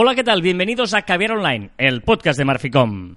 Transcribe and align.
Hola, 0.00 0.14
¿qué 0.14 0.22
tal? 0.22 0.42
Bienvenidos 0.42 0.94
a 0.94 1.02
Caviar 1.02 1.32
Online, 1.32 1.70
el 1.76 2.02
podcast 2.02 2.38
de 2.38 2.44
Marficom. 2.44 3.16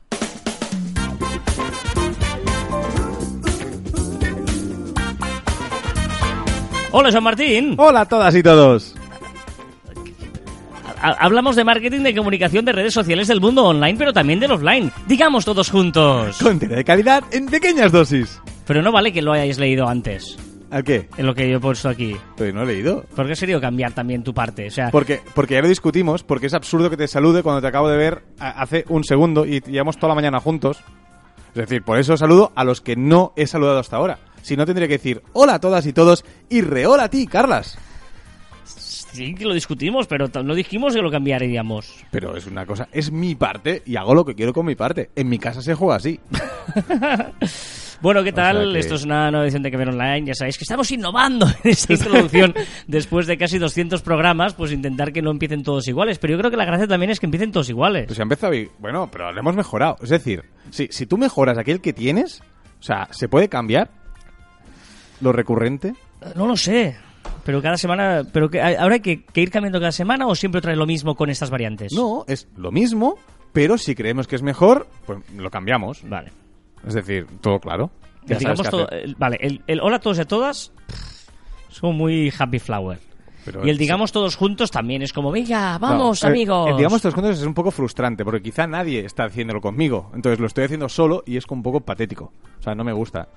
Hola, 6.94 7.12
Juan 7.12 7.24
Martín. 7.24 7.76
Hola 7.78 8.02
a 8.02 8.06
todas 8.06 8.36
y 8.36 8.44
todos. 8.44 8.96
Ha- 11.02 11.12
Hablamos 11.26 11.56
de 11.56 11.64
marketing, 11.64 12.02
de 12.02 12.14
comunicación, 12.16 12.66
de 12.66 12.74
redes 12.74 12.94
sociales 12.94 13.28
del 13.28 13.40
mundo 13.42 13.64
online, 13.66 13.98
pero 13.98 14.12
también 14.14 14.40
del 14.40 14.52
offline. 14.52 14.92
Digamos 15.08 15.46
todos 15.46 15.70
juntos. 15.70 16.38
Contenido 16.42 16.78
de 16.78 16.84
calidad 16.84 17.24
en 17.32 17.46
pequeñas 17.48 17.92
dosis. 17.92 18.40
Pero 18.68 18.82
no 18.82 18.92
vale 18.92 19.12
que 19.14 19.22
lo 19.22 19.32
hayáis 19.34 19.58
leído 19.58 19.88
antes, 19.88 20.38
¿A 20.72 20.82
qué? 20.84 21.10
en 21.18 21.26
lo 21.26 21.36
que 21.36 21.50
yo 21.50 21.58
he 21.58 21.60
puesto 21.60 21.90
aquí. 21.90 22.16
Pues 22.38 22.54
no 22.54 22.64
he 22.64 22.66
leído. 22.66 23.06
Porque 23.16 23.36
sería 23.36 23.60
cambiar 23.60 23.92
también 23.92 24.24
tu 24.24 24.34
parte. 24.34 24.68
O 24.68 24.72
sea, 24.72 24.90
Porque, 24.90 25.20
porque 25.36 25.56
ya 25.56 25.62
lo 25.62 25.68
discutimos, 25.68 26.24
porque 26.24 26.48
es 26.48 26.54
absurdo 26.54 26.90
que 26.90 26.98
te 26.98 27.08
salude 27.08 27.44
cuando 27.44 27.62
te 27.62 27.68
acabo 27.68 27.90
de 27.90 27.98
ver 27.98 28.24
hace 28.40 28.86
un 28.88 29.04
segundo 29.04 29.46
y 29.46 29.60
llevamos 29.62 29.98
toda 29.98 30.10
la 30.10 30.16
mañana 30.16 30.40
juntos. 30.40 30.82
Es 31.50 31.56
decir, 31.56 31.84
por 31.84 32.00
eso 32.00 32.16
saludo 32.16 32.54
a 32.56 32.64
los 32.64 32.80
que 32.80 32.96
no 32.96 33.34
he 33.36 33.46
saludado 33.48 33.80
hasta 33.80 33.98
ahora. 33.98 34.18
Si 34.42 34.56
no, 34.56 34.66
tendría 34.66 34.88
que 34.88 34.94
decir 34.96 35.22
hola 35.34 35.56
a 35.56 35.60
todas 35.60 35.86
y 35.86 35.94
todos 35.94 36.24
y 36.50 36.62
rehola 36.62 37.04
a 37.04 37.10
ti, 37.10 37.28
Carlas. 37.28 37.78
sí 38.64 39.36
que 39.36 39.44
lo 39.44 39.54
discutimos, 39.54 40.08
pero 40.08 40.30
no 40.42 40.56
dijimos 40.56 40.96
que 40.96 41.02
lo 41.02 41.12
cambiaríamos. 41.12 41.94
Pero 42.12 42.38
es 42.38 42.48
una 42.48 42.66
cosa, 42.66 42.88
es 42.94 43.12
mi 43.12 43.36
parte 43.36 43.84
y 43.86 43.98
hago 43.98 44.16
lo 44.16 44.24
que 44.24 44.34
quiero 44.36 44.54
con 44.54 44.66
mi 44.66 44.76
parte. 44.76 45.10
En 45.18 45.28
mi 45.28 45.38
casa 45.38 45.62
se 45.62 45.76
juega 45.76 45.98
así. 45.98 46.18
Bueno, 48.02 48.24
¿qué 48.24 48.32
tal? 48.34 48.58
sea 48.64 48.74
que- 48.74 48.80
Esto 48.80 48.96
es 48.96 49.06
una 49.06 49.30
nueva 49.30 49.46
edición 49.46 49.62
de 49.64 49.70
Que 49.72 49.78
Ver 49.78 49.90
Online. 49.90 50.26
Ya 50.26 50.34
sabéis 50.34 50.58
que 50.58 50.64
estamos 50.64 50.90
innovando 50.92 51.46
en 51.64 51.70
esta 51.72 51.94
introducción. 51.94 52.54
Después 52.88 53.28
de 53.28 53.38
casi 53.38 53.60
200 53.60 54.02
programas, 54.02 54.54
pues 54.56 54.72
intentar 54.72 55.14
que 55.14 55.22
no 55.22 55.30
empiecen 55.32 55.62
todos 55.64 55.88
iguales. 55.88 56.18
Pero 56.20 56.32
yo 56.34 56.40
creo 56.40 56.50
que 56.52 56.58
la 56.58 56.66
gracia 56.66 56.88
también 56.88 57.12
es 57.12 57.20
que 57.20 57.28
empiecen 57.28 57.52
todos 57.52 57.70
iguales. 57.70 58.06
Pues 58.08 58.18
se 58.18 58.56
y... 58.58 58.70
Bueno, 58.80 59.10
pero 59.12 59.32
lo 59.32 59.40
hemos 59.40 59.56
mejorado. 59.56 59.98
Es 60.02 60.10
decir, 60.10 60.44
si, 60.72 60.88
si 60.92 61.06
tú 61.06 61.18
mejoras 61.18 61.58
aquel 61.58 61.80
que 61.80 61.94
tienes, 61.94 62.42
o 62.80 62.84
sea, 62.84 63.08
¿se 63.12 63.28
puede 63.30 63.50
cambiar 63.50 63.92
lo 65.20 65.32
recurrente? 65.32 65.94
No 66.36 66.48
lo 66.48 66.58
sé. 66.58 66.96
Pero 67.46 67.62
cada 67.62 67.78
semana... 67.78 68.24
pero 68.32 68.50
que, 68.50 68.62
¿Ahora 68.62 68.96
hay 68.96 69.02
que, 69.02 69.24
que 69.26 69.42
ir 69.42 69.52
cambiando 69.52 69.80
cada 69.80 69.92
semana 69.92 70.26
o 70.28 70.34
siempre 70.36 70.62
trae 70.62 70.76
lo 70.76 70.86
mismo 70.88 71.16
con 71.16 71.30
estas 71.30 71.50
variantes? 71.52 71.92
No, 71.94 72.24
es 72.28 72.48
lo 72.56 72.72
mismo, 72.72 73.16
pero 73.54 73.78
si 73.78 73.94
creemos 73.96 74.28
que 74.28 74.36
es 74.36 74.42
mejor, 74.44 74.88
pues 75.06 75.20
lo 75.36 75.50
cambiamos. 75.52 76.02
Vale. 76.08 76.32
Es 76.88 76.94
decir, 76.94 77.28
todo 77.42 77.60
claro. 77.60 77.92
Ya 78.26 78.38
digamos 78.38 78.70
todo- 78.70 78.90
el- 78.90 79.16
vale, 79.16 79.38
el, 79.42 79.62
el 79.68 79.80
hola 79.82 79.98
a 79.98 80.00
todos 80.00 80.18
y 80.18 80.22
a 80.22 80.26
todas 80.26 80.72
es 81.70 81.80
como 81.80 81.94
muy 81.94 82.32
happy 82.38 82.60
flower. 82.60 83.00
Pero 83.44 83.66
y 83.66 83.70
el 83.72 83.78
sí. 83.78 83.82
digamos 83.82 84.12
todos 84.12 84.36
juntos 84.36 84.70
también 84.70 85.02
es 85.02 85.12
como, 85.14 85.32
venga, 85.32 85.80
vamos 85.80 86.22
No, 86.22 86.30
amigos. 86.30 86.70
el 86.70 86.78
digamos 86.78 87.02
todos 87.02 87.16
juntos 87.16 87.40
es 87.40 87.46
un 87.46 87.56
poco 87.56 87.72
frustrante, 87.72 88.24
porque 88.24 88.42
quizá 88.44 88.68
nadie 88.68 89.04
está 89.04 89.24
haciéndolo 89.26 89.60
conmigo. 89.62 90.12
Entonces 90.14 90.40
lo 90.40 90.46
estoy 90.46 90.66
haciendo 90.66 90.88
solo 90.90 91.24
y 91.26 91.38
es 91.38 91.48
como 91.48 91.60
un 91.60 91.64
poco 91.64 91.82
patético. 91.82 92.32
O 92.60 92.62
sea, 92.62 92.76
no 92.76 92.84
me 92.84 92.94
gusta. 92.94 93.28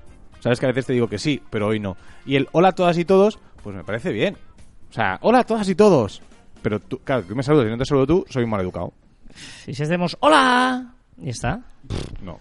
Sabes 0.40 0.60
que 0.60 0.66
a 0.66 0.68
veces 0.68 0.84
te 0.84 0.92
digo 0.92 1.08
que 1.08 1.18
sí, 1.18 1.40
pero 1.48 1.68
hoy 1.68 1.80
no. 1.80 1.96
Y 2.26 2.36
el 2.36 2.48
hola 2.52 2.68
a 2.68 2.72
todas 2.72 2.98
y 2.98 3.06
todos, 3.06 3.38
pues 3.62 3.74
me 3.74 3.82
parece 3.82 4.12
bien. 4.12 4.36
O 4.90 4.92
sea, 4.92 5.18
hola 5.22 5.38
a 5.38 5.44
todas 5.44 5.66
y 5.70 5.74
todos. 5.74 6.20
Pero 6.60 6.80
tú, 6.80 6.98
claro, 6.98 7.22
tú 7.22 7.34
me 7.34 7.42
saludas 7.42 7.66
y 7.66 7.70
no 7.70 7.78
te 7.78 7.86
saludo 7.86 8.06
tú, 8.06 8.24
soy 8.28 8.44
un 8.44 8.50
mal 8.50 8.60
educado. 8.60 8.92
Y 9.66 9.72
si 9.74 9.82
hacemos 9.82 10.18
hola, 10.20 10.94
y 11.18 11.30
está. 11.30 11.62
No. 12.22 12.38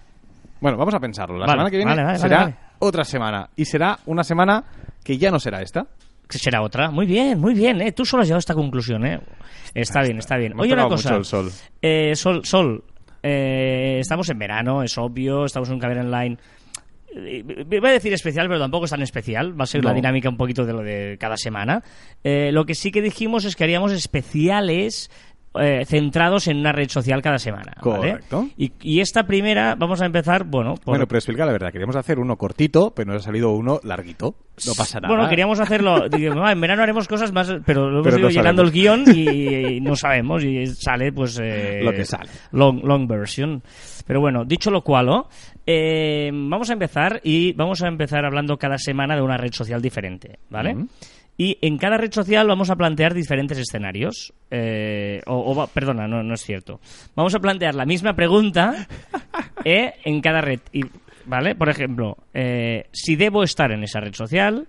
Bueno, 0.63 0.77
vamos 0.77 0.93
a 0.93 0.99
pensarlo. 1.01 1.37
La 1.37 1.45
Vale, 1.45 1.51
semana 1.57 1.69
que 1.71 1.75
viene 1.75 1.91
vale, 1.91 2.03
vale, 2.05 2.19
será 2.19 2.75
otra 2.79 3.03
semana. 3.03 3.49
Y 3.57 3.65
será 3.65 3.99
una 4.05 4.23
semana 4.23 4.63
que 5.03 5.17
ya 5.17 5.29
no 5.29 5.37
será 5.37 5.61
esta. 5.61 5.85
Será 6.29 6.61
otra. 6.61 6.89
Muy 6.89 7.05
bien, 7.05 7.37
muy 7.37 7.53
bien, 7.53 7.81
¿eh? 7.81 7.91
Tú 7.91 8.05
solo 8.05 8.21
has 8.21 8.27
llegado 8.29 8.37
a 8.37 8.39
esta 8.39 8.53
conclusión, 8.55 9.05
¿eh? 9.05 9.19
Está 9.73 10.01
bien, 10.03 10.19
está 10.19 10.37
bien. 10.37 10.53
Oye, 10.57 10.71
una 10.71 10.87
cosa. 10.87 11.09
mucho 11.09 11.17
el 11.17 11.25
sol. 11.25 11.51
Eh, 11.81 12.15
sol, 12.15 12.45
Sol. 12.45 12.81
eh, 13.21 13.97
estamos 13.99 14.29
en 14.29 14.39
verano, 14.39 14.81
es 14.83 14.97
obvio. 14.97 15.43
Estamos 15.43 15.67
en 15.67 15.73
un 15.75 15.79
caber 15.81 15.97
online. 15.99 16.37
Voy 17.13 17.89
a 17.89 17.91
decir 17.91 18.13
especial, 18.13 18.47
pero 18.47 18.61
tampoco 18.61 18.85
es 18.85 18.91
tan 18.91 19.01
especial. 19.01 19.59
Va 19.59 19.65
a 19.65 19.67
ser 19.67 19.83
la 19.83 19.93
dinámica 19.93 20.29
un 20.29 20.37
poquito 20.37 20.65
de 20.65 20.71
lo 20.71 20.79
de 20.81 21.17
cada 21.19 21.35
semana. 21.35 21.83
Eh, 22.23 22.53
lo 22.53 22.65
que 22.65 22.73
sí 22.73 22.89
que 22.89 23.01
dijimos 23.01 23.43
es 23.43 23.57
que 23.57 23.65
haríamos 23.65 23.91
especiales 23.91 25.11
eh, 25.59 25.85
centrados 25.85 26.47
en 26.47 26.57
una 26.57 26.71
red 26.71 26.89
social 26.89 27.21
cada 27.21 27.37
semana. 27.37 27.73
¿vale? 27.83 27.97
Correcto. 27.97 28.47
Y, 28.57 28.71
y 28.81 28.99
esta 28.99 29.23
primera, 29.23 29.75
vamos 29.75 30.01
a 30.01 30.05
empezar, 30.05 30.43
bueno, 30.45 30.75
por, 30.75 30.85
Bueno, 30.93 31.07
pero 31.07 31.17
explica 31.19 31.45
la 31.45 31.51
verdad. 31.51 31.71
Queríamos 31.71 31.95
hacer 31.95 32.19
uno 32.19 32.35
cortito, 32.37 32.91
pero 32.95 33.11
nos 33.13 33.21
ha 33.21 33.25
salido 33.25 33.51
uno 33.51 33.79
larguito. 33.83 34.35
No 34.67 34.73
pasa 34.77 34.99
nada. 34.99 35.13
Bueno, 35.13 35.29
queríamos 35.29 35.59
hacerlo. 35.59 36.07
digo, 36.15 36.43
"Ah, 36.43 36.51
en 36.51 36.61
verano 36.61 36.83
haremos 36.83 37.07
cosas 37.07 37.31
más, 37.31 37.51
pero 37.65 37.89
lo 37.89 37.99
hemos 37.99 38.03
Pero 38.05 38.17
ido 38.19 38.27
no 38.29 38.33
llenando 38.33 38.61
el 38.61 38.71
guion 38.71 39.03
y, 39.07 39.75
y 39.77 39.81
no 39.81 39.95
sabemos. 39.95 40.43
Y 40.43 40.65
sale, 40.67 41.11
pues. 41.11 41.39
eh, 41.41 41.81
Lo 41.83 41.91
que 41.91 42.05
sale. 42.05 42.29
Long, 42.51 42.83
long 42.83 43.07
version. 43.07 43.61
Pero 44.05 44.19
bueno, 44.19 44.43
dicho 44.45 44.69
lo 44.69 44.81
cual, 44.81 45.07
¿oh? 45.09 45.29
eh, 45.65 46.29
vamos 46.33 46.69
a 46.69 46.73
empezar 46.73 47.21
y 47.23 47.53
vamos 47.53 47.81
a 47.81 47.87
empezar 47.87 48.25
hablando 48.25 48.57
cada 48.57 48.77
semana 48.77 49.15
de 49.15 49.21
una 49.21 49.37
red 49.37 49.53
social 49.53 49.81
diferente, 49.81 50.39
¿vale? 50.49 50.75
Ujú. 50.75 50.87
Y 51.37 51.57
en 51.61 51.77
cada 51.77 51.97
red 51.97 52.11
social 52.11 52.47
vamos 52.47 52.69
a 52.69 52.75
plantear 52.75 53.13
diferentes 53.13 53.57
escenarios. 53.57 54.33
Eh, 54.51 55.21
o, 55.25 55.35
o 55.53 55.67
perdona, 55.67 56.07
no, 56.07 56.21
no 56.23 56.33
es 56.35 56.41
cierto. 56.41 56.79
Vamos 57.15 57.33
a 57.35 57.39
plantear 57.39 57.73
la 57.75 57.85
misma 57.85 58.15
pregunta 58.15 58.87
eh, 59.65 59.93
en 60.05 60.21
cada 60.21 60.41
red. 60.41 60.59
Y, 60.71 60.81
¿Vale? 61.25 61.55
Por 61.55 61.69
ejemplo, 61.69 62.17
eh, 62.33 62.87
si 62.91 63.15
debo 63.15 63.43
estar 63.43 63.71
en 63.71 63.83
esa 63.83 63.99
red 64.01 64.13
social, 64.13 64.67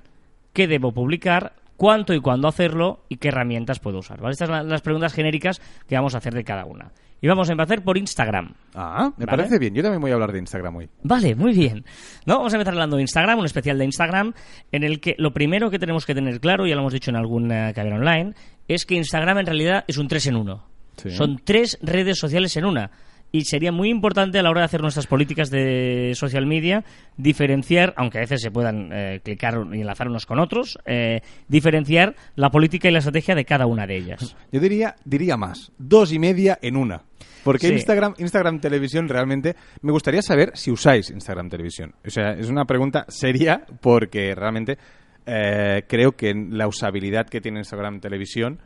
qué 0.53 0.67
debo 0.69 0.93
publicar, 0.93 1.53
cuánto 1.77 2.15
y 2.15 2.21
cuándo 2.21 2.47
hacerlo 2.49 3.01
y 3.09 3.17
qué 3.17 3.29
herramientas 3.29 3.81
puedo 3.81 3.99
usar. 3.99 4.21
¿vale? 4.21 4.33
Estas 4.33 4.49
son 4.49 4.57
la- 4.59 4.63
las 4.63 4.81
preguntas 4.81 5.13
genéricas 5.13 5.61
que 5.89 5.97
vamos 5.97 6.15
a 6.15 6.19
hacer 6.19 6.33
de 6.33 6.45
cada 6.45 6.65
una. 6.65 6.93
Y 7.25 7.27
vamos 7.27 7.49
a 7.49 7.53
empezar 7.53 7.83
por 7.83 7.97
Instagram. 7.97 8.53
Ah, 8.75 9.11
me 9.17 9.25
Vale. 9.25 9.39
parece 9.39 9.59
bien. 9.59 9.75
Yo 9.75 9.83
también 9.83 10.03
voy 10.03 10.11
a 10.11 10.15
hablar 10.15 10.31
de 10.31 10.41
Instagram 10.41 10.77
hoy. 10.77 10.91
Vale, 11.05 11.35
muy 11.35 11.55
bien. 11.55 11.83
¿No? 12.27 12.37
Vamos 12.37 12.53
a 12.53 12.57
empezar 12.57 12.75
hablando 12.75 12.97
de 12.97 13.03
Instagram, 13.03 13.39
un 13.39 13.47
especial 13.47 13.79
de 13.79 13.87
Instagram, 13.87 14.35
en 14.71 14.83
el 14.85 15.01
que 15.01 15.15
lo 15.17 15.33
primero 15.33 15.71
que 15.71 15.79
tenemos 15.79 16.05
que 16.05 16.15
tener 16.15 16.39
claro, 16.39 16.67
ya 16.67 16.75
lo 16.75 16.83
hemos 16.83 16.93
dicho 16.93 17.11
en 17.11 17.17
alguna 17.17 17.73
cadena 17.73 17.97
online, 17.97 18.35
es 18.69 18.85
que 18.85 18.97
Instagram 18.97 19.39
en 19.39 19.47
realidad 19.47 19.85
es 19.89 19.97
un 19.97 20.07
tres 20.07 20.27
en 20.27 20.37
uno. 20.37 20.67
Sí. 20.99 21.13
Son 21.13 21.41
tres 21.43 21.79
redes 21.81 22.19
sociales 22.19 22.55
en 22.59 22.67
una. 22.67 22.91
Y 23.35 23.47
sería 23.47 23.73
muy 23.73 23.91
importante 23.91 24.39
a 24.39 24.45
la 24.45 24.51
hora 24.51 24.61
de 24.61 24.67
hacer 24.67 24.81
nuestras 24.81 25.09
políticas 25.09 25.51
de 25.51 26.13
social 26.15 26.47
media 26.47 26.85
diferenciar, 27.17 27.93
aunque 27.97 28.19
a 28.19 28.21
veces 28.21 28.41
se 28.41 28.53
puedan 28.53 28.91
eh, 28.93 29.23
clicar 29.25 29.67
y 29.73 29.81
enlazar 29.81 30.07
unos 30.07 30.25
con 30.25 30.39
otros, 30.39 30.79
eh, 30.87 31.21
diferenciar 31.49 32.15
la 32.37 32.51
política 32.51 32.89
y 32.89 32.93
la 32.93 32.99
estrategia 32.99 33.35
de 33.35 33.45
cada 33.45 33.67
una 33.67 33.89
de 33.89 33.97
ellas. 33.97 34.37
Yo 34.53 34.61
diría, 34.61 34.95
diría 35.05 35.37
más. 35.37 35.73
Dos 35.79 36.13
y 36.13 36.21
media 36.21 36.61
en 36.63 36.77
una. 36.77 37.03
Porque 37.43 37.67
Sí. 37.67 37.73
Instagram, 37.73 38.15
Instagram 38.19 38.61
Televisión 38.61 39.09
realmente... 39.09 39.57
Me 39.83 39.91
gustaría 39.91 40.23
saber 40.23 40.53
si 40.55 40.71
usáis 40.71 41.11
Instagram 41.11 41.51
Televisión. 41.51 41.93
O 42.07 42.11
sea, 42.11 42.35
es 42.35 42.49
una 42.49 42.67
pregunta 42.67 43.05
seria 43.09 43.67
porque 43.81 44.33
realmente 44.37 44.79
eh, 45.27 45.83
creo 45.89 46.13
que 46.13 46.33
la 46.35 46.69
usabilidad 46.69 47.27
que 47.27 47.41
tiene 47.41 47.59
Instagram 47.59 47.99
Televisión 47.99 48.61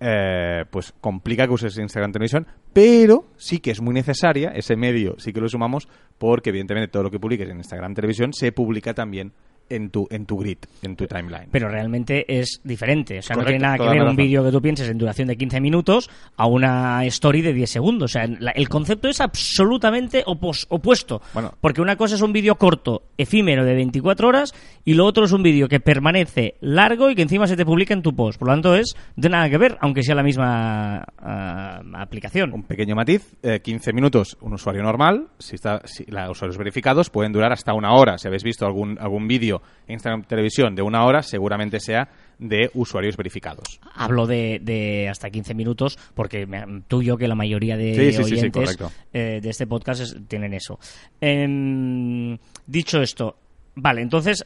eh, 0.00 0.64
pues 0.70 0.92
complica 1.00 1.46
que 1.46 1.54
uses 1.54 1.78
Instagram 1.78 2.12
Televisión, 2.12 2.46
pero 2.72 3.26
sí 3.36 3.60
que 3.60 3.70
es 3.70 3.80
muy 3.80 3.94
necesaria, 3.94 4.50
ese 4.50 4.76
medio 4.76 5.14
sí 5.18 5.32
que 5.32 5.40
lo 5.40 5.48
sumamos, 5.48 5.88
porque 6.18 6.50
evidentemente 6.50 6.88
todo 6.88 7.04
lo 7.04 7.10
que 7.10 7.18
publiques 7.18 7.48
en 7.48 7.56
Instagram 7.56 7.94
Televisión 7.94 8.32
se 8.32 8.52
publica 8.52 8.94
también 8.94 9.32
en 9.68 9.90
tu, 9.90 10.06
en 10.10 10.26
tu 10.26 10.38
grid, 10.38 10.58
en 10.82 10.96
tu 10.96 11.06
timeline. 11.06 11.48
pero 11.50 11.68
realmente 11.68 12.24
es 12.40 12.60
diferente. 12.64 13.18
O 13.18 13.22
sea, 13.22 13.36
no 13.36 13.44
tiene 13.44 13.58
nada 13.60 13.78
que 13.78 13.88
ver 13.88 14.02
un 14.02 14.16
vídeo 14.16 14.44
que 14.44 14.50
tú 14.50 14.60
pienses 14.62 14.88
en 14.88 14.98
duración 14.98 15.28
de 15.28 15.36
15 15.36 15.60
minutos 15.60 16.08
a 16.36 16.46
una 16.46 17.04
story 17.06 17.42
de 17.42 17.52
10 17.52 17.70
segundos. 17.70 18.10
O 18.10 18.12
sea, 18.12 18.26
la- 18.26 18.52
el 18.52 18.68
concepto 18.68 19.08
es 19.08 19.20
absolutamente 19.20 20.24
opos- 20.24 20.66
opuesto. 20.68 21.20
Bueno. 21.34 21.52
Porque 21.60 21.80
una 21.80 21.96
cosa 21.96 22.14
es 22.14 22.22
un 22.22 22.32
vídeo 22.32 22.56
corto, 22.56 23.02
efímero 23.18 23.64
de 23.64 23.74
24 23.74 24.28
horas, 24.28 24.54
y 24.84 24.94
lo 24.94 25.04
otro 25.04 25.24
es 25.24 25.32
un 25.32 25.42
vídeo 25.42 25.68
que 25.68 25.80
permanece 25.80 26.54
largo 26.60 27.10
y 27.10 27.14
que 27.14 27.22
encima 27.22 27.46
se 27.46 27.56
te 27.56 27.64
publica 27.64 27.94
en 27.94 28.02
tu 28.02 28.14
post. 28.14 28.38
Por 28.38 28.48
lo 28.48 28.54
tanto, 28.54 28.74
es 28.76 28.94
de 29.16 29.28
nada 29.28 29.48
que 29.50 29.58
ver, 29.58 29.76
aunque 29.80 30.02
sea 30.02 30.14
la 30.14 30.22
misma 30.22 31.04
ah, 31.18 31.80
aplicación. 31.94 32.52
Un 32.52 32.62
pequeño 32.62 32.94
matiz, 32.94 33.34
eh, 33.42 33.60
15 33.60 33.92
minutos 33.92 34.36
un 34.40 34.54
usuario 34.54 34.82
normal, 34.82 35.26
si 35.38 35.56
está 35.56 35.80
si 35.84 36.04
los 36.06 36.30
usuarios 36.30 36.58
verificados 36.58 37.10
pueden 37.10 37.32
durar 37.32 37.52
hasta 37.52 37.72
una 37.74 37.94
hora. 37.94 38.18
Si 38.18 38.26
habéis 38.28 38.44
visto 38.44 38.66
algún 38.66 38.98
algún 39.00 39.26
vídeo 39.28 39.55
en 39.86 39.94
Instagram 39.94 40.22
Televisión 40.24 40.74
de 40.74 40.82
una 40.82 41.04
hora, 41.04 41.22
seguramente 41.22 41.80
sea 41.80 42.08
de 42.38 42.70
usuarios 42.74 43.16
verificados. 43.16 43.80
Hablo 43.94 44.26
de, 44.26 44.60
de 44.62 45.08
hasta 45.08 45.30
15 45.30 45.54
minutos 45.54 45.98
porque 46.14 46.46
me- 46.46 46.82
tú 46.86 47.00
y 47.02 47.06
yo 47.06 47.16
que 47.16 47.28
la 47.28 47.34
mayoría 47.34 47.76
de 47.76 47.94
Sí, 47.94 48.12
sí, 48.12 48.24
sí, 48.24 48.28
sí, 48.28 48.34
oyentes 48.34 48.76
eh, 49.12 49.40
de 49.42 49.48
este 49.50 49.66
podcast 49.66 50.02
es- 50.02 50.16
tienen 50.28 50.52
eso. 50.52 50.78
Em, 51.20 52.38
dicho 52.66 53.00
esto, 53.00 53.36
vale, 53.74 54.02
entonces 54.02 54.44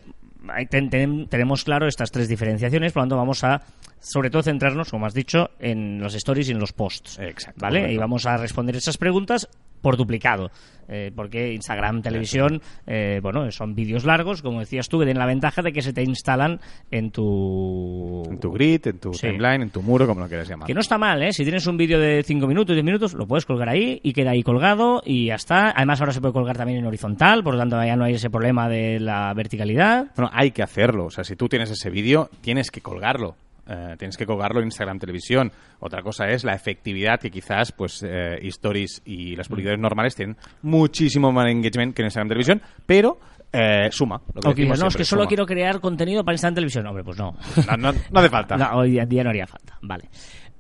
ahí 0.49 0.67
ten- 0.67 0.89
ten- 0.91 1.27
tenemos 1.29 1.65
claro 1.65 1.87
estas 1.87 2.11
tres 2.11 2.29
diferenciaciones, 2.29 2.93
por 2.93 3.01
lo 3.01 3.05
tanto 3.05 3.17
vamos 3.17 3.45
a 3.45 3.63
sobre 4.01 4.31
todo 4.31 4.43
centrarnos, 4.43 4.91
como 4.91 5.05
has 5.07 5.13
dicho, 5.15 5.51
en 5.59 6.01
los 6.01 6.15
stories 6.15 6.49
y 6.49 6.53
en 6.53 6.59
los 6.59 6.73
posts. 6.73 7.19
Exacto, 7.19 7.61
¿Vale? 7.61 7.81
correcto. 7.81 7.95
Y 7.95 7.99
vamos 7.99 8.25
a 8.27 8.37
responder 8.39 8.77
esas 8.77 8.97
preguntas 8.97 9.49
por 9.81 9.97
duplicado. 9.97 10.51
eh, 10.93 11.13
porque 11.15 11.53
Instagram, 11.53 12.03
televisión, 12.03 12.61
eh, 12.85 13.21
bueno, 13.23 13.49
son 13.53 13.77
vídeos 13.77 14.05
largos, 14.05 14.43
como 14.43 14.59
decías 14.59 14.89
tú, 14.89 14.99
que 14.99 15.05
tienen 15.05 15.21
la 15.21 15.27
ventaja 15.27 15.63
de 15.63 15.73
que 15.73 15.83
se 15.83 15.93
te 15.93 16.03
instalan 16.03 16.59
en 16.91 17.13
tu... 17.13 18.25
En 18.29 18.41
tu 18.41 18.51
grid, 18.51 18.85
en 18.89 18.99
tu 18.99 19.15
Sí. 19.15 19.29
timeline, 19.29 19.63
en 19.63 19.71
tu 19.71 19.83
muro, 19.83 20.09
como 20.09 20.21
lo 20.21 20.27
quieras 20.27 20.49
llamar. 20.49 20.67
Que 20.67 20.75
no 20.75 20.81
está 20.81 20.99
mal, 20.99 21.23
¿eh? 21.23 21.33
Si 21.33 21.45
tienes 21.45 21.65
un 21.69 21.77
vídeo 21.77 22.01
de 22.01 22.25
5 22.25 22.45
minutos, 22.49 22.75
10 22.75 22.85
minutos, 22.85 23.15
lo 23.15 23.29
puedes 23.29 23.47
colgar 23.47 23.69
ahí 23.69 24.01
y 24.03 24.13
queda 24.13 24.33
ahí 24.33 24.43
colgado 24.43 25.01
y 25.07 25.27
ya 25.27 25.37
está. 25.37 25.71
Además, 25.71 26.01
ahora 26.01 26.13
se 26.13 26.21
puede 26.21 26.33
colgar 26.35 26.57
también 26.57 26.81
en 26.81 26.87
horizontal, 26.87 27.45
por 27.45 27.55
lo 27.55 27.61
tanto, 27.61 27.77
ya 27.85 27.95
no 27.95 28.03
hay 28.05 28.15
ese 28.15 28.29
problema 28.29 28.69
de 28.69 28.99
la 28.99 29.33
verticalidad. 29.35 30.09
Bueno, 30.17 30.29
hay 30.35 30.51
que 30.51 30.65
hacerlo. 30.65 31.05
O 31.05 31.11
sea, 31.11 31.23
si 31.23 31.37
tú 31.37 31.49
tienes 31.49 31.71
ese 31.71 31.89
vídeo, 31.91 32.31
tienes 32.41 32.73
que 32.73 32.81
colgarlo. 32.81 33.37
Eh, 33.73 33.95
tienes 33.99 34.17
que 34.17 34.27
colgarlo 34.27 34.59
en 34.61 34.67
Instagram 34.67 34.99
Televisión. 34.99 35.53
Otra 35.79 36.03
cosa 36.03 36.27
es 36.29 36.43
la 36.43 36.55
efectividad 36.55 37.21
que 37.21 37.31
quizás, 37.31 37.71
pues, 37.71 38.03
eh, 38.05 38.39
Stories 38.49 39.03
y 39.05 39.37
las 39.37 39.47
publicidades 39.49 39.79
normales 39.79 40.17
tienen 40.17 40.37
muchísimo 40.63 41.31
más 41.31 41.49
engagement 41.49 41.95
que 41.95 42.03
en 42.03 42.07
Instagram 42.07 42.29
Televisión, 42.29 42.63
pero 42.85 43.21
eh, 43.53 43.89
suma. 43.93 44.21
Lo 44.35 44.41
que 44.41 44.49
O 44.49 44.55
que 44.55 44.63
decimos 44.63 44.79
dices, 44.79 44.81
no, 44.83 44.89
es 44.89 44.97
que 44.97 45.05
solo 45.05 45.23
suma. 45.23 45.29
quiero 45.29 45.47
crear 45.47 45.81
contenido 45.81 46.25
para 46.25 46.35
Instagram 46.35 46.55
Televisión. 46.57 46.87
Hombre, 46.89 47.05
pues 47.05 47.17
no. 47.19 47.37
No, 47.69 47.77
no, 47.77 47.93
no 48.11 48.21
hace 48.21 48.29
falta. 48.29 48.57
No, 48.59 48.79
hoy 48.79 48.99
en 48.99 49.09
día 49.09 49.23
no 49.23 49.31
haría 49.31 49.47
falta. 49.47 49.79
Vale. 49.83 50.05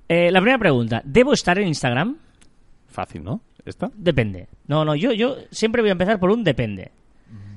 Eh, 0.09 0.31
la 0.31 0.41
primera 0.41 0.59
pregunta, 0.59 1.03
¿debo 1.05 1.33
estar 1.33 1.59
en 1.59 1.67
Instagram? 1.69 2.17
Fácil, 2.89 3.23
¿no? 3.25 3.41
¿Esta? 3.65 3.91
Depende. 3.95 4.49
No, 4.67 4.85
no, 4.85 4.95
yo, 4.95 5.13
yo 5.13 5.37
siempre 5.51 5.83
voy 5.83 5.91
a 5.91 5.93
empezar 5.93 6.19
por 6.19 6.31
un 6.31 6.43
depende. 6.45 6.91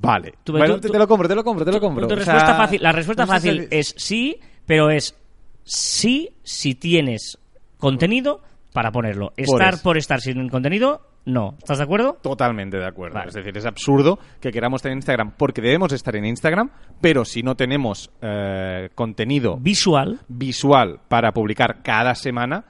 Vale. 0.02 0.34
Tú- 0.44 0.52
bueno, 0.52 0.80
tú- 0.80 0.90
te, 0.90 0.98
lo 1.00 1.08
compro, 1.08 1.28
te 1.28 1.36
lo 1.36 1.44
compro, 1.44 1.64
te 1.66 1.72
lo 1.72 1.80
compro. 1.80 2.08
Tu 2.08 2.16
sea, 2.16 2.34
respuesta 2.34 2.56
fácil, 2.56 2.84
la 2.84 2.92
respuesta 2.92 3.26
fácil 3.28 3.68
es 3.72 3.96
sí, 3.98 4.38
pero 4.66 4.90
es 4.92 5.16
sí 5.64 6.30
si 6.44 6.76
tienes 6.76 7.38
contenido 7.78 8.42
para 8.74 8.92
ponerlo. 8.92 9.34
Estar 9.38 9.76
eso. 9.76 9.84
por 9.84 9.98
estar 9.98 10.20
sin 10.22 10.50
contenido, 10.50 11.02
no. 11.26 11.56
¿Estás 11.60 11.78
de 11.78 11.84
acuerdo? 11.84 12.18
Totalmente 12.22 12.78
de 12.78 12.86
acuerdo. 12.88 13.16
Vale. 13.16 13.30
Es 13.30 13.36
decir, 13.36 13.56
es 13.58 13.66
absurdo 13.66 14.20
que 14.42 14.52
queramos 14.52 14.82
tener 14.82 14.98
Instagram 14.98 15.34
porque 15.38 15.62
debemos 15.62 15.92
estar 15.94 16.16
en 16.16 16.26
Instagram, 16.26 16.72
pero 17.00 17.24
si 17.24 17.44
no 17.44 17.56
tenemos 17.56 18.10
eh, 18.22 18.90
contenido 18.96 19.58
Visual. 19.58 20.20
visual 20.28 21.00
para 21.08 21.32
publicar 21.32 21.82
cada 21.84 22.16
semana, 22.16 22.66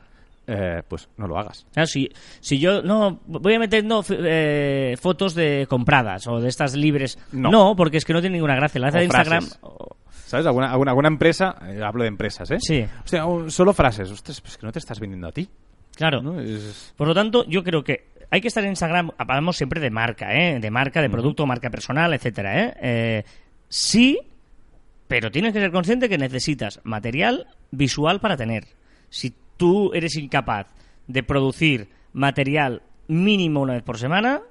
eh, 0.46 0.84
pues 0.88 1.08
no 1.18 1.26
lo 1.26 1.38
hagas. 1.40 1.66
Claro, 1.74 1.88
si, 1.88 2.10
si 2.42 2.60
yo 2.60 2.82
no 2.84 3.22
voy 3.26 3.54
a 3.54 3.60
f- 4.02 4.16
eh, 4.20 4.98
fotos 5.00 5.34
de 5.36 5.66
compradas 5.70 6.28
o 6.28 6.42
de 6.42 6.50
estas 6.50 6.76
libres, 6.76 7.18
No. 7.32 7.50
no, 7.50 7.76
porque 7.78 7.96
es 7.98 8.04
que 8.06 8.12
no 8.14 8.20
tiene 8.20 8.36
ninguna 8.36 8.56
gracia. 8.56 8.82
La 8.82 8.88
gracia 8.92 9.00
de 9.00 9.06
Instagram. 9.06 9.46
¿Sabes? 10.34 10.48
Alguna, 10.48 10.72
alguna, 10.72 10.90
alguna 10.92 11.08
empresa, 11.10 11.56
eh, 11.68 11.80
hablo 11.84 12.02
de 12.02 12.08
empresas, 12.08 12.50
¿eh? 12.50 12.58
Sí. 12.60 12.82
O 12.82 13.08
sea, 13.08 13.28
un- 13.28 13.52
solo 13.52 13.72
frases. 13.72 14.10
Ostras, 14.10 14.42
pues 14.42 14.58
que 14.58 14.66
no 14.66 14.72
te 14.72 14.80
estás 14.80 15.00
vendiendo 15.00 15.28
a 15.28 15.32
ti. 15.32 15.48
claro. 15.96 16.24
¿no? 16.24 16.40
Es- 16.40 16.92
Por 16.98 17.08
lo 17.08 17.14
tanto, 17.14 17.46
yo 17.48 17.64
creo 17.64 17.84
que 17.84 18.08
hay 18.32 18.42
que 18.42 18.48
estar 18.48 18.64
en 18.64 18.72
Instagram, 18.72 19.12
hablamos 19.20 19.58
siempre 19.58 19.80
de 19.80 19.92
marca, 19.92 20.34
¿eh? 20.34 20.60
De 20.60 20.72
marca, 20.72 21.04
de 21.04 21.10
producto, 21.12 21.46
marca 21.46 21.70
personal, 21.70 22.12
etcétera, 22.16 22.64
¿eh? 22.64 22.74
Eh, 22.82 23.24
sí, 23.70 24.18
pero 25.08 25.30
tienes 25.30 25.54
que 25.54 25.60
ser 25.60 25.72
consciente 25.72 26.10
que 26.10 26.18
necesitas 26.18 26.80
material 26.84 27.46
visual 27.70 28.20
para 28.20 28.36
tener. 28.36 28.64
Si 29.10 29.36
tú 29.56 29.94
eres 29.94 30.16
incapaz 30.16 30.66
de 31.06 31.22
producir 31.22 31.90
material 32.12 32.82
mínimo 33.08 33.62
una 33.62 33.74
vez 33.74 33.84
por 33.84 34.00
semana, 34.00 34.42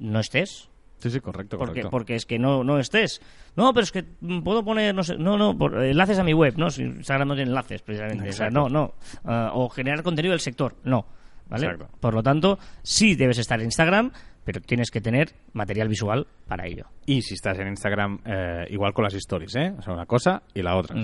no 0.00 0.18
estés. 0.18 0.68
Sí, 0.98 1.10
sí, 1.10 1.20
correcto, 1.20 1.58
Porque, 1.58 1.72
correcto. 1.72 1.90
porque 1.90 2.14
es 2.14 2.24
que 2.24 2.38
no, 2.38 2.64
no 2.64 2.78
estés. 2.78 3.20
No, 3.56 3.74
pero 3.74 3.84
es 3.84 3.92
que 3.92 4.02
puedo 4.42 4.64
poner, 4.64 4.94
no 4.94 5.02
sé, 5.02 5.16
no, 5.18 5.36
no, 5.36 5.56
por- 5.56 5.82
enlaces 5.84 6.18
a 6.18 6.24
mi 6.24 6.32
web, 6.32 6.54
¿no? 6.56 6.66
Instagram 6.68 7.28
no 7.28 7.34
tiene 7.34 7.50
enlaces, 7.50 7.82
precisamente. 7.82 8.30
O 8.30 8.32
sea, 8.32 8.48
no, 8.48 8.68
no. 8.68 8.94
Ah, 9.24 9.50
o 9.54 9.68
generar 9.68 10.02
contenido 10.02 10.32
del 10.32 10.40
sector, 10.40 10.76
no. 10.84 11.06
¿Vale? 11.46 11.66
Exacto. 11.66 11.94
Por 12.00 12.14
lo 12.14 12.22
tanto, 12.22 12.58
sí 12.82 13.16
debes 13.16 13.36
estar 13.36 13.60
en 13.60 13.66
Instagram, 13.66 14.10
pero 14.44 14.62
tienes 14.62 14.90
que 14.90 15.02
tener 15.02 15.32
material 15.52 15.88
visual 15.88 16.26
para 16.48 16.66
ello. 16.66 16.86
Y 17.04 17.20
si 17.20 17.34
estás 17.34 17.58
en 17.58 17.68
Instagram, 17.68 18.20
eh, 18.24 18.64
igual 18.70 18.94
con 18.94 19.04
las 19.04 19.12
stories, 19.12 19.54
¿eh? 19.56 19.74
O 19.78 19.82
sea, 19.82 19.92
una 19.92 20.06
cosa 20.06 20.42
y 20.54 20.62
la 20.62 20.74
otra. 20.76 20.96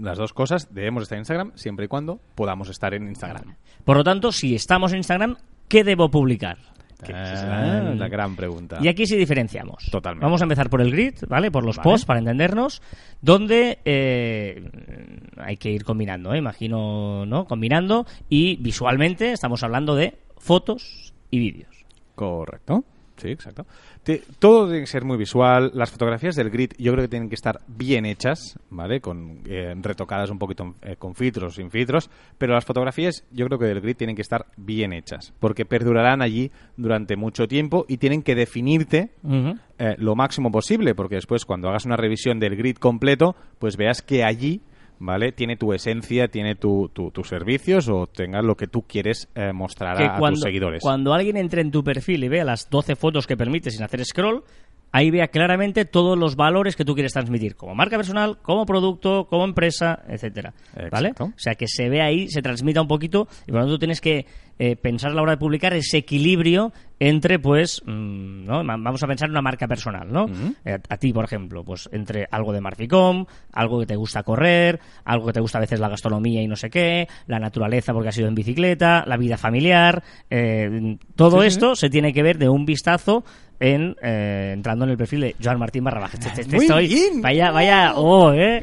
Las 0.00 0.16
dos 0.16 0.32
cosas 0.32 0.72
debemos 0.72 1.02
estar 1.02 1.16
en 1.16 1.20
Instagram 1.20 1.52
siempre 1.56 1.84
y 1.84 1.88
cuando 1.88 2.20
podamos 2.34 2.70
estar 2.70 2.94
en 2.94 3.06
Instagram. 3.08 3.54
Por 3.84 3.98
lo 3.98 4.04
tanto, 4.04 4.32
si 4.32 4.54
estamos 4.54 4.92
en 4.92 4.98
Instagram, 4.98 5.36
¿qué 5.68 5.84
debo 5.84 6.10
publicar? 6.10 6.56
Que 7.02 7.12
Ah, 7.12 7.22
esa 7.32 7.34
es 7.78 7.84
la- 7.84 7.94
la 7.94 8.08
gran 8.08 8.36
pregunta. 8.36 8.78
Y 8.80 8.88
aquí 8.88 9.06
sí 9.06 9.16
diferenciamos. 9.16 9.86
Totalmente. 9.90 10.24
Vamos 10.24 10.40
a 10.40 10.44
empezar 10.44 10.68
por 10.70 10.80
el 10.80 10.90
grid, 10.90 11.14
¿vale? 11.28 11.50
Por 11.50 11.64
los 11.64 11.76
Vale. 11.76 11.84
posts, 11.84 12.06
para 12.06 12.18
entendernos, 12.20 12.82
donde 13.20 13.78
eh, 13.84 14.70
hay 15.38 15.56
que 15.56 15.70
ir 15.70 15.84
combinando, 15.84 16.32
¿eh? 16.34 16.38
imagino, 16.38 17.24
¿no? 17.26 17.44
Combinando 17.46 18.06
y 18.28 18.56
visualmente 18.56 19.32
estamos 19.32 19.62
hablando 19.62 19.94
de 19.94 20.18
fotos 20.38 21.14
y 21.30 21.38
vídeos. 21.38 21.84
Correcto. 22.14 22.84
Sí, 23.20 23.28
exacto. 23.28 23.66
Te- 24.02 24.22
todo 24.38 24.66
tiene 24.66 24.80
que 24.80 24.86
ser 24.86 25.04
muy 25.04 25.16
visual. 25.18 25.70
Las 25.74 25.90
fotografías 25.90 26.34
del 26.36 26.48
grid 26.50 26.72
yo 26.78 26.92
creo 26.92 27.04
que 27.04 27.08
tienen 27.08 27.28
que 27.28 27.34
estar 27.34 27.60
bien 27.66 28.06
hechas, 28.06 28.58
¿vale? 28.70 29.00
Con, 29.00 29.40
eh, 29.46 29.74
retocadas 29.82 30.30
un 30.30 30.38
poquito 30.38 30.74
eh, 30.82 30.96
con 30.96 31.14
filtros, 31.14 31.54
sin 31.56 31.70
filtros. 31.70 32.08
Pero 32.38 32.54
las 32.54 32.64
fotografías 32.64 33.24
yo 33.30 33.46
creo 33.46 33.58
que 33.58 33.66
del 33.66 33.80
grid 33.80 33.96
tienen 33.96 34.16
que 34.16 34.22
estar 34.22 34.46
bien 34.56 34.92
hechas. 34.92 35.34
Porque 35.38 35.64
perdurarán 35.66 36.22
allí 36.22 36.50
durante 36.76 37.16
mucho 37.16 37.46
tiempo 37.46 37.84
y 37.88 37.98
tienen 37.98 38.22
que 38.22 38.34
definirte 38.34 39.10
eh, 39.78 39.94
lo 39.98 40.14
máximo 40.14 40.50
posible. 40.50 40.94
Porque 40.94 41.16
después 41.16 41.44
cuando 41.44 41.68
hagas 41.68 41.84
una 41.84 41.96
revisión 41.96 42.40
del 42.40 42.56
grid 42.56 42.76
completo, 42.76 43.36
pues 43.58 43.76
veas 43.76 44.02
que 44.02 44.24
allí... 44.24 44.62
¿Vale? 45.02 45.32
Tiene 45.32 45.56
tu 45.56 45.72
esencia, 45.72 46.28
tiene 46.28 46.54
tu, 46.56 46.90
tu- 46.92 47.10
tus 47.10 47.26
servicios 47.26 47.88
o 47.88 48.06
tenga 48.06 48.42
lo 48.42 48.54
que 48.56 48.66
tú 48.66 48.82
quieres 48.82 49.28
eh, 49.34 49.50
mostrar 49.52 49.96
que 49.96 50.04
a, 50.04 50.16
cuando, 50.18 50.36
tus 50.36 50.42
seguidores. 50.44 50.82
cuando 50.82 51.14
alguien 51.14 51.38
entre 51.38 51.62
en 51.62 51.70
tu 51.70 51.82
perfil 51.82 52.22
y 52.22 52.28
vea 52.28 52.44
las 52.44 52.68
12 52.68 52.96
fotos 52.96 53.26
que 53.26 53.34
permite 53.36 53.70
sin 53.70 53.82
hacer 53.82 54.04
scroll, 54.04 54.44
ahí 54.92 55.10
vea 55.10 55.28
claramente 55.28 55.86
todos 55.86 56.18
los 56.18 56.36
valores 56.36 56.76
que 56.76 56.84
tú 56.84 56.92
quieres 56.94 57.14
transmitir, 57.14 57.56
como 57.56 57.74
marca 57.74 57.96
personal, 57.96 58.38
como 58.42 58.66
producto, 58.66 59.26
como 59.30 59.44
empresa, 59.44 60.02
etcétera. 60.06 60.52
¿Vale? 60.90 61.08
Exacto. 61.08 61.24
O 61.34 61.38
sea, 61.38 61.54
que 61.54 61.66
se 61.66 61.88
ve 61.88 62.02
ahí, 62.02 62.28
se 62.28 62.42
transmita 62.42 62.82
un 62.82 62.88
poquito, 62.88 63.26
y 63.46 63.52
por 63.52 63.60
lo 63.60 63.66
tanto 63.66 63.78
tienes 63.78 64.00
que 64.02 64.26
eh, 64.58 64.76
pensar 64.76 65.12
a 65.12 65.14
la 65.14 65.22
hora 65.22 65.32
de 65.32 65.38
publicar 65.38 65.72
ese 65.72 65.96
equilibrio 65.96 66.72
entre, 67.02 67.38
pues, 67.38 67.82
mm, 67.84 68.44
¿no? 68.44 68.62
Vamos 68.62 69.02
a 69.02 69.06
pensar 69.06 69.26
en 69.26 69.32
una 69.32 69.40
marca 69.42 69.66
personal, 69.66 70.12
¿no? 70.12 70.26
Eh, 70.64 70.78
a 70.88 70.96
ti, 70.98 71.12
por 71.14 71.24
ejemplo, 71.24 71.64
pues 71.64 71.88
entre 71.92 72.28
algo 72.30 72.52
de 72.52 72.60
Marficom, 72.60 73.24
algo 73.52 73.80
que 73.80 73.86
te 73.86 73.96
gusta 73.96 74.22
correr, 74.22 74.78
algo 75.04 75.26
que 75.26 75.32
te 75.32 75.40
gusta 75.40 75.56
a 75.58 75.62
veces 75.62 75.80
la 75.80 75.88
gastronomía 75.88 76.42
y 76.42 76.46
no 76.46 76.56
sé 76.56 76.68
qué, 76.70 77.08
la 77.26 77.38
naturaleza 77.38 77.92
porque 77.94 78.10
has 78.10 78.18
ido 78.18 78.28
en 78.28 78.34
bicicleta, 78.34 79.02
la 79.06 79.16
vida 79.16 79.38
familiar, 79.38 80.02
eh, 80.28 80.98
todo 81.16 81.38
Sí, 81.38 81.42
sí, 81.42 81.46
esto 81.48 81.74
se 81.74 81.88
tiene 81.90 82.12
que 82.12 82.22
ver 82.22 82.36
de 82.38 82.48
un 82.50 82.66
vistazo 82.66 83.24
en 83.58 83.96
eh, 84.02 84.50
entrando 84.54 84.84
en 84.84 84.90
el 84.90 84.96
perfil 84.98 85.20
de 85.20 85.36
Joan 85.42 85.58
Martín 85.58 85.84
barra 85.84 86.00
baja. 86.00 86.18
Te- 86.18 86.30
te- 86.30 86.44
te 86.44 86.56
Muy 86.56 86.66
estoy- 86.66 86.86
bien. 86.88 87.22
Vaya, 87.22 87.50
vaya, 87.50 87.92
oh, 87.94 88.32
eh. 88.32 88.62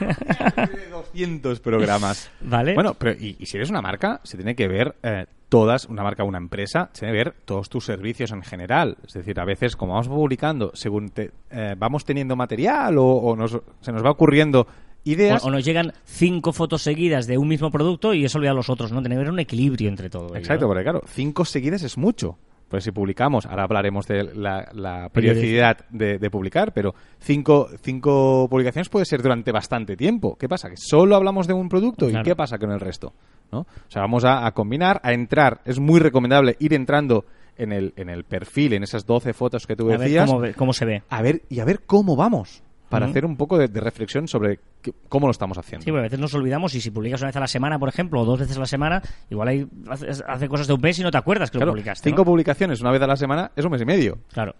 de 0.00 0.88
200 0.90 1.60
programas. 1.60 2.30
Vale. 2.40 2.74
Bueno, 2.74 2.94
pero 2.94 3.12
y, 3.12 3.36
y 3.38 3.46
si 3.46 3.56
eres 3.56 3.70
una 3.70 3.80
marca, 3.82 4.20
se 4.24 4.36
tiene 4.36 4.54
que 4.54 4.68
ver 4.68 4.94
eh, 5.02 5.26
todas, 5.48 5.86
una 5.86 6.02
marca, 6.02 6.24
una 6.24 6.38
empresa, 6.38 6.90
tiene 6.92 7.12
que 7.12 7.18
ver 7.24 7.34
todos 7.44 7.68
tus 7.68 7.84
servicios 7.84 8.32
en 8.32 8.42
general. 8.42 8.96
Es 9.06 9.14
decir, 9.14 9.38
a 9.40 9.44
veces, 9.44 9.76
como 9.76 9.92
vamos 9.94 10.08
publicando, 10.08 10.70
según 10.74 11.08
te, 11.10 11.30
eh, 11.50 11.74
vamos 11.78 12.04
teniendo 12.04 12.36
material 12.36 12.98
o, 12.98 13.04
o 13.06 13.36
nos- 13.36 13.58
se 13.80 13.92
nos 13.92 14.04
va 14.04 14.10
ocurriendo 14.10 14.66
ideas. 15.04 15.42
O, 15.44 15.48
o 15.48 15.50
nos 15.50 15.64
llegan 15.64 15.92
cinco 16.04 16.52
fotos 16.52 16.82
seguidas 16.82 17.26
de 17.26 17.38
un 17.38 17.48
mismo 17.48 17.70
producto 17.70 18.12
y 18.14 18.24
eso 18.24 18.38
olvida 18.38 18.50
a 18.50 18.54
los 18.54 18.68
otros, 18.68 18.92
¿no? 18.92 19.00
Tiene 19.00 19.14
que 19.14 19.20
haber 19.20 19.32
un 19.32 19.38
equilibrio 19.40 19.88
entre 19.88 20.10
todo. 20.10 20.26
ello. 20.28 20.36
Exacto, 20.36 20.66
porque 20.66 20.82
claro, 20.82 21.02
cinco 21.06 21.44
seguidas 21.44 21.82
es 21.82 21.96
mucho. 21.96 22.36
Pues 22.68 22.84
si 22.84 22.90
publicamos, 22.90 23.46
ahora 23.46 23.62
hablaremos 23.62 24.06
de 24.06 24.24
la, 24.24 24.68
la 24.74 25.08
periodicidad 25.08 25.86
de, 25.88 26.18
de 26.18 26.30
publicar, 26.30 26.74
pero 26.74 26.94
cinco, 27.18 27.66
cinco 27.80 28.46
publicaciones 28.50 28.90
puede 28.90 29.06
ser 29.06 29.22
durante 29.22 29.52
bastante 29.52 29.96
tiempo. 29.96 30.36
¿Qué 30.36 30.50
pasa? 30.50 30.68
Que 30.68 30.76
solo 30.76 31.16
hablamos 31.16 31.46
de 31.46 31.54
un 31.54 31.70
producto 31.70 32.06
Claro. 32.08 32.20
y 32.20 32.24
¿qué 32.24 32.36
pasa 32.36 32.58
con 32.58 32.70
el 32.70 32.78
resto? 32.78 33.14
¿No? 33.52 33.60
O 33.60 33.66
sea, 33.90 34.02
vamos 34.02 34.24
a, 34.24 34.46
a 34.46 34.52
combinar, 34.52 35.00
a 35.02 35.12
entrar. 35.12 35.60
Es 35.64 35.78
muy 35.78 36.00
recomendable 36.00 36.56
ir 36.60 36.74
entrando 36.74 37.24
en 37.56 37.72
el, 37.72 37.92
en 37.96 38.08
el 38.10 38.24
perfil, 38.24 38.74
en 38.74 38.82
esas 38.82 39.06
12 39.06 39.32
fotos 39.32 39.66
que 39.66 39.74
tú 39.74 39.86
A 39.86 39.92
ver 39.92 40.00
decías, 40.00 40.26
cómo, 40.28 40.40
ve- 40.40 40.54
cómo 40.54 40.72
se 40.72 40.84
ve. 40.84 41.02
a 41.08 41.22
ver 41.22 41.42
y 41.48 41.60
a 41.60 41.64
ver 41.64 41.80
cómo 41.86 42.14
vamos. 42.14 42.62
para 42.88 43.06
hacer 43.06 43.24
un 43.26 43.36
poco 43.36 43.58
de, 43.58 43.68
de 43.68 43.80
reflexión 43.80 44.28
sobre 44.28 44.60
qué- 44.80 44.92
cómo 45.08 45.26
lo 45.26 45.30
estamos 45.32 45.58
haciendo. 45.58 45.84
Sí, 45.84 45.90
porque 45.90 46.00
a 46.00 46.02
veces 46.04 46.18
nos 46.20 46.32
olvidamos 46.34 46.74
y 46.74 46.80
si 46.80 46.90
publicas 46.90 47.20
una 47.20 47.28
vez 47.28 47.36
a 47.36 47.40
la 47.40 47.46
semana, 47.48 47.78
por 47.78 47.88
ejemplo, 47.88 48.20
o 48.20 48.24
dos 48.24 48.38
veces 48.38 48.56
a 48.56 48.60
la 48.60 48.66
semana, 48.66 49.02
igual 49.28 49.48
hay, 49.48 49.66
hace, 49.90 50.06
hace 50.26 50.48
cosas 50.48 50.66
de 50.68 50.74
un 50.74 50.80
mes 50.80 50.98
y 50.98 51.02
no 51.02 51.10
te 51.10 51.18
acuerdas 51.18 51.50
que 51.50 51.58
Claro, 51.58 51.70
lo 51.70 51.72
publicaste. 51.72 52.08
cinco 52.08 52.22
¿no? 52.22 52.26
publicaciones 52.26 52.80
una 52.80 52.90
vez 52.90 53.02
a 53.02 53.06
la 53.06 53.16
semana 53.16 53.50
es 53.56 53.64
un 53.64 53.72
mes 53.72 53.82
y 53.82 53.84
medio. 53.86 54.18
Claro. 54.32 54.54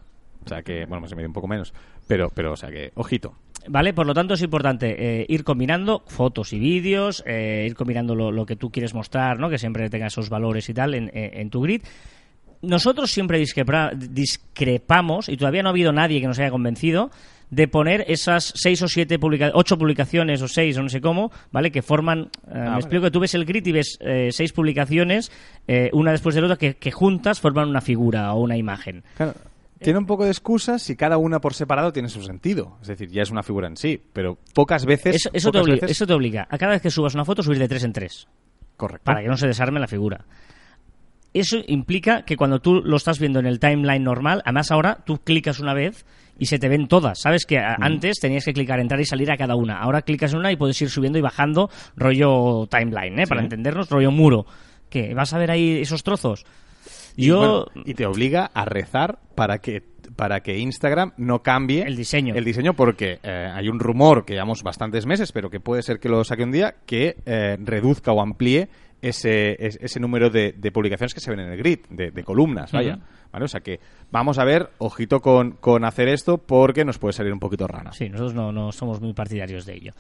O 0.45 0.49
sea 0.49 0.62
que, 0.62 0.87
bueno, 0.87 1.00
mes 1.02 1.12
y 1.12 1.14
medio 1.14 1.28
un 1.28 1.33
poco 1.35 1.47
menos. 1.49 1.73
Pero, 2.07 2.30
pero 2.35 2.52
o 2.52 2.57
sea 2.57 2.71
que, 2.71 2.90
ojito. 2.95 3.35
¿Vale? 3.66 3.92
Por 3.92 4.06
lo 4.06 4.14
tanto, 4.14 4.34
es 4.34 4.42
importante 4.42 5.20
eh, 5.22 5.26
ir 5.28 5.44
combinando 5.44 6.02
fotos 6.06 6.52
y 6.52 6.58
vídeos, 6.58 7.22
eh, 7.26 7.64
ir 7.68 7.74
combinando 7.74 8.14
lo, 8.14 8.30
lo 8.32 8.46
que 8.46 8.56
tú 8.56 8.70
quieres 8.70 8.94
mostrar, 8.94 9.38
¿no? 9.38 9.50
Que 9.50 9.58
siempre 9.58 9.90
tenga 9.90 10.06
esos 10.06 10.30
valores 10.30 10.68
y 10.68 10.74
tal 10.74 10.94
en, 10.94 11.10
en- 11.12 11.50
tu 11.50 11.60
grid. 11.60 11.82
Nosotros 12.62 13.10
siempre 13.10 13.38
discrepa- 13.38 13.92
discrepamos, 13.94 15.28
y 15.28 15.36
todavía 15.36 15.62
no 15.62 15.68
ha 15.68 15.72
habido 15.72 15.92
nadie 15.92 16.20
que 16.20 16.26
nos 16.26 16.38
haya 16.38 16.50
convencido, 16.50 17.10
de 17.50 17.66
poner 17.66 18.04
esas 18.08 18.52
seis 18.56 18.80
o 18.82 18.88
siete, 18.88 19.18
publica 19.18 19.50
ocho 19.54 19.78
publicaciones 19.78 20.42
o 20.42 20.48
seis 20.48 20.76
o 20.76 20.82
no 20.82 20.88
sé 20.88 21.00
cómo, 21.00 21.30
¿vale? 21.50 21.70
Que 21.70 21.82
forman... 21.82 22.30
eh, 22.46 22.54
me 22.54 22.60
vale. 22.60 22.76
explico 22.78 23.04
que 23.04 23.10
tú 23.10 23.20
ves 23.20 23.34
el 23.34 23.44
grid 23.44 23.66
y 23.66 23.72
ves 23.72 23.98
eh, 24.00 24.28
seis 24.32 24.52
publicaciones, 24.52 25.30
eh, 25.66 25.88
una 25.92 26.12
después 26.12 26.34
de 26.34 26.40
la 26.42 26.46
otra, 26.46 26.56
que, 26.58 26.76
que 26.76 26.90
juntas 26.90 27.40
forman 27.40 27.68
una 27.68 27.80
figura 27.80 28.32
o 28.34 28.40
una 28.42 28.56
imagen. 28.56 29.02
Claro, 29.16 29.34
tiene 29.80 29.99
un 29.99 30.06
poco 30.06 30.25
de 30.25 30.30
excusas 30.30 30.82
si 30.82 30.97
cada 30.97 31.16
una 31.18 31.40
por 31.40 31.54
separado 31.54 31.92
tiene 31.92 32.08
su 32.08 32.23
sentido. 32.23 32.78
Es 32.82 32.88
decir, 32.88 33.08
ya 33.11 33.23
es 33.23 33.30
una 33.30 33.42
figura 33.42 33.68
en 33.68 33.76
sí. 33.76 34.02
Pero 34.12 34.38
pocas 34.54 34.85
veces. 34.85 35.16
Eso, 35.16 35.30
eso 35.32 35.50
te 35.50 35.58
obliga, 35.58 35.75
veces- 35.82 35.90
eso 35.90 36.06
te 36.06 36.12
obliga 36.14 36.47
a 36.50 36.58
cada 36.58 36.73
vez 36.73 36.82
que 36.82 36.90
subas 36.90 37.14
una 37.14 37.25
foto 37.25 37.42
subir 37.42 37.58
de 37.58 37.68
tres 37.68 37.85
en 37.85 37.92
tres. 37.92 38.28
Correcto. 38.76 39.04
para 39.04 39.23
que 39.23 39.26
no 39.28 39.37
se 39.37 39.49
desarme 39.49 39.80
la 39.80 39.88
figura. 39.88 40.25
Eso 41.35 41.58
implica 41.66 42.23
que 42.23 42.37
cuando 42.37 42.61
tú 42.61 42.76
lo 42.82 42.97
estás 42.97 43.18
viendo 43.18 43.38
en 43.38 43.47
el 43.47 43.61
timeline 43.61 44.02
normal, 44.02 44.40
además 44.44 44.70
ahora 44.70 44.99
tú 45.04 45.18
clicas 45.18 45.61
una 45.61 45.75
vez 45.75 46.06
y 46.38 46.47
se 46.47 46.58
te 46.58 46.68
ven 46.68 46.88
todas. 46.88 47.20
Sabes 47.20 47.44
que 47.44 47.58
antes 47.58 48.18
tenías 48.20 48.44
que 48.44 48.52
clicar, 48.52 48.80
entrar 48.80 49.00
y 49.00 49.04
salir 49.04 49.30
a 49.30 49.37
cada 49.37 49.56
una. 49.56 49.78
Ahora 49.80 50.02
clicas 50.02 50.32
en 50.32 50.38
una 50.38 50.52
y 50.52 50.56
puedes 50.56 50.80
ir 50.80 50.88
subiendo 50.90 51.18
y 51.18 51.23
bajando 51.23 51.68
rollo 51.97 52.66
timeline, 52.70 53.18
¿eh? 53.18 53.26
para 53.26 53.42
entendernos, 53.42 53.90
rollo 53.90 54.11
muro. 54.11 54.47
¿Qué? 54.88 55.12
¿Vas 55.12 55.35
a 55.35 55.38
ver 55.38 55.50
ahí 55.50 55.80
esos 55.80 56.02
trozos? 56.02 56.47
Y, 57.18 57.26
Yo... 57.26 57.38
bueno, 57.38 57.66
y 57.84 57.94
te 57.94 58.06
obliga 58.06 58.46
a 58.54 58.64
rezar 58.64 59.18
para 59.34 59.58
que 59.58 59.82
para 60.16 60.40
que 60.40 60.58
Instagram 60.58 61.12
no 61.16 61.42
cambie 61.42 61.82
El 61.82 61.94
diseño. 61.96 62.34
el 62.34 62.44
diseño 62.44 62.75
porque 62.75 63.18
eh, 63.22 63.52
hay 63.54 63.68
un 63.68 63.78
rumor 63.78 64.25
que 64.25 64.32
llevamos 64.32 64.62
bastantes 64.62 65.04
meses 65.06 65.30
pero 65.32 65.50
que 65.50 65.60
puede 65.60 65.82
ser 65.82 66.00
que 66.00 66.08
lo 66.08 66.25
saque 66.25 66.42
un 66.44 66.50
día 66.50 66.76
que 66.87 67.16
eh, 67.26 67.56
reduzca 67.60 68.10
o 68.12 68.20
amplíe 68.20 68.68
ese, 69.02 69.54
es- 69.64 69.78
ese 69.80 70.00
número 70.00 70.28
de, 70.30 70.52
de 70.56 70.72
publicaciones 70.72 71.12
que 71.14 71.20
se 71.20 71.30
ven 71.30 71.40
en 71.40 71.52
el 71.52 71.58
grid 71.58 71.80
de, 71.90 72.10
de 72.10 72.25
columnas 72.25 72.72
vaya 72.72 72.94
Ujú. 72.94 73.02
¿Vale? 73.32 73.44
o 73.44 73.48
sea 73.48 73.60
que 73.60 73.78
vamos 74.10 74.38
a 74.38 74.44
ver 74.44 74.70
ojito 74.78 75.20
con, 75.20 75.52
con 75.52 75.84
hacer 75.84 76.08
esto 76.08 76.38
porque 76.38 76.84
nos 76.84 76.98
puede 76.98 77.12
salir 77.12 77.32
un 77.32 77.38
poquito 77.40 77.66
rana 77.68 77.92
Sí, 77.92 78.08
nosotros 78.08 78.34
no, 78.34 78.50
no 78.50 78.72
somos 78.72 79.00
muy 79.00 79.12
partidarios 79.12 79.66
de 79.66 79.75
ello. 79.75 79.92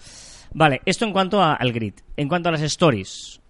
Vale, 0.54 0.80
esto 0.86 1.04
en 1.04 1.12
cuanto 1.12 1.42
a- 1.42 1.54
al 1.54 1.72
grid. 1.72 1.92
En 2.16 2.26
cuanto 2.28 2.48
a 2.48 2.52
las 2.52 2.62
stories, 2.62 3.40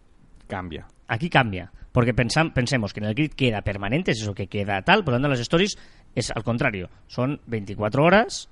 cambia 0.48 0.86
aquí 1.06 1.30
cambia. 1.30 1.70
Porque 1.98 2.14
pensam- 2.14 2.52
pensemos 2.52 2.92
que 2.92 3.00
en 3.00 3.06
el 3.06 3.14
grid 3.16 3.32
queda 3.32 3.62
permanente, 3.62 4.12
es 4.12 4.22
eso 4.22 4.32
que 4.32 4.46
queda 4.46 4.82
tal, 4.82 5.02
por 5.02 5.14
lo 5.14 5.16
tanto 5.16 5.26
las 5.30 5.40
stories 5.40 5.76
es 6.14 6.30
al 6.30 6.44
contrario, 6.44 6.88
son 7.08 7.40
24 7.48 8.04
horas. 8.04 8.48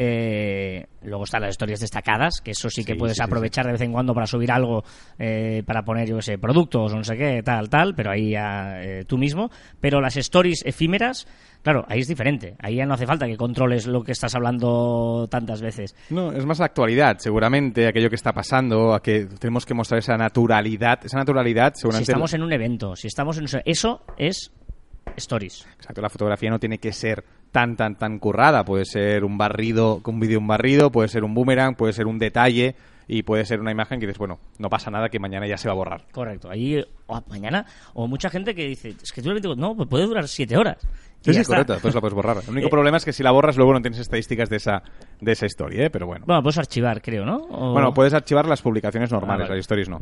eh, 0.00 0.86
luego 1.02 1.22
están 1.24 1.42
las 1.42 1.50
historias 1.50 1.78
destacadas, 1.80 2.40
que 2.40 2.52
eso 2.52 2.68
sí 2.70 2.84
que 2.84 2.92
Sí, 2.94 2.98
puedes 2.98 3.16
sí, 3.16 3.22
sí, 3.22 3.24
aprovechar 3.24 3.66
de 3.66 3.72
vez 3.72 3.80
en 3.82 3.92
cuando 3.92 4.14
para 4.14 4.26
subir 4.26 4.50
algo, 4.52 4.82
eh, 5.18 5.62
para 5.66 5.82
poner, 5.84 6.08
yo 6.08 6.16
qué 6.16 6.22
sé, 6.22 6.38
productos 6.38 6.92
o 6.92 6.96
no 6.96 7.04
sé 7.04 7.16
qué, 7.16 7.42
tal, 7.44 7.68
tal, 7.68 7.94
pero 7.96 8.10
ahí 8.12 8.30
ya 8.30 8.80
eh, 8.82 9.04
tú 9.06 9.16
mismo. 9.18 9.50
Pero 9.80 10.00
las 10.00 10.16
stories 10.16 10.62
efímeras, 10.64 11.26
claro, 11.62 11.84
ahí 11.88 12.00
es 12.00 12.08
diferente. 12.08 12.56
Ahí 12.58 12.76
ya 12.76 12.86
no 12.86 12.94
hace 12.94 13.06
falta 13.06 13.26
que 13.26 13.36
controles 13.36 13.86
lo 13.86 14.02
que 14.02 14.12
estás 14.12 14.34
hablando 14.34 15.26
tantas 15.30 15.60
veces. 15.60 15.94
No, 16.10 16.32
es 16.32 16.44
más 16.46 16.58
la 16.58 16.66
actualidad, 16.66 17.18
seguramente, 17.18 17.86
aquello 17.86 18.08
que 18.08 18.16
está 18.16 18.32
pasando, 18.32 18.94
a 18.94 19.02
que 19.02 19.26
tenemos 19.26 19.66
que 19.66 19.74
mostrar 19.74 19.98
esa 19.98 20.16
naturalidad. 20.16 21.04
Esa 21.04 21.18
naturalidad, 21.18 21.74
Si 21.74 21.82
seguramente. 21.82 22.10
estamos 22.12 22.34
en 22.34 22.42
un 22.42 22.52
evento, 22.52 22.96
si 22.96 23.06
estamos 23.06 23.38
en... 23.38 23.46
Eso 23.64 24.02
es 24.16 24.52
stories. 25.16 25.66
Exacto, 25.76 26.00
la 26.00 26.10
fotografía 26.10 26.50
no 26.50 26.58
tiene 26.58 26.78
que 26.78 26.92
ser 26.92 27.24
tan, 27.50 27.76
tan, 27.76 27.96
tan 27.96 28.18
currada. 28.18 28.64
Puede 28.64 28.84
ser 28.84 29.24
un 29.24 29.38
barrido, 29.38 30.00
un 30.04 30.20
vídeo 30.20 30.38
un 30.38 30.46
barrido, 30.46 30.90
puede 30.90 31.08
ser 31.08 31.24
un 31.24 31.34
boomerang, 31.34 31.74
puede 31.74 31.92
ser 31.92 32.06
un 32.06 32.18
detalle 32.18 32.76
y 33.10 33.22
puede 33.22 33.46
ser 33.46 33.60
una 33.60 33.70
imagen 33.72 33.98
que 33.98 34.06
dices, 34.06 34.18
bueno, 34.18 34.38
no 34.58 34.68
pasa 34.68 34.90
nada 34.90 35.08
que 35.08 35.18
mañana 35.18 35.46
ya 35.46 35.56
se 35.56 35.66
va 35.66 35.72
a 35.72 35.76
borrar. 35.76 36.04
Correcto. 36.12 36.50
Ahí, 36.50 36.84
o 37.06 37.22
mañana, 37.28 37.64
o 37.94 38.06
mucha 38.06 38.28
gente 38.28 38.54
que 38.54 38.66
dice, 38.68 38.94
es 39.02 39.12
que 39.12 39.22
tú 39.22 39.32
le 39.32 39.40
digo, 39.40 39.54
no, 39.56 39.74
pues 39.74 39.88
puede 39.88 40.04
durar 40.04 40.28
siete 40.28 40.56
horas. 40.58 40.76
Sí, 41.20 41.32
Y 41.32 41.34
sí, 41.34 41.44
correcto, 41.44 41.72
después 41.72 41.94
la 41.94 42.00
puedes 42.00 42.14
borrar. 42.14 42.36
El 42.44 42.50
único 42.50 42.68
Eh, 42.68 42.70
problema 42.70 42.96
es 42.96 43.04
que 43.04 43.12
si 43.12 43.22
la 43.24 43.32
borras 43.32 43.56
luego 43.56 43.72
no 43.72 43.80
tienes 43.82 43.98
estadísticas 43.98 44.48
de 44.48 44.56
esa, 44.56 44.82
de 45.20 45.32
esa 45.32 45.46
historia, 45.46 45.86
¿eh? 45.86 45.90
pero 45.90 46.06
bueno. 46.06 46.24
Bueno, 46.26 46.42
puedes 46.42 46.58
archivar, 46.58 47.02
creo, 47.02 47.24
¿no? 47.24 47.36
O- 47.50 47.72
Bueno, 47.72 47.92
puedes 47.92 48.14
archivar 48.14 48.46
las 48.46 48.62
publicaciones 48.62 49.10
normales, 49.10 49.46
Ah, 49.46 49.48
vale. 49.48 49.56
las 49.56 49.64
stories 49.64 49.88
no. 49.88 50.00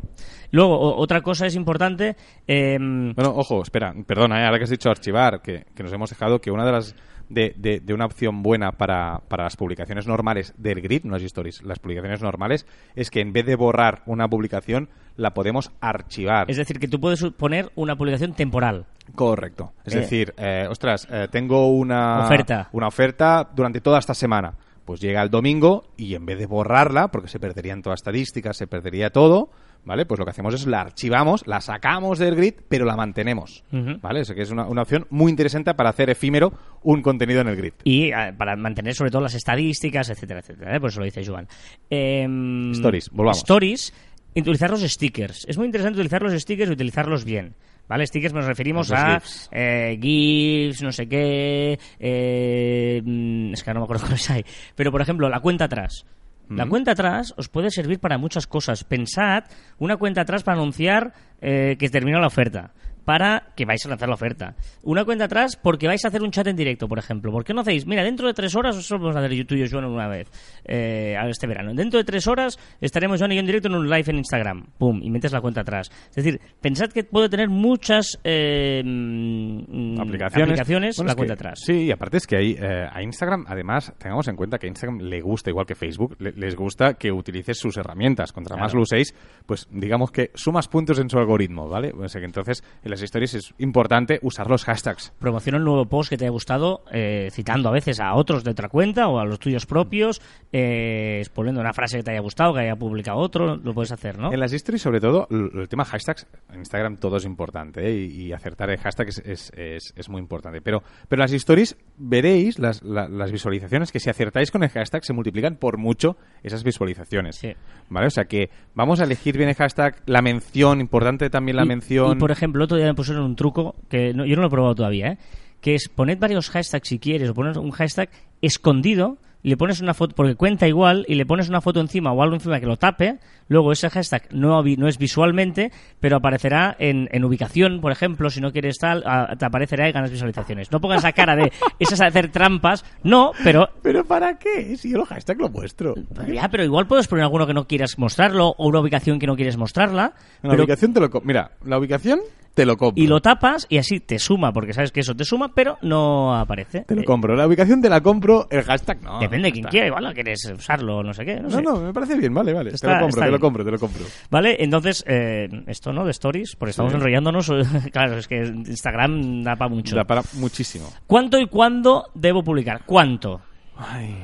Luego, 0.50 0.78
o- 0.78 1.00
otra 1.00 1.22
cosa 1.22 1.46
es 1.46 1.54
importante. 1.56 2.16
em, 2.46 3.14
Bueno, 3.14 3.32
ojo, 3.34 3.62
espera, 3.62 3.94
perdona, 4.06 4.42
¿eh? 4.42 4.44
ahora 4.44 4.58
que 4.58 4.64
has 4.64 4.70
dicho 4.70 4.90
archivar, 4.90 5.40
que, 5.40 5.64
que 5.74 5.82
nos 5.82 5.92
hemos 5.92 6.10
dejado 6.10 6.38
que 6.38 6.50
una 6.50 6.66
de 6.66 6.72
las 6.72 6.94
de, 7.28 7.54
de- 7.56 7.80
de 7.80 7.94
una 7.94 8.06
opción 8.06 8.42
buena 8.42 8.72
para, 8.72 9.20
para 9.28 9.44
las 9.44 9.56
publicaciones 9.56 10.06
normales 10.06 10.54
del 10.56 10.80
grid, 10.80 11.04
no 11.04 11.12
las 11.12 11.22
stories, 11.22 11.62
las 11.62 11.78
publicaciones 11.78 12.22
normales, 12.22 12.66
es 12.94 13.10
que 13.10 13.20
en 13.20 13.32
vez 13.32 13.46
de 13.46 13.56
borrar 13.56 14.02
una 14.06 14.28
publicación, 14.28 14.88
la 15.16 15.32
podemos 15.34 15.70
archivar. 15.80 16.50
es 16.50 16.56
decir, 16.58 16.78
que 16.78 16.88
tú 16.88 17.00
puedes 17.00 17.22
poner 17.36 17.70
una 17.74 17.96
publicación 17.96 18.34
temporal. 18.34 18.86
Correcto. 19.14 19.72
Es 19.84 19.94
Eh. 19.94 20.00
decir, 20.00 20.34
eh, 20.36 20.66
ostras, 20.68 21.06
eh, 21.10 21.28
tengo 21.30 21.68
una 21.70 22.26
Oferta. 22.26 22.68
una 22.72 22.88
oferta 22.88 23.48
durante 23.54 23.80
toda 23.80 23.98
esta 23.98 24.14
semana. 24.14 24.54
Pues 24.84 25.00
llega 25.00 25.20
el 25.22 25.30
domingo 25.30 25.84
y 25.96 26.14
en 26.14 26.26
vez 26.26 26.38
de 26.38 26.46
borrarla, 26.46 27.08
porque 27.08 27.28
se 27.28 27.40
perderían 27.40 27.82
todas 27.82 27.94
las 27.94 28.00
estadísticas, 28.02 28.56
se 28.56 28.66
perdería 28.68 29.10
todo, 29.10 29.50
¿vale? 29.86 30.04
Pues 30.04 30.18
lo 30.18 30.26
que 30.26 30.32
hacemos 30.32 30.52
es 30.52 30.66
la 30.66 30.82
archivamos, 30.82 31.46
la 31.46 31.62
sacamos 31.62 32.18
del 32.18 32.34
grid, 32.36 32.54
pero 32.68 32.84
la 32.84 32.96
mantenemos, 32.96 33.64
Ujú. 33.72 33.98
¿vale? 34.02 34.20
Eso 34.20 34.34
que 34.34 34.42
es 34.42 34.50
una, 34.50 34.66
una 34.66 34.82
opción 34.82 35.06
muy 35.08 35.30
interesante 35.30 35.72
para 35.72 35.88
hacer 35.88 36.10
efímero 36.10 36.52
un 36.82 37.00
contenido 37.00 37.40
en 37.40 37.48
el 37.48 37.56
grid. 37.56 37.72
Y 37.84 38.08
eh, 38.12 38.34
para 38.36 38.54
mantener 38.56 38.94
sobre 38.94 39.10
todo 39.10 39.22
las 39.22 39.34
estadísticas, 39.34 40.10
etcétera, 40.10 40.40
etcétera. 40.40 40.76
¿eh? 40.76 40.80
Por 40.80 40.90
eso 40.90 40.98
lo 41.00 41.06
dice 41.06 41.24
Joan. 41.24 41.48
Em, 41.88 42.72
Stories, 42.72 43.08
volvamos. 43.10 43.38
Stories, 43.38 43.94
utilizar 44.34 44.70
los 44.70 44.82
stickers. 44.82 45.46
Es 45.48 45.56
muy 45.56 45.64
interesante 45.66 45.98
utilizar 45.98 46.20
los 46.22 46.34
stickers 46.34 46.68
y 46.70 46.74
utilizarlos 46.74 47.24
bien. 47.24 47.54
¿Vale? 47.88 48.04
Stickers 48.04 48.34
nos 48.34 48.46
referimos 48.46 48.90
a 48.90 49.20
GIFs. 49.20 49.48
eh, 49.52 49.96
GIFs, 50.02 50.82
no 50.82 50.90
sé 50.90 51.08
qué. 51.08 51.78
eh, 52.00 53.00
mm, 53.04 53.52
es 53.54 53.62
que 53.62 53.72
no 53.72 53.78
me 53.80 53.84
acuerdo 53.84 54.02
cuáles 54.06 54.28
hay. 54.28 54.44
Pero, 54.74 54.90
por 54.90 55.00
ejemplo, 55.00 55.28
la 55.28 55.38
cuenta 55.38 55.66
atrás. 55.66 56.04
La 56.48 56.66
cuenta 56.66 56.92
atrás 56.92 57.34
os 57.36 57.48
puede 57.48 57.70
servir 57.70 57.98
para 57.98 58.18
muchas 58.18 58.46
cosas. 58.46 58.84
Pensad 58.84 59.44
una 59.78 59.96
cuenta 59.96 60.20
atrás 60.20 60.44
para 60.44 60.58
anunciar 60.58 61.12
eh, 61.40 61.76
que 61.78 61.88
termina 61.88 62.20
la 62.20 62.28
oferta. 62.28 62.72
Para 63.06 63.54
que 63.56 63.64
vais 63.64 63.82
a 63.86 63.88
lanzar 63.88 64.08
la 64.08 64.16
oferta. 64.16 64.54
Una 64.82 65.04
cuenta 65.06 65.24
atrás 65.24 65.56
porque 65.56 65.86
vais 65.86 66.04
a 66.04 66.08
hacer 66.08 66.22
un 66.22 66.30
chat 66.32 66.46
en 66.48 66.56
directo, 66.56 66.86
por 66.88 66.98
ejemplo. 66.98 67.32
¿Por 67.32 67.44
qué 67.44 67.54
no 67.54 67.62
hacéis? 67.62 67.86
Mira, 67.86 68.02
dentro 68.02 68.26
de 68.26 68.34
tres 68.34 68.54
horas, 68.54 68.76
eso 68.76 68.98
vamos 68.98 69.16
a 69.16 69.20
hacer 69.20 69.32
yo 69.32 69.46
tú 69.46 69.54
y 69.54 69.60
yo, 69.60 69.66
Joan, 69.70 69.84
una 69.86 70.08
vez. 70.08 70.28
Eh, 70.64 71.16
este 71.28 71.46
verano. 71.46 71.72
Dentro 71.72 71.98
de 71.98 72.04
tres 72.04 72.26
horas 72.26 72.58
estaremos 72.80 73.18
Joan 73.18 73.32
y 73.32 73.36
yo 73.36 73.40
en 73.40 73.46
directo 73.46 73.68
en 73.68 73.76
un 73.76 73.88
live 73.88 74.04
en 74.08 74.16
Instagram. 74.18 74.66
Pum, 74.76 75.00
y 75.02 75.08
metes 75.10 75.32
la 75.32 75.40
cuenta 75.40 75.60
atrás. 75.62 75.90
Es 76.10 76.16
decir, 76.16 76.40
pensad 76.60 76.90
que 76.90 77.04
puede 77.04 77.28
tener 77.28 77.48
muchas 77.48 78.18
eh, 78.24 78.82
mm, 78.84 80.00
aplicaciones, 80.00 80.96
Bueno, 80.96 81.08
la 81.08 81.14
cuenta 81.14 81.34
que- 81.34 81.38
atrás. 81.38 81.60
Sí, 81.64 81.84
y 81.84 81.90
aparte 81.92 82.16
es 82.16 82.26
que 82.26 82.36
hay, 82.36 82.56
eh, 82.58 82.86
a 82.92 83.02
Instagram, 83.02 83.44
además, 83.48 83.92
tengamos 83.98 84.26
en 84.28 84.36
cuenta 84.36 84.58
que 84.58 84.66
a 84.66 84.68
Instagram 84.68 84.98
le 85.00 85.20
gusta, 85.20 85.50
igual 85.50 85.66
que 85.66 85.74
Facebook, 85.74 86.16
le- 86.18 86.32
les 86.32 86.56
gusta 86.56 86.94
que 86.94 87.12
utilices 87.12 87.58
sus 87.58 87.76
herramientas. 87.76 88.32
Contra 88.32 88.56
más 88.56 88.74
lo 88.74 88.82
uséis, 88.82 89.14
pues 89.46 89.68
digamos 89.70 90.10
que 90.10 90.30
sumas 90.34 90.68
puntos 90.68 90.98
en 90.98 91.08
su 91.08 91.18
algoritmo, 91.18 91.68
¿vale? 91.68 91.92
O 91.96 92.08
sea 92.08 92.20
que 92.20 92.26
entonces 92.26 92.64
en 92.82 92.90
las 92.96 93.02
stories 93.02 93.34
es 93.34 93.54
importante 93.58 94.18
usar 94.22 94.48
los 94.48 94.64
hashtags. 94.64 95.12
Promociona 95.18 95.58
un 95.58 95.64
nuevo 95.64 95.86
post 95.86 96.08
que 96.10 96.16
te 96.16 96.24
haya 96.24 96.30
gustado, 96.30 96.82
eh, 96.90 97.28
citando 97.30 97.68
a 97.68 97.72
veces 97.72 98.00
a 98.00 98.14
otros 98.14 98.42
de 98.42 98.50
otra 98.52 98.68
cuenta 98.68 99.06
o 99.08 99.18
a 99.18 99.24
los 99.26 99.38
tuyos 99.38 99.66
propios, 99.66 100.22
eh, 100.52 101.18
exponiendo 101.20 101.60
una 101.60 101.72
frase 101.72 101.98
que 101.98 102.02
te 102.02 102.10
haya 102.12 102.20
gustado, 102.20 102.54
que 102.54 102.60
haya 102.60 102.76
publicado 102.76 103.18
otro, 103.18 103.56
lo 103.56 103.74
puedes 103.74 103.92
hacer, 103.92 104.18
¿no? 104.18 104.32
En 104.32 104.40
las 104.40 104.52
stories, 104.52 104.80
sobre 104.82 105.00
todo, 105.00 105.28
el 105.30 105.68
tema 105.68 105.84
hashtags, 105.84 106.26
en 106.52 106.60
Instagram 106.60 106.96
todo 106.96 107.16
es 107.18 107.24
importante, 107.24 107.86
¿eh? 107.86 107.94
y, 108.06 108.26
y 108.28 108.32
acertar 108.32 108.70
el 108.70 108.78
hashtag 108.78 109.08
es, 109.08 109.18
es, 109.18 109.52
es- 109.56 109.92
es 109.94 110.08
muy 110.08 110.20
importante. 110.20 110.60
Pero, 110.62 110.82
pero 111.08 111.20
las 111.20 111.32
stories, 111.32 111.76
veréis 111.98 112.58
las, 112.58 112.82
la- 112.82 113.08
las 113.08 113.30
visualizaciones, 113.32 113.92
que 113.92 114.00
si 114.00 114.08
acertáis 114.10 114.50
con 114.50 114.62
el 114.62 114.70
hashtag 114.70 115.04
se 115.04 115.12
multiplican 115.12 115.56
por 115.56 115.78
mucho 115.78 116.16
esas 116.42 116.64
visualizaciones. 116.64 117.36
Sí. 117.36 117.52
¿Vale? 117.88 118.06
O 118.06 118.10
sea 118.10 118.24
que 118.24 118.50
vamos 118.74 119.00
a 119.00 119.04
elegir 119.04 119.36
bien 119.36 119.48
el 119.48 119.54
hashtag, 119.54 119.96
la 120.06 120.22
mención, 120.22 120.80
importante 120.80 121.30
también 121.30 121.56
la 121.56 121.64
Y- 121.64 121.68
mención. 121.68 122.16
Y, 122.16 122.20
por 122.20 122.30
ejemplo, 122.30 122.64
otro 122.64 122.76
día 122.76 122.85
me 122.86 122.94
pusieron 122.94 123.24
un 123.24 123.36
truco 123.36 123.76
que 123.88 124.12
no- 124.14 124.24
yo 124.24 124.36
no 124.36 124.42
lo 124.42 124.48
he 124.48 124.50
probado 124.50 124.74
todavía, 124.74 125.12
¿eh? 125.12 125.18
que 125.60 125.74
es 125.74 125.88
poned 125.88 126.18
varios 126.18 126.50
hashtags 126.50 126.86
si 126.88 126.98
quieres 126.98 127.28
o 127.30 127.34
poner 127.34 127.58
un 127.58 127.70
hashtag 127.70 128.08
escondido 128.40 129.18
y 129.42 129.48
le 129.50 129.56
pones 129.56 129.80
una 129.80 129.94
foto, 129.94 130.14
porque 130.16 130.34
cuenta 130.34 130.66
igual, 130.66 131.04
y 131.08 131.14
le 131.14 131.24
pones 131.24 131.48
una 131.48 131.60
foto 131.60 131.80
encima 131.80 132.10
o 132.12 132.20
algo 132.20 132.34
encima 132.34 132.58
que 132.58 132.66
lo 132.66 132.76
tape, 132.78 133.18
luego 133.48 133.70
ese 133.70 133.88
hashtag 133.90 134.26
no, 134.32 134.60
no 134.62 134.88
es 134.88 134.98
visualmente, 134.98 135.70
pero 136.00 136.16
aparecerá 136.16 136.74
en, 136.80 137.08
en 137.12 137.24
ubicación, 137.24 137.80
por 137.80 137.92
ejemplo, 137.92 138.28
si 138.28 138.40
no 138.40 138.50
quieres 138.50 138.76
tal, 138.78 139.04
a- 139.06 139.36
te 139.36 139.44
aparecerá 139.44 139.88
y 139.88 139.92
ganas 139.92 140.10
visualizaciones. 140.10 140.72
No 140.72 140.80
pongas 140.80 140.98
esa 140.98 141.12
cara 141.12 141.36
de, 141.36 141.52
esas 141.78 142.00
a 142.00 142.06
hacer 142.06 142.32
trampas, 142.32 142.84
no, 143.04 143.32
pero 143.44 143.68
¿Pero 143.82 144.04
para 144.04 144.36
qué? 144.36 144.76
Si 144.76 144.90
yo 144.90 144.98
el 144.98 145.04
hashtag 145.06 145.38
lo 145.38 145.48
muestro. 145.48 145.94
ya, 146.26 146.48
pero 146.48 146.64
igual 146.64 146.88
puedes 146.88 147.06
poner 147.06 147.22
alguno 147.22 147.46
que 147.46 147.54
no 147.54 147.68
quieras 147.68 147.98
mostrarlo 147.98 148.48
o 148.58 148.66
una 148.66 148.80
ubicación 148.80 149.20
que 149.20 149.28
no 149.28 149.36
quieres 149.36 149.56
mostrarla. 149.56 150.12
La 150.42 150.50
pero- 150.50 150.64
ubicación 150.64 150.92
te 150.92 150.98
lo 151.00 151.08
Mira, 151.22 151.52
la 151.64 151.78
ubicación 151.78 152.18
te 152.56 152.66
lo 152.66 152.76
compro. 152.76 153.00
y 153.00 153.06
lo 153.06 153.20
tapas 153.20 153.66
y 153.68 153.78
así 153.78 154.00
te 154.00 154.18
suma, 154.18 154.52
porque 154.52 154.72
sabes 154.72 154.90
que 154.90 155.00
eso 155.00 155.14
te 155.14 155.24
suma, 155.24 155.52
pero 155.54 155.76
no 155.82 156.34
aparece. 156.34 156.80
Te 156.80 156.94
lo 156.96 157.02
Eh, 157.02 157.04
compro. 157.04 157.36
La 157.36 157.46
ubicación 157.46 157.80
te 157.82 157.88
la 157.88 158.00
compro, 158.00 158.48
el 158.50 158.62
hashtag 158.64 159.02
no. 159.02 159.20
Depende 159.20 159.48
de 159.48 159.52
quién 159.52 159.64
quiera, 159.66 159.86
igual 159.86 160.04
no 160.04 160.12
quieres 160.14 160.44
usarlo, 160.52 161.02
no 161.02 161.12
sé 161.12 161.24
qué. 161.24 161.36
No, 161.36 161.42
No, 161.42 161.50
sé. 161.50 161.62
no, 161.62 161.76
me 161.80 161.92
parece 161.92 162.16
bien, 162.16 162.32
vale, 162.34 162.52
vale. 162.52 162.70
Está- 162.70 162.88
te 162.88 162.94
lo 162.94 163.00
compro, 163.02 163.22
te 163.22 163.30
lo 163.30 163.38
compro, 163.40 163.64
te 163.64 163.70
lo 163.70 163.78
compro. 163.78 164.04
Vale, 164.30 164.56
entonces, 164.58 165.04
eh, 165.06 165.48
esto, 165.66 165.92
¿no? 165.92 166.04
De 166.04 166.10
stories, 166.12 166.56
porque 166.56 166.70
estamos 166.70 166.92
Sí. 166.92 166.96
enrollándonos. 166.96 167.52
claro, 167.92 168.16
es 168.16 168.26
que 168.26 168.40
Instagram 168.42 169.42
da 169.44 169.56
para 169.56 169.68
mucho. 169.68 169.94
Da 169.94 170.04
para 170.04 170.22
muchísimo. 170.34 170.88
¿Cuánto 171.06 171.38
y 171.38 171.46
cuándo 171.48 172.06
debo 172.14 172.42
publicar? 172.42 172.82
¿Cuánto? 172.86 173.42
Ay, 173.76 174.16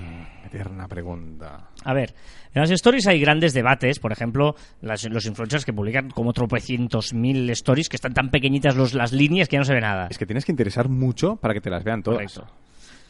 eterna 0.46 0.88
pregunta. 0.88 1.68
A 1.84 1.92
ver, 1.92 2.14
en 2.54 2.61
las 2.61 2.71
stories 2.71 3.06
hay 3.06 3.21
grandes 3.21 3.52
debates, 3.54 3.99
por 3.99 4.12
ejemplo, 4.12 4.54
las- 4.80 5.04
los 5.04 5.26
influencers 5.26 5.64
que 5.64 5.73
publican 5.73 6.11
como 6.11 6.32
tropecientos 6.32 7.14
mil 7.14 7.49
stories 7.50 7.88
que 7.88 7.97
están 7.97 8.12
tan 8.14 8.30
pequeñitas 8.30 8.76
los, 8.76 8.94
las 8.94 9.12
líneas 9.12 9.49
que 9.49 9.54
ya 9.56 9.61
no 9.61 9.64
se 9.64 9.75
ve 9.75 9.80
nada. 9.80 10.09
Es 10.11 10.18
que 10.18 10.26
tienes 10.26 10.44
que 10.44 10.52
interesar 10.52 10.88
mucho 10.88 11.37
para 11.37 11.54
que 11.54 11.61
te 11.61 11.71
las 11.71 11.85
vean 11.85 12.02
todas. 12.02 12.35
Correcto. 12.35 12.54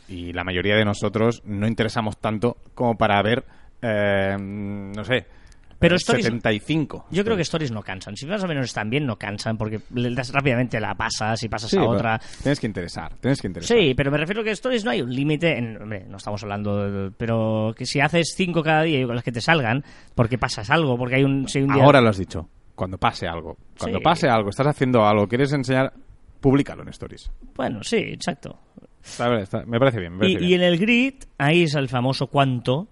Y 0.09 0.33
la 0.33 0.45
mayoría 0.45 0.77
de 0.77 0.85
nosotros 0.85 1.43
no 1.45 1.67
interesamos 1.67 2.19
tanto 2.19 2.57
como 2.75 2.97
para 2.97 3.23
ver, 3.23 3.45
eh, 3.81 4.37
no 4.39 5.05
sé, 5.05 5.27
Pero 5.83 5.97
eh, 5.97 5.99
stories- 5.99 6.23
75. 6.23 7.07
Yo 7.11 7.23
creo 7.25 7.37
que 7.37 7.43
stories 7.43 7.71
no 7.73 7.83
cansan. 7.83 8.17
Si 8.17 8.25
más 8.25 8.43
o 8.43 8.47
menos 8.49 8.65
están 8.65 8.89
bien, 8.89 9.05
no 9.05 9.17
cansan, 9.19 9.59
porque 9.59 9.81
le 9.95 10.15
das 10.15 10.33
rápidamente 10.33 10.81
la 10.81 10.95
pasas 10.95 11.43
y 11.43 11.49
pasas 11.51 11.71
Sí, 11.71 11.77
a 11.77 11.83
otra. 11.85 12.19
Tienes 12.43 12.59
que 12.59 12.67
interesar, 12.67 13.13
tienes 13.21 13.43
que 13.43 13.49
interesar. 13.49 13.77
Sí, 13.77 13.93
pero 13.95 14.11
me 14.11 14.17
refiero 14.17 14.43
que 14.43 14.53
stories 14.53 14.85
no 14.85 14.93
hay 14.93 15.03
un 15.03 15.15
límite. 15.15 15.59
Hombre, 15.79 16.07
no 16.09 16.17
estamos 16.17 16.43
hablando. 16.43 16.91
de- 16.91 17.11
pero 17.11 17.75
que 17.77 17.85
si 17.85 18.01
haces 18.01 18.33
cinco 18.35 18.63
cada 18.63 18.83
día 18.85 19.01
y 19.01 19.05
con 19.05 19.15
las 19.15 19.25
que 19.25 19.33
te 19.33 19.41
salgan, 19.43 19.85
porque 20.15 20.39
pasas 20.39 20.71
algo, 20.71 20.97
porque 20.97 21.17
hay 21.17 21.25
un. 21.25 21.47
si 21.49 21.59
hay 21.59 21.65
un 21.65 21.75
día- 21.75 21.85
Ahora 21.85 22.01
lo 22.01 22.09
has 22.09 22.17
dicho. 22.19 22.49
Cuando 22.75 22.97
pase 22.97 23.27
algo. 23.29 23.59
Cuando 23.79 23.99
Sí. 23.99 24.05
pase 24.05 24.29
algo, 24.29 24.49
estás 24.49 24.67
haciendo 24.67 25.05
algo, 25.05 25.29
quieres 25.29 25.53
enseñar, 25.53 25.93
públicalo 26.41 26.83
en 26.83 26.89
stories. 26.89 27.31
Bueno, 27.55 27.83
sí, 27.83 27.97
exacto. 27.97 28.59
Está 29.05 29.29
bien, 29.29 29.41
está- 29.43 29.65
me 29.67 29.79
parece 29.79 29.99
bien. 30.01 30.13
Me 30.13 30.19
parece 30.21 30.41
Y, 30.41 30.45
y 30.45 30.47
bien. 30.49 30.63
en 30.63 30.67
el 30.69 30.79
grid, 30.79 31.15
ahí 31.39 31.65
es 31.65 31.75
el 31.75 31.89
famoso 31.89 32.29
cuánto. 32.29 32.89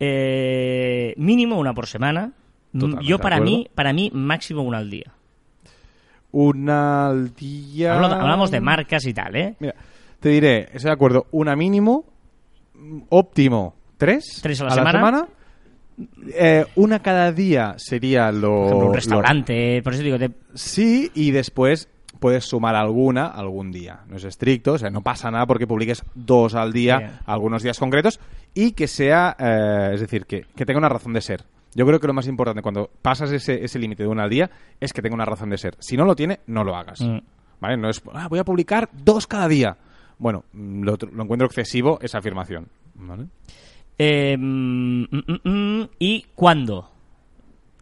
Eh, 0.00 1.14
mínimo 1.16 1.58
una 1.58 1.74
por 1.74 1.86
semana. 1.86 2.32
Mm, 2.72 2.78
Totalmente 2.78 3.08
Yo 3.08 3.18
para 3.18 3.40
mí, 3.40 3.68
para 3.74 3.92
mí, 3.92 4.10
máximo 4.14 4.62
una 4.62 4.78
al 4.78 4.90
día. 4.90 5.12
Una 6.32 7.08
al 7.08 7.34
día. 7.34 7.94
Hablo- 7.94 8.06
hablamos 8.06 8.50
de 8.50 8.60
marcas 8.60 9.04
y 9.06 9.12
tal, 9.12 9.36
¿eh? 9.36 9.56
Mira, 9.60 9.74
te 10.18 10.30
diré, 10.30 10.60
estoy 10.72 10.84
de 10.84 10.92
acuerdo, 10.92 11.26
una 11.32 11.54
mínimo, 11.56 12.04
mm, 12.74 13.00
óptimo, 13.10 13.74
tres. 13.98 14.40
Tres 14.42 14.60
a 14.62 14.64
la 14.64 14.70
semana. 14.90 15.28
Eh, 16.34 16.64
una 16.76 17.00
cada 17.00 17.30
día 17.32 17.74
sería 17.76 18.32
lo. 18.32 18.48
Por 18.50 18.64
ejemplo, 18.66 18.78
un 18.78 18.86
lo- 18.86 18.92
restaurante, 18.94 19.82
por 19.82 19.92
eso 19.92 20.02
digo, 20.02 20.16
Sí, 20.54 21.10
y 21.14 21.30
después 21.32 21.88
puedes 22.22 22.46
sumar 22.46 22.74
alguna 22.74 23.26
algún 23.26 23.70
día. 23.70 24.00
No 24.08 24.16
es 24.16 24.24
estricto, 24.24 24.72
o 24.72 24.78
sea, 24.78 24.88
no 24.88 25.02
pasa 25.02 25.30
nada 25.30 25.44
porque 25.44 25.66
publiques 25.66 26.02
dos 26.14 26.54
al 26.54 26.72
día, 26.72 26.96
Bien. 26.98 27.10
algunos 27.26 27.62
días 27.62 27.78
concretos, 27.78 28.18
y 28.54 28.72
que 28.72 28.88
sea, 28.88 29.36
eh, 29.38 29.90
es 29.92 30.00
decir, 30.00 30.24
que, 30.24 30.46
que 30.56 30.64
tenga 30.64 30.78
una 30.78 30.88
razón 30.88 31.12
de 31.12 31.20
ser. 31.20 31.44
Yo 31.74 31.84
creo 31.86 32.00
que 32.00 32.06
lo 32.06 32.14
más 32.14 32.26
importante 32.28 32.62
cuando 32.62 32.88
pasas 33.02 33.30
ese, 33.32 33.64
ese 33.64 33.78
límite 33.78 34.04
de 34.04 34.08
una 34.08 34.22
al 34.24 34.30
día 34.30 34.50
es 34.80 34.92
que 34.92 35.02
tenga 35.02 35.14
una 35.14 35.24
razón 35.26 35.50
de 35.50 35.58
ser. 35.58 35.76
Si 35.80 35.96
no 35.96 36.04
lo 36.04 36.14
tiene, 36.16 36.40
no 36.46 36.64
lo 36.64 36.76
hagas. 36.76 37.00
Mm. 37.02 37.18
¿Vale? 37.60 37.76
No 37.76 37.90
es, 37.90 38.00
"Ah, 38.14 38.28
voy 38.28 38.38
a 38.38 38.44
publicar 38.44 38.88
dos 38.92 39.26
cada 39.26 39.48
día. 39.48 39.76
Bueno, 40.18 40.44
mm, 40.52 40.82
lo, 40.84 40.96
lo 41.12 41.22
encuentro 41.24 41.46
excesivo 41.46 41.98
esa 42.00 42.18
afirmación. 42.18 42.68
¿Vale? 42.94 43.26
eh, 43.98 44.36
mm, 44.38 45.04
mm, 45.44 45.88
¿Y 45.98 46.26
cuándo? 46.34 46.90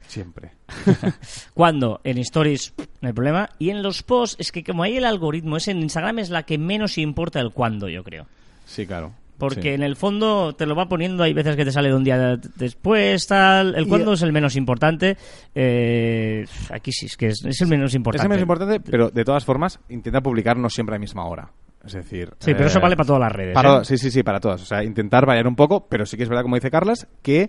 Siempre. 0.06 0.52
Cuando 1.55 2.00
en 2.05 2.19
stories 2.19 2.75
no 3.00 3.09
hay 3.09 3.12
problema. 3.12 3.49
Y 3.59 3.71
en 3.71 3.83
los 3.83 4.03
posts, 4.03 4.37
es 4.39 4.53
que 4.53 4.62
como 4.65 4.83
hay 4.83 4.97
el 4.97 5.05
algoritmo, 5.05 5.57
es 5.57 5.69
en 5.69 5.79
Instagram 5.79 6.19
es 6.21 6.31
la 6.31 6.43
que 6.45 6.59
menos 6.59 6.99
importa 6.99 7.41
el 7.41 7.50
cuándo, 7.53 7.89
yo 7.89 8.03
creo. 8.05 8.27
Sí, 8.65 8.87
claro. 8.87 9.12
Porque 9.39 9.62
Sí. 9.62 9.69
en 9.71 9.83
el 9.83 9.97
fondo 9.97 10.55
te 10.55 10.67
lo 10.67 10.75
va 10.75 10.87
poniendo, 10.87 11.23
hay 11.23 11.33
veces 11.33 11.57
que 11.57 11.65
te 11.65 11.73
sale 11.73 11.89
de 11.89 11.95
un 11.95 12.05
día 12.05 12.19
de- 12.19 12.49
después, 12.57 13.27
tal. 13.27 13.75
El 13.75 13.85
Y- 13.87 13.89
cuándo 13.89 14.12
es 14.12 14.21
el 14.21 14.33
menos 14.33 14.55
importante. 14.55 15.17
Eh, 15.55 16.45
aquí 16.71 16.93
sí, 16.93 17.07
es 17.07 17.17
que 17.17 17.29
es, 17.29 17.43
es 17.47 17.61
el 17.62 17.69
menos 17.69 17.95
importante. 17.95 18.21
Es 18.21 18.25
el 18.25 18.29
menos 18.29 18.43
importante, 18.43 18.81
pero 18.81 19.09
de 19.11 19.25
todas 19.25 19.45
formas, 19.45 19.81
intenta 19.89 20.21
publicar 20.21 20.59
no 20.59 20.69
siempre 20.69 20.95
a 20.95 20.97
la 20.97 21.00
misma 21.00 21.25
hora. 21.25 21.50
Es 21.83 21.95
decir... 21.95 22.29
Sí, 22.39 22.53
pero 22.53 22.67
eso 22.67 22.79
eh, 22.79 22.83
vale 22.83 22.97
para 22.97 23.07
todas 23.07 23.21
las 23.21 23.33
redes. 23.33 23.55
Para- 23.55 23.79
¿eh? 23.81 23.85
Sí, 23.87 23.97
sí, 23.97 24.11
sí, 24.11 24.23
para 24.23 24.40
todas. 24.40 24.61
O 24.61 24.66
sea, 24.66 24.85
intentar 24.85 25.25
variar 25.25 25.47
un 25.47 25.57
poco, 25.57 25.87
pero 25.88 26.05
sí 26.05 26.18
que 26.18 26.25
es 26.25 26.29
verdad, 26.29 26.42
como 26.42 26.57
dice 26.57 26.71
Carlas, 26.71 27.07
que, 27.23 27.49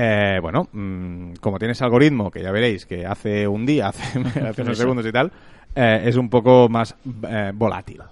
eh, 0.00 0.38
bueno, 0.40 0.68
mm, 0.70 1.32
como 1.40 1.58
tienes 1.58 1.82
algoritmo, 1.82 2.30
que 2.30 2.40
ya 2.40 2.52
veréis, 2.52 2.86
que 2.86 3.04
hace 3.04 3.48
un 3.48 3.66
día, 3.66 3.88
hace, 3.88 4.20
hace 4.40 4.62
unos 4.62 4.78
segundos 4.78 5.04
y 5.04 5.10
tal, 5.10 5.32
eh, 5.74 6.02
es 6.04 6.14
un 6.14 6.30
poco 6.30 6.68
más 6.68 6.94
eh, 7.28 7.50
volátil. 7.52 8.02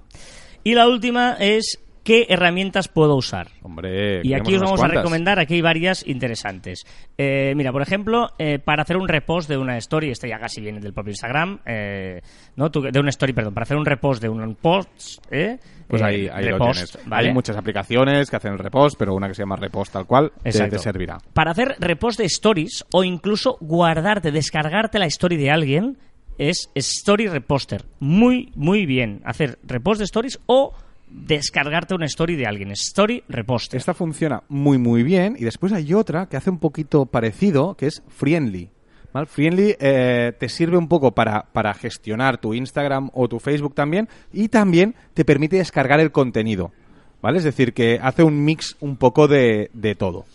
Y 0.64 0.74
la 0.74 0.88
última 0.88 1.36
es 1.38 1.78
qué 2.06 2.26
herramientas 2.28 2.86
puedo 2.86 3.16
usar. 3.16 3.48
Hombre, 3.62 4.20
Y 4.22 4.32
aquí 4.32 4.54
os 4.54 4.62
vamos 4.62 4.80
a 4.80 4.86
recomendar, 4.86 5.40
aquí 5.40 5.54
hay 5.54 5.60
varias 5.60 6.06
interesantes. 6.06 6.86
Eh, 7.18 7.52
mira, 7.56 7.72
por 7.72 7.82
ejemplo, 7.82 8.30
eh, 8.38 8.60
para 8.60 8.82
hacer 8.82 8.96
un 8.96 9.08
repost 9.08 9.48
de 9.48 9.58
una 9.58 9.76
story, 9.78 10.12
este 10.12 10.28
ya 10.28 10.38
casi 10.38 10.60
viene 10.60 10.78
del 10.78 10.94
propio 10.94 11.10
Instagram, 11.10 11.58
eh, 11.66 12.22
¿no? 12.54 12.68
De 12.68 13.00
una 13.00 13.10
story, 13.10 13.32
perdón, 13.32 13.54
para 13.54 13.64
hacer 13.64 13.76
un 13.76 13.84
repost 13.84 14.22
de 14.22 14.28
un 14.28 14.54
post, 14.54 15.18
¿eh? 15.32 15.58
Pues 15.88 16.00
ahí, 16.00 16.28
ahí 16.32 16.44
lo 16.44 16.58
repost, 16.58 16.92
tienes. 16.92 17.08
¿vale? 17.08 17.28
Hay 17.28 17.34
muchas 17.34 17.56
aplicaciones 17.56 18.30
que 18.30 18.36
hacen 18.36 18.52
el 18.52 18.58
repost, 18.60 18.96
pero 18.96 19.12
una 19.12 19.26
que 19.26 19.34
se 19.34 19.42
llama 19.42 19.56
repost 19.56 19.92
tal 19.92 20.06
cual 20.06 20.30
te, 20.44 20.52
te 20.52 20.78
servirá. 20.78 21.18
Para 21.32 21.50
hacer 21.50 21.74
repost 21.80 22.20
de 22.20 22.26
stories 22.26 22.84
o 22.92 23.02
incluso 23.02 23.58
guardarte, 23.60 24.30
descargarte 24.30 25.00
la 25.00 25.06
story 25.06 25.36
de 25.36 25.50
alguien, 25.50 25.98
es 26.38 26.70
Story 26.74 27.26
Reposter. 27.28 27.84
Muy, 27.98 28.52
muy 28.54 28.86
bien. 28.86 29.22
Hacer 29.24 29.58
repost 29.64 29.98
de 29.98 30.04
stories 30.04 30.38
o 30.46 30.74
descargarte 31.16 31.94
una 31.94 32.06
story 32.06 32.36
de 32.36 32.46
alguien. 32.46 32.70
Story 32.72 33.24
Reposter. 33.28 33.78
Esta 33.78 33.94
funciona 33.94 34.42
muy 34.48 34.78
muy 34.78 35.02
bien 35.02 35.36
y 35.38 35.44
después 35.44 35.72
hay 35.72 35.94
otra 35.94 36.26
que 36.26 36.36
hace 36.36 36.50
un 36.50 36.58
poquito 36.58 37.06
parecido, 37.06 37.74
que 37.74 37.86
es 37.86 38.02
Friendly. 38.08 38.70
¿vale? 39.12 39.26
Friendly 39.26 39.76
eh, 39.80 40.32
te 40.38 40.48
sirve 40.48 40.76
un 40.76 40.88
poco 40.88 41.12
para, 41.12 41.46
para 41.52 41.74
gestionar 41.74 42.38
tu 42.38 42.54
Instagram 42.54 43.10
o 43.14 43.28
tu 43.28 43.38
Facebook 43.38 43.74
también 43.74 44.08
y 44.32 44.48
también 44.48 44.94
te 45.14 45.24
permite 45.24 45.56
descargar 45.56 46.00
el 46.00 46.12
contenido. 46.12 46.72
¿Vale? 47.22 47.38
Es 47.38 47.44
decir, 47.44 47.72
que 47.72 47.98
hace 48.00 48.22
un 48.22 48.44
mix 48.44 48.76
un 48.80 48.96
poco 48.96 49.26
de, 49.26 49.70
de 49.72 49.94
todo. 49.94 50.26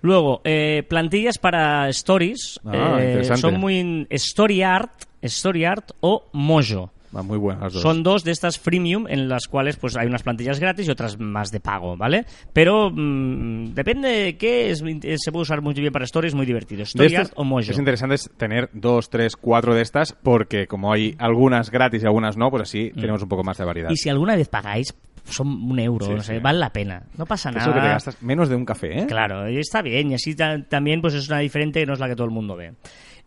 Luego, 0.00 0.40
eh, 0.44 0.84
plantillas 0.88 1.38
para 1.38 1.88
stories. 1.88 2.60
Ah, 2.64 2.98
eh, 3.00 3.24
son 3.36 3.58
muy 3.58 4.06
Story 4.10 4.62
Art, 4.62 4.92
Story 5.20 5.64
Art 5.64 5.90
o 6.00 6.24
Mojo. 6.32 6.92
Va 7.16 7.22
muy 7.22 7.38
buenas 7.38 7.62
las 7.64 7.72
dos. 7.72 7.82
Son 7.82 8.02
dos 8.02 8.22
de 8.24 8.32
estas 8.32 8.58
freemium 8.58 9.06
en 9.08 9.28
las 9.28 9.46
cuales 9.48 9.76
pues 9.76 9.96
hay 9.96 10.06
unas 10.06 10.22
plantillas 10.22 10.60
gratis 10.60 10.86
y 10.86 10.90
otras 10.90 11.18
más 11.18 11.50
de 11.50 11.60
pago, 11.60 11.96
¿vale? 11.96 12.26
Pero 12.52 12.90
mm, 12.90 13.72
depende 13.74 14.08
de 14.08 14.36
qué, 14.36 14.70
es- 14.70 14.80
se 15.16 15.32
puede 15.32 15.42
usar 15.42 15.62
muy 15.62 15.72
bien 15.74 15.92
para 15.92 16.04
stories, 16.04 16.34
muy 16.34 16.44
divertido. 16.46 16.84
Art 17.18 17.32
o 17.36 17.44
Mojo. 17.44 17.60
Es 17.70 17.78
interesante 17.78 18.14
es 18.16 18.30
tener 18.36 18.68
dos, 18.72 19.08
tres, 19.08 19.36
cuatro 19.36 19.74
de 19.74 19.82
estas 19.82 20.12
porque 20.12 20.66
como 20.66 20.92
hay 20.92 21.14
algunas 21.18 21.70
gratis 21.70 22.02
y 22.02 22.06
algunas 22.06 22.36
no, 22.36 22.50
pues 22.50 22.64
así 22.64 22.90
tenemos 22.94 23.22
un 23.22 23.28
poco 23.28 23.42
más 23.42 23.56
de 23.58 23.64
variedad. 23.64 23.88
Mm. 23.88 23.92
Y 23.92 23.96
si 23.96 24.08
alguna 24.10 24.36
vez 24.36 24.48
pagáis, 24.48 24.94
son 25.24 25.48
un 25.70 25.78
euro, 25.78 26.06
Sí, 26.06 26.12
no 26.14 26.22
sé, 26.22 26.34
sí. 26.36 26.40
vale 26.40 26.58
la 26.58 26.70
pena. 26.72 27.02
No 27.16 27.26
pasa 27.26 27.50
Eso 27.50 27.58
nada. 27.58 27.74
que 27.74 27.80
te 27.80 27.88
gastas 27.88 28.22
menos 28.22 28.48
de 28.48 28.56
un 28.56 28.64
café, 28.64 29.00
¿eh? 29.00 29.06
Claro, 29.06 29.48
y 29.50 29.58
está 29.58 29.82
bien. 29.82 30.10
Y 30.10 30.14
así 30.14 30.34
ta- 30.34 30.62
también 30.62 31.00
pues 31.02 31.14
es 31.14 31.28
una 31.28 31.38
diferente 31.40 31.80
que 31.80 31.86
no 31.86 31.92
es 31.94 32.00
la 32.00 32.08
que 32.08 32.14
todo 32.16 32.26
el 32.26 32.32
mundo 32.32 32.56
ve. 32.56 32.72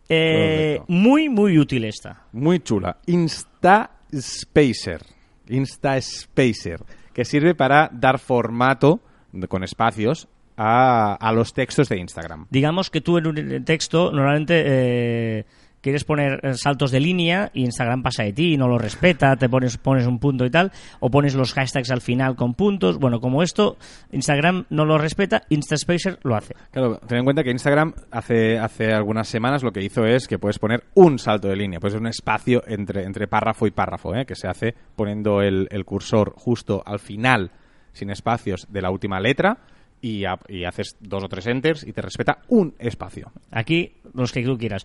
Eh, 0.08 0.80
muy, 0.88 1.28
muy 1.28 1.58
útil 1.58 1.84
esta. 1.84 2.26
Muy 2.32 2.60
chula. 2.60 2.98
Insta 3.06 3.90
Spacer. 4.14 5.02
Insta 5.48 6.00
Spacer. 6.00 6.80
Que 7.12 7.24
sirve 7.24 7.54
para 7.54 7.90
dar 7.92 8.18
formato 8.18 9.00
con 9.48 9.64
espacios 9.64 10.28
a, 10.56 11.14
a 11.14 11.32
los 11.32 11.52
textos 11.52 11.88
de 11.88 11.98
Instagram. 11.98 12.46
Digamos 12.50 12.90
que 12.90 13.00
tú 13.00 13.18
en 13.18 13.26
un 13.26 13.64
texto 13.64 14.12
normalmente 14.12 14.62
eh, 14.66 15.44
quieres 15.82 16.04
poner 16.04 16.40
eh, 16.42 16.54
saltos 16.54 16.90
de 16.90 17.00
línea 17.00 17.50
y 17.52 17.64
Instagram 17.64 18.02
pasa 18.02 18.22
de 18.22 18.32
ti 18.32 18.54
y 18.54 18.56
no 18.56 18.68
lo 18.68 18.78
respeta, 18.78 19.36
te 19.36 19.48
pones, 19.50 19.76
pones 19.76 20.06
un 20.06 20.18
punto 20.18 20.46
y 20.46 20.50
tal, 20.50 20.72
o 21.00 21.10
pones 21.10 21.34
los 21.34 21.52
hashtags 21.52 21.90
al 21.90 22.00
final 22.00 22.34
con 22.36 22.54
puntos. 22.54 22.98
Bueno, 22.98 23.20
como 23.20 23.42
esto, 23.42 23.76
Instagram 24.12 24.64
no 24.70 24.84
lo 24.84 24.96
respeta, 24.96 25.42
InstaSpacer 25.48 26.18
lo 26.22 26.36
hace. 26.36 26.54
Claro, 26.70 26.98
ten 27.06 27.18
en 27.18 27.24
cuenta 27.24 27.42
que 27.44 27.50
Instagram 27.50 27.92
hace, 28.10 28.58
hace 28.58 28.92
algunas 28.92 29.28
semanas 29.28 29.62
lo 29.62 29.72
que 29.72 29.82
hizo 29.82 30.04
es 30.06 30.28
que 30.28 30.38
puedes 30.38 30.58
poner 30.58 30.84
un 30.94 31.18
salto 31.18 31.48
de 31.48 31.56
línea, 31.56 31.80
pues 31.80 31.94
un 31.94 32.06
espacio 32.06 32.62
entre, 32.66 33.02
entre 33.04 33.26
párrafo 33.26 33.66
y 33.66 33.70
párrafo, 33.72 34.14
¿eh? 34.14 34.24
que 34.24 34.36
se 34.36 34.48
hace 34.48 34.74
poniendo 34.96 35.42
el, 35.42 35.68
el 35.70 35.84
cursor 35.84 36.32
justo 36.36 36.82
al 36.86 37.00
final 37.00 37.50
sin 37.92 38.08
espacios 38.10 38.66
de 38.70 38.80
la 38.82 38.90
última 38.90 39.20
letra 39.20 39.58
y, 40.00 40.24
a- 40.24 40.38
y 40.48 40.64
haces 40.64 40.96
dos 41.00 41.22
o 41.24 41.28
tres 41.28 41.46
enters 41.46 41.84
y 41.86 41.92
te 41.92 42.00
respeta 42.02 42.38
un 42.48 42.74
espacio. 42.78 43.30
Aquí, 43.50 43.92
los 44.14 44.32
que 44.32 44.42
tú 44.42 44.56
quieras. 44.56 44.84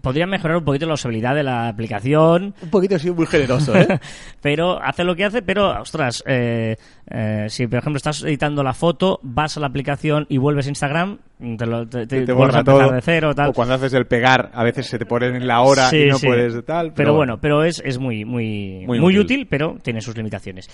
Podrían 0.00 0.30
mejorar 0.30 0.58
un 0.58 0.64
poquito 0.64 0.86
la 0.86 0.94
usabilidad 0.94 1.34
de 1.34 1.42
la 1.42 1.68
aplicación, 1.68 2.54
Un 2.62 2.70
poquito 2.70 2.96
así 2.96 3.10
muy 3.10 3.26
generoso, 3.26 3.76
¿eh? 3.76 4.00
pero 4.40 4.82
hace 4.82 5.04
lo 5.04 5.16
que 5.16 5.24
hace, 5.24 5.42
pero, 5.42 5.80
ostras, 5.80 6.22
eh, 6.26 6.76
eh, 7.10 7.46
si 7.48 7.66
por 7.66 7.78
ejemplo 7.78 7.96
estás 7.96 8.22
editando 8.22 8.62
la 8.62 8.74
foto, 8.74 9.20
vas 9.22 9.56
a 9.56 9.60
la 9.60 9.66
aplicación 9.66 10.26
y 10.28 10.38
vuelves 10.38 10.66
a 10.66 10.70
Instagram, 10.70 11.18
te, 11.56 11.66
lo, 11.66 11.86
te, 11.88 12.06
te 12.06 12.26
te 12.26 12.32
vuelves 12.32 12.56
a 12.56 12.62
borra 12.62 12.84
todo. 12.86 12.92
de 12.94 13.00
cero, 13.02 13.34
tal. 13.34 13.50
O 13.50 13.52
cuando 13.52 13.74
haces 13.74 13.92
el 13.94 14.06
pegar, 14.06 14.50
a 14.52 14.64
veces 14.64 14.86
se 14.86 14.98
te 14.98 15.06
ponen 15.06 15.36
en 15.36 15.46
la 15.46 15.60
hora 15.62 15.88
Sí, 15.88 16.02
y 16.04 16.06
no 16.08 16.18
sí. 16.18 16.26
puedes 16.26 16.64
tal. 16.64 16.92
Pero, 16.94 17.14
bueno, 17.14 17.38
pero 17.40 17.64
es, 17.64 17.80
es 17.84 17.98
muy, 17.98 18.24
muy, 18.24 18.84
muy, 18.86 18.98
Muy 19.00 19.18
útil. 19.18 19.40
útil. 19.40 19.46
pero 19.48 19.76
tiene 19.82 20.00
sus 20.00 20.16
limitaciones. 20.16 20.68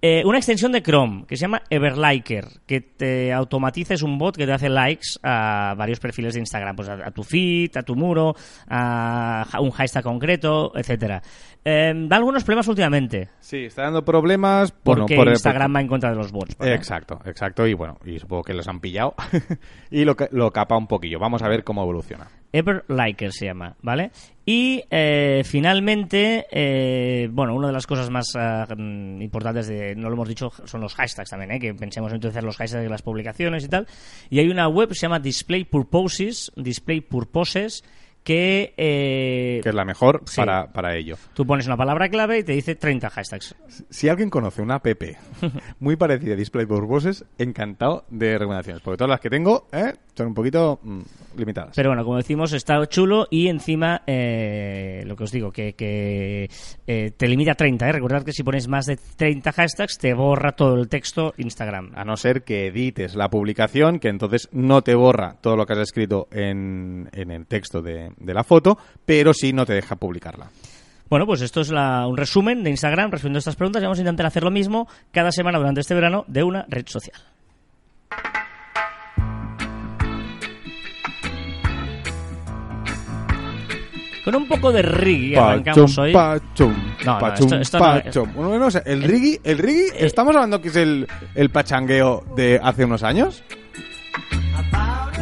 Eh, 0.00 0.22
una 0.24 0.38
extensión 0.38 0.72
de 0.72 0.82
Chrome 0.82 1.24
que 1.26 1.36
se 1.36 1.42
llama 1.42 1.62
Everliker, 1.70 2.44
que 2.66 2.80
te 2.80 3.32
automatiza, 3.32 3.94
es 3.94 4.02
un 4.02 4.18
bot 4.18 4.36
que 4.36 4.46
te 4.46 4.52
hace 4.52 4.68
likes 4.68 5.06
a 5.22 5.74
varios 5.76 6.00
perfiles 6.00 6.34
de 6.34 6.40
Instagram, 6.40 6.76
pues 6.76 6.88
a, 6.88 6.94
a 7.06 7.10
tu 7.10 7.22
feed, 7.22 7.76
a 7.76 7.82
tu 7.82 7.94
muro, 7.94 8.34
a 8.68 9.46
un 9.60 9.70
hashtag 9.70 10.02
concreto, 10.02 10.72
etcétera. 10.76 11.22
Eh, 11.68 11.92
da 12.06 12.16
algunos 12.16 12.44
problemas 12.44 12.68
últimamente, 12.68 13.28
Sí, 13.40 13.64
está 13.64 13.82
dando 13.82 14.04
problemas 14.04 14.72
bueno, 14.84 15.02
porque 15.02 15.16
por- 15.16 15.26
Instagram 15.28 15.74
va 15.74 15.80
en 15.80 15.88
contra 15.88 16.10
de 16.10 16.16
los 16.16 16.30
bots. 16.30 16.56
¿vale? 16.56 16.74
Exacto, 16.74 17.18
exacto. 17.24 17.66
Y 17.66 17.74
bueno, 17.74 17.98
y 18.04 18.20
supongo 18.20 18.44
que 18.44 18.54
los 18.54 18.68
han 18.68 18.78
pillado 18.78 19.14
y 19.90 20.04
lo, 20.04 20.14
lo 20.30 20.52
capa 20.52 20.76
un 20.76 20.86
poquillo. 20.86 21.18
Vamos 21.18 21.42
a 21.42 21.48
ver 21.48 21.64
cómo 21.64 21.82
evoluciona. 21.82 22.28
Everliker 22.52 23.32
se 23.32 23.46
llama, 23.46 23.74
¿vale? 23.82 24.12
Y 24.46 24.84
eh, 24.90 25.42
finalmente, 25.44 26.46
eh, 26.52 27.28
bueno, 27.32 27.54
una 27.54 27.66
de 27.66 27.72
las 27.72 27.86
cosas 27.86 28.10
más 28.10 28.26
mm, 28.36 29.20
importantes 29.20 29.66
de, 29.66 29.96
no 29.96 30.08
lo 30.08 30.14
hemos 30.14 30.28
dicho, 30.28 30.52
son 30.64 30.80
los 30.80 30.94
hashtags 30.94 31.30
también, 31.30 31.50
¿eh? 31.50 31.58
que 31.58 31.74
pensemos 31.74 32.12
en 32.12 32.18
utilizar 32.18 32.44
los 32.44 32.56
hashtags 32.56 32.84
de 32.84 32.88
las 32.88 33.02
publicaciones 33.02 33.64
y 33.64 33.68
tal. 33.68 33.88
Y 34.30 34.38
hay 34.38 34.48
una 34.48 34.68
web 34.68 34.88
que 34.88 34.94
se 34.94 35.02
llama 35.02 35.18
Display 35.18 35.64
Purposes, 35.64 36.52
Display 36.56 37.00
Purposes, 37.00 37.82
que, 38.26 38.74
eh, 38.76 39.60
Que 39.62 39.68
es 39.68 39.74
la 39.74 39.84
mejor 39.84 40.22
Sí. 40.26 40.38
para, 40.40 40.72
para 40.72 40.96
ello. 40.96 41.16
tú 41.32 41.46
pones 41.46 41.68
una 41.68 41.76
palabra 41.76 42.08
clave 42.08 42.40
y 42.40 42.42
te 42.42 42.52
dice 42.54 42.74
30 42.74 43.08
hashtags. 43.08 43.54
Si 43.88 44.08
alguien 44.08 44.30
conoce 44.30 44.62
una 44.62 44.74
app 44.74 44.86
muy 45.78 45.94
parecida 45.94 46.32
a 46.32 46.36
Display 46.36 46.66
Purposes, 46.66 47.24
encantado 47.38 48.04
de 48.10 48.36
recomendaciones. 48.36 48.82
Porque 48.82 48.98
todas 48.98 49.10
las 49.10 49.20
que 49.20 49.30
tengo 49.30 49.68
eh, 49.70 49.92
son 50.16 50.28
un 50.28 50.34
poquito 50.34 50.80
mm, 50.82 51.00
limitadas. 51.36 51.72
Pero 51.76 51.90
bueno, 51.90 52.02
como 52.04 52.16
decimos, 52.16 52.52
está 52.52 52.84
chulo 52.86 53.26
y 53.30 53.48
encima, 53.48 54.02
eh, 54.06 55.02
lo 55.06 55.14
que 55.16 55.24
os 55.24 55.30
digo, 55.30 55.52
que, 55.52 55.74
que, 55.74 56.48
eh, 56.86 57.10
te 57.16 57.28
limita 57.28 57.52
a 57.52 57.54
30. 57.54 57.88
¿eh? 57.88 57.92
Recordad 57.92 58.24
que 58.24 58.32
si 58.32 58.42
pones 58.42 58.66
más 58.68 58.86
de 58.86 58.96
30 58.96 59.52
hashtags, 59.52 59.98
te 59.98 60.14
borra 60.14 60.52
todo 60.52 60.74
el 60.74 60.88
texto 60.88 61.34
Instagram. 61.36 61.92
A 61.94 62.04
no 62.04 62.16
ser 62.16 62.42
que 62.44 62.68
edites 62.68 63.14
la 63.14 63.28
publicación, 63.28 63.98
que 63.98 64.08
entonces 64.08 64.48
no 64.52 64.82
te 64.82 64.94
borra 64.94 65.36
todo 65.40 65.56
lo 65.56 65.66
que 65.66 65.74
has 65.74 65.80
escrito 65.80 66.28
en, 66.30 67.08
en 67.12 67.30
el 67.30 67.46
texto 67.46 67.82
de, 67.82 68.10
de 68.16 68.34
la 68.34 68.44
foto, 68.44 68.78
pero 69.04 69.34
sí 69.34 69.52
no 69.52 69.66
te 69.66 69.74
deja 69.74 69.96
publicarla. 69.96 70.50
Bueno, 71.08 71.24
pues 71.26 71.40
esto 71.42 71.60
es 71.60 71.70
la- 71.70 72.06
un 72.08 72.16
resumen 72.16 72.64
de 72.64 72.70
Instagram 72.70 73.10
respondiendo 73.12 73.38
a 73.38 73.40
estas 73.40 73.54
preguntas 73.56 73.80
y 73.80 73.84
vamos 73.84 73.98
a 73.98 74.02
intentar 74.02 74.26
hacer 74.26 74.42
lo 74.42 74.50
mismo 74.50 74.88
cada 75.12 75.30
semana 75.30 75.58
durante 75.58 75.80
este 75.82 75.94
verano 75.94 76.24
de 76.26 76.42
una 76.42 76.64
red 76.68 76.86
social. 76.88 77.20
Con 84.26 84.34
un 84.34 84.46
poco 84.48 84.72
de 84.72 84.82
reggae 84.82 85.38
arrancamos 85.38 85.96
hoy. 85.98 86.12
pachum, 86.12 86.74
No, 87.06 87.12
no, 87.14 87.18
pachum, 87.18 87.44
esto- 87.46 87.56
esto 87.60 87.78
no 87.78 87.96
es- 87.96 88.02
pachum. 88.02 88.32
Bueno, 88.34 88.48
bueno, 88.50 88.66
o 88.66 88.70
sea, 88.72 88.82
el 88.84 89.02
reggae, 89.04 89.40
el 89.44 89.56
reggae, 89.58 89.86
Eh, 89.94 90.06
¿estamos 90.06 90.34
hablando 90.34 90.60
que 90.60 90.68
es 90.68 90.76
el, 90.76 91.06
el 91.34 91.48
pachangueo 91.50 92.24
de 92.36 92.60
hace 92.62 92.84
unos 92.84 93.02
años? 93.04 93.42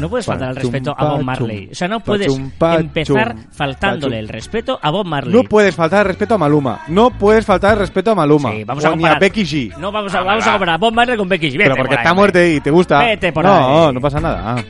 No 0.00 0.08
puedes 0.08 0.26
faltar 0.26 0.48
al 0.48 0.54
Pachum, 0.56 0.72
respeto 0.72 0.90
a 0.98 1.04
Bob 1.04 1.10
pachum, 1.12 1.24
Marley. 1.26 1.68
O 1.70 1.74
sea, 1.74 1.86
no 1.86 2.00
puedes 2.00 2.26
pachum, 2.26 2.50
pachum, 2.58 2.80
empezar 2.80 3.36
faltándole 3.52 4.16
pachum. 4.16 4.18
el 4.20 4.28
respeto 4.28 4.78
a 4.82 4.90
Bob 4.90 5.06
Marley. 5.06 5.32
No 5.32 5.44
puedes 5.44 5.74
faltar 5.74 6.00
el 6.00 6.06
respeto 6.08 6.34
a 6.34 6.38
Maluma. 6.38 6.80
No 6.88 7.10
puedes 7.10 7.46
faltar 7.46 7.74
el 7.74 7.78
respeto 7.78 8.10
a 8.10 8.14
Maluma. 8.16 8.50
Sí, 8.50 8.64
vamos 8.64 8.84
O 8.84 8.88
a 8.88 8.90
ni 8.90 8.96
comparar. 8.96 9.16
a 9.16 9.20
Becky 9.20 9.42
G. 9.44 9.76
No, 9.78 9.92
vamos 9.92 10.12
a, 10.14 10.22
vamos 10.22 10.46
a 10.46 10.50
comparar 10.52 10.74
a 10.74 10.78
Bob 10.78 10.94
Marley 10.94 11.16
con 11.16 11.28
Becky 11.28 11.48
G. 11.48 11.52
Vete 11.52 11.62
Pero 11.64 11.76
porque 11.76 11.88
por 11.90 11.98
ahí, 11.98 12.02
está 12.02 12.14
muerto 12.14 12.44
y 12.44 12.60
te 12.60 12.70
gusta. 12.70 12.98
Vete 13.04 13.32
por 13.32 13.44
no, 13.44 13.86
ahí. 13.88 13.94
no 13.94 14.00
pasa 14.00 14.18
nada. 14.20 14.56
Ah. 14.56 14.62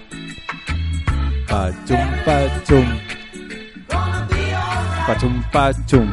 Pachum, 1.49 1.99
pachum. 2.25 2.85
Pachum, 5.07 5.43
pachum. 5.53 6.09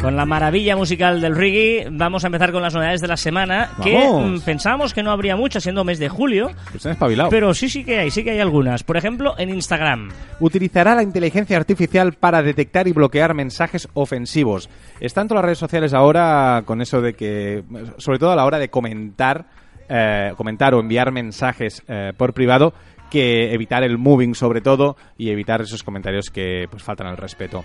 Con 0.00 0.16
la 0.16 0.26
maravilla 0.26 0.74
musical 0.74 1.20
del 1.20 1.36
reggae, 1.36 1.86
vamos 1.88 2.24
a 2.24 2.26
empezar 2.26 2.50
con 2.50 2.60
las 2.60 2.74
novedades 2.74 3.00
de 3.00 3.06
la 3.06 3.16
semana. 3.16 3.70
Que 3.84 3.94
Vamos. 3.96 4.40
mm, 4.42 4.44
pensábamos 4.44 4.92
que 4.94 5.00
no 5.04 5.12
habría 5.12 5.36
muchas 5.36 5.62
siendo 5.62 5.84
mes 5.84 6.00
de 6.00 6.08
julio, 6.08 6.50
Pues 6.72 6.84
han 6.86 6.92
espabilado. 6.92 7.30
pero 7.30 7.54
sí, 7.54 7.68
sí 7.68 7.84
que 7.84 8.00
hay, 8.00 8.10
sí 8.10 8.24
que 8.24 8.32
hay 8.32 8.40
algunas. 8.40 8.82
Por 8.82 8.96
ejemplo, 8.96 9.34
en 9.38 9.50
Instagram. 9.50 10.10
Utilizará 10.40 10.96
la 10.96 11.04
inteligencia 11.04 11.56
artificial 11.56 12.14
para 12.14 12.42
detectar 12.42 12.88
y 12.88 12.92
bloquear 12.92 13.32
mensajes 13.34 13.88
ofensivos. 13.94 14.68
Están 14.98 15.28
todas 15.28 15.38
las 15.42 15.44
redes 15.44 15.58
sociales 15.58 15.94
ahora 15.94 16.62
con 16.66 16.80
eso 16.82 17.00
de 17.00 17.14
que, 17.14 17.62
sobre 17.98 18.18
todo 18.18 18.32
a 18.32 18.36
la 18.36 18.44
hora 18.44 18.58
de 18.58 18.70
comentar, 18.70 19.44
eh, 19.88 20.32
comentar 20.36 20.74
o 20.74 20.80
enviar 20.80 21.12
mensajes 21.12 21.82
eh, 21.88 22.12
por 22.16 22.32
privado, 22.34 22.72
que 23.10 23.52
evitar 23.52 23.82
el 23.82 23.98
moving 23.98 24.34
sobre 24.34 24.60
todo 24.60 24.96
y 25.18 25.30
evitar 25.30 25.60
esos 25.60 25.82
comentarios 25.82 26.30
que 26.30 26.66
pues 26.70 26.82
faltan 26.82 27.06
al 27.08 27.16
respeto. 27.16 27.62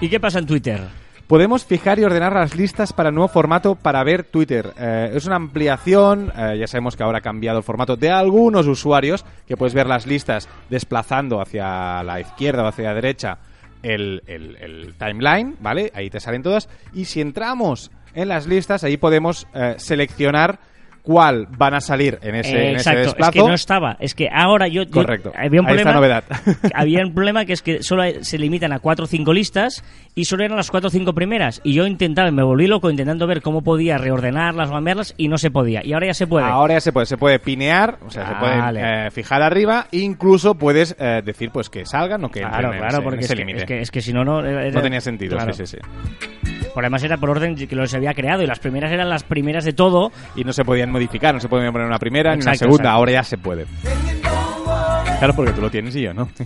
¿Y 0.00 0.08
qué 0.08 0.20
pasa 0.20 0.38
en 0.38 0.46
Twitter? 0.46 0.80
Podemos 1.26 1.64
fijar 1.64 1.98
y 1.98 2.04
ordenar 2.04 2.32
las 2.32 2.56
listas 2.56 2.92
para 2.92 3.10
el 3.10 3.14
nuevo 3.14 3.28
formato 3.28 3.74
para 3.74 4.02
ver 4.02 4.24
Twitter. 4.24 4.72
Eh, 4.78 5.10
es 5.14 5.26
una 5.26 5.36
ampliación, 5.36 6.32
eh, 6.34 6.56
ya 6.58 6.66
sabemos 6.66 6.96
que 6.96 7.02
ahora 7.02 7.18
ha 7.18 7.20
cambiado 7.20 7.58
el 7.58 7.64
formato 7.64 7.96
de 7.96 8.10
algunos 8.10 8.66
usuarios, 8.66 9.26
que 9.46 9.56
puedes 9.56 9.74
ver 9.74 9.86
las 9.86 10.06
listas 10.06 10.48
desplazando 10.70 11.40
hacia 11.42 12.02
la 12.02 12.20
izquierda 12.20 12.62
o 12.62 12.68
hacia 12.68 12.84
la 12.84 12.94
derecha 12.94 13.38
el, 13.82 14.22
el- 14.26 14.56
el 14.56 14.94
timeline, 14.94 15.56
¿vale? 15.60 15.90
Ahí 15.94 16.08
te 16.08 16.18
salen 16.20 16.42
todas. 16.42 16.68
Y 16.94 17.04
si 17.04 17.20
entramos 17.20 17.90
en 18.22 18.28
las 18.28 18.46
listas, 18.46 18.84
ahí 18.84 18.96
podemos 18.96 19.46
eh, 19.54 19.74
seleccionar 19.78 20.58
cuál 21.02 21.46
van 21.56 21.72
a 21.72 21.80
salir 21.80 22.18
en 22.20 22.34
ese, 22.34 22.54
Eh, 22.54 22.70
en 22.72 22.76
ese 22.76 23.02
es 23.02 23.14
que 23.32 23.38
no 23.38 23.54
estaba. 23.54 23.96
Es 23.98 24.14
que 24.14 24.28
ahora 24.30 24.68
yo. 24.68 24.82
yo- 24.82 24.90
Correcto. 24.90 25.32
había 25.34 25.60
un 25.62 25.66
problema. 25.66 25.92
novedad. 25.94 26.24
había 26.74 27.02
un 27.02 27.14
problema 27.14 27.46
que 27.46 27.54
es 27.54 27.62
que 27.62 27.82
solo 27.82 28.02
se 28.20 28.36
limitan 28.36 28.72
a 28.74 28.78
cuatro 28.80 29.06
o 29.06 29.08
cinco 29.08 29.32
listas 29.32 29.82
y 30.14 30.26
solo 30.26 30.44
eran 30.44 30.58
las 30.58 30.70
cuatro 30.70 30.88
o 30.88 30.90
cinco 30.90 31.14
primeras. 31.14 31.62
Y 31.64 31.72
yo 31.72 31.86
intentaba, 31.86 32.30
me 32.30 32.42
volví 32.42 32.66
loco 32.66 32.90
intentando 32.90 33.26
ver 33.26 33.40
cómo 33.40 33.62
podía 33.62 33.96
reordenarlas 33.96 34.68
cambiarlas 34.70 35.14
y 35.16 35.28
no 35.28 35.38
se 35.38 35.50
podía. 35.50 35.80
Y 35.82 35.94
ahora 35.94 36.08
ya 36.08 36.14
se 36.14 36.26
puede. 36.26 36.44
Ahora 36.44 36.74
ya 36.74 36.80
se 36.82 36.92
puede, 36.92 37.06
se 37.06 37.16
puede 37.16 37.38
pinear, 37.38 37.96
o 38.06 38.10
sea, 38.10 38.28
se 38.28 38.34
puede 38.34 39.06
eh, 39.06 39.10
fijar 39.10 39.40
arriba, 39.40 39.86
incluso 39.92 40.56
puedes 40.56 40.94
eh, 40.98 41.22
decir 41.24 41.50
pues 41.52 41.70
que 41.70 41.86
salgan 41.86 42.22
o 42.24 42.30
que 42.30 42.40
Claro, 42.40 42.70
claro, 42.72 43.02
porque 43.02 43.20
es 43.20 43.28
que, 43.28 43.34
límite. 43.36 43.60
es, 43.60 43.64
que, 43.64 43.80
es 43.80 43.90
que 43.90 44.02
si 44.02 44.12
no, 44.12 44.24
no. 44.24 44.42
No 44.42 44.82
tenía 44.82 45.00
sentido, 45.00 45.36
claro. 45.36 45.54
sí, 45.54 45.64
sí, 45.64 45.78
sí. 45.78 46.57
Por 46.78 46.84
además 46.84 47.02
era 47.02 47.16
por 47.16 47.28
orden 47.30 47.56
que 47.56 47.74
los 47.74 47.92
había 47.92 48.14
creado 48.14 48.44
y 48.44 48.46
las 48.46 48.60
primeras 48.60 48.92
eran 48.92 49.08
las 49.08 49.24
primeras 49.24 49.64
de 49.64 49.72
todo. 49.72 50.12
Y 50.36 50.44
no 50.44 50.52
se 50.52 50.64
podían 50.64 50.92
modificar, 50.92 51.34
no 51.34 51.40
se 51.40 51.48
podía 51.48 51.72
poner 51.72 51.88
una 51.88 51.98
primera 51.98 52.30
ni 52.36 52.42
una 52.42 52.52
Exacto, 52.52 52.58
segunda, 52.66 52.82
exacto. 52.84 52.96
ahora 52.96 53.10
ya 53.14 53.22
se 53.24 53.36
puede. 53.36 53.66
Claro, 55.18 55.34
porque 55.34 55.50
tú 55.54 55.60
lo 55.60 55.72
tienes 55.72 55.96
y 55.96 56.02
yo 56.02 56.14
no. 56.14 56.28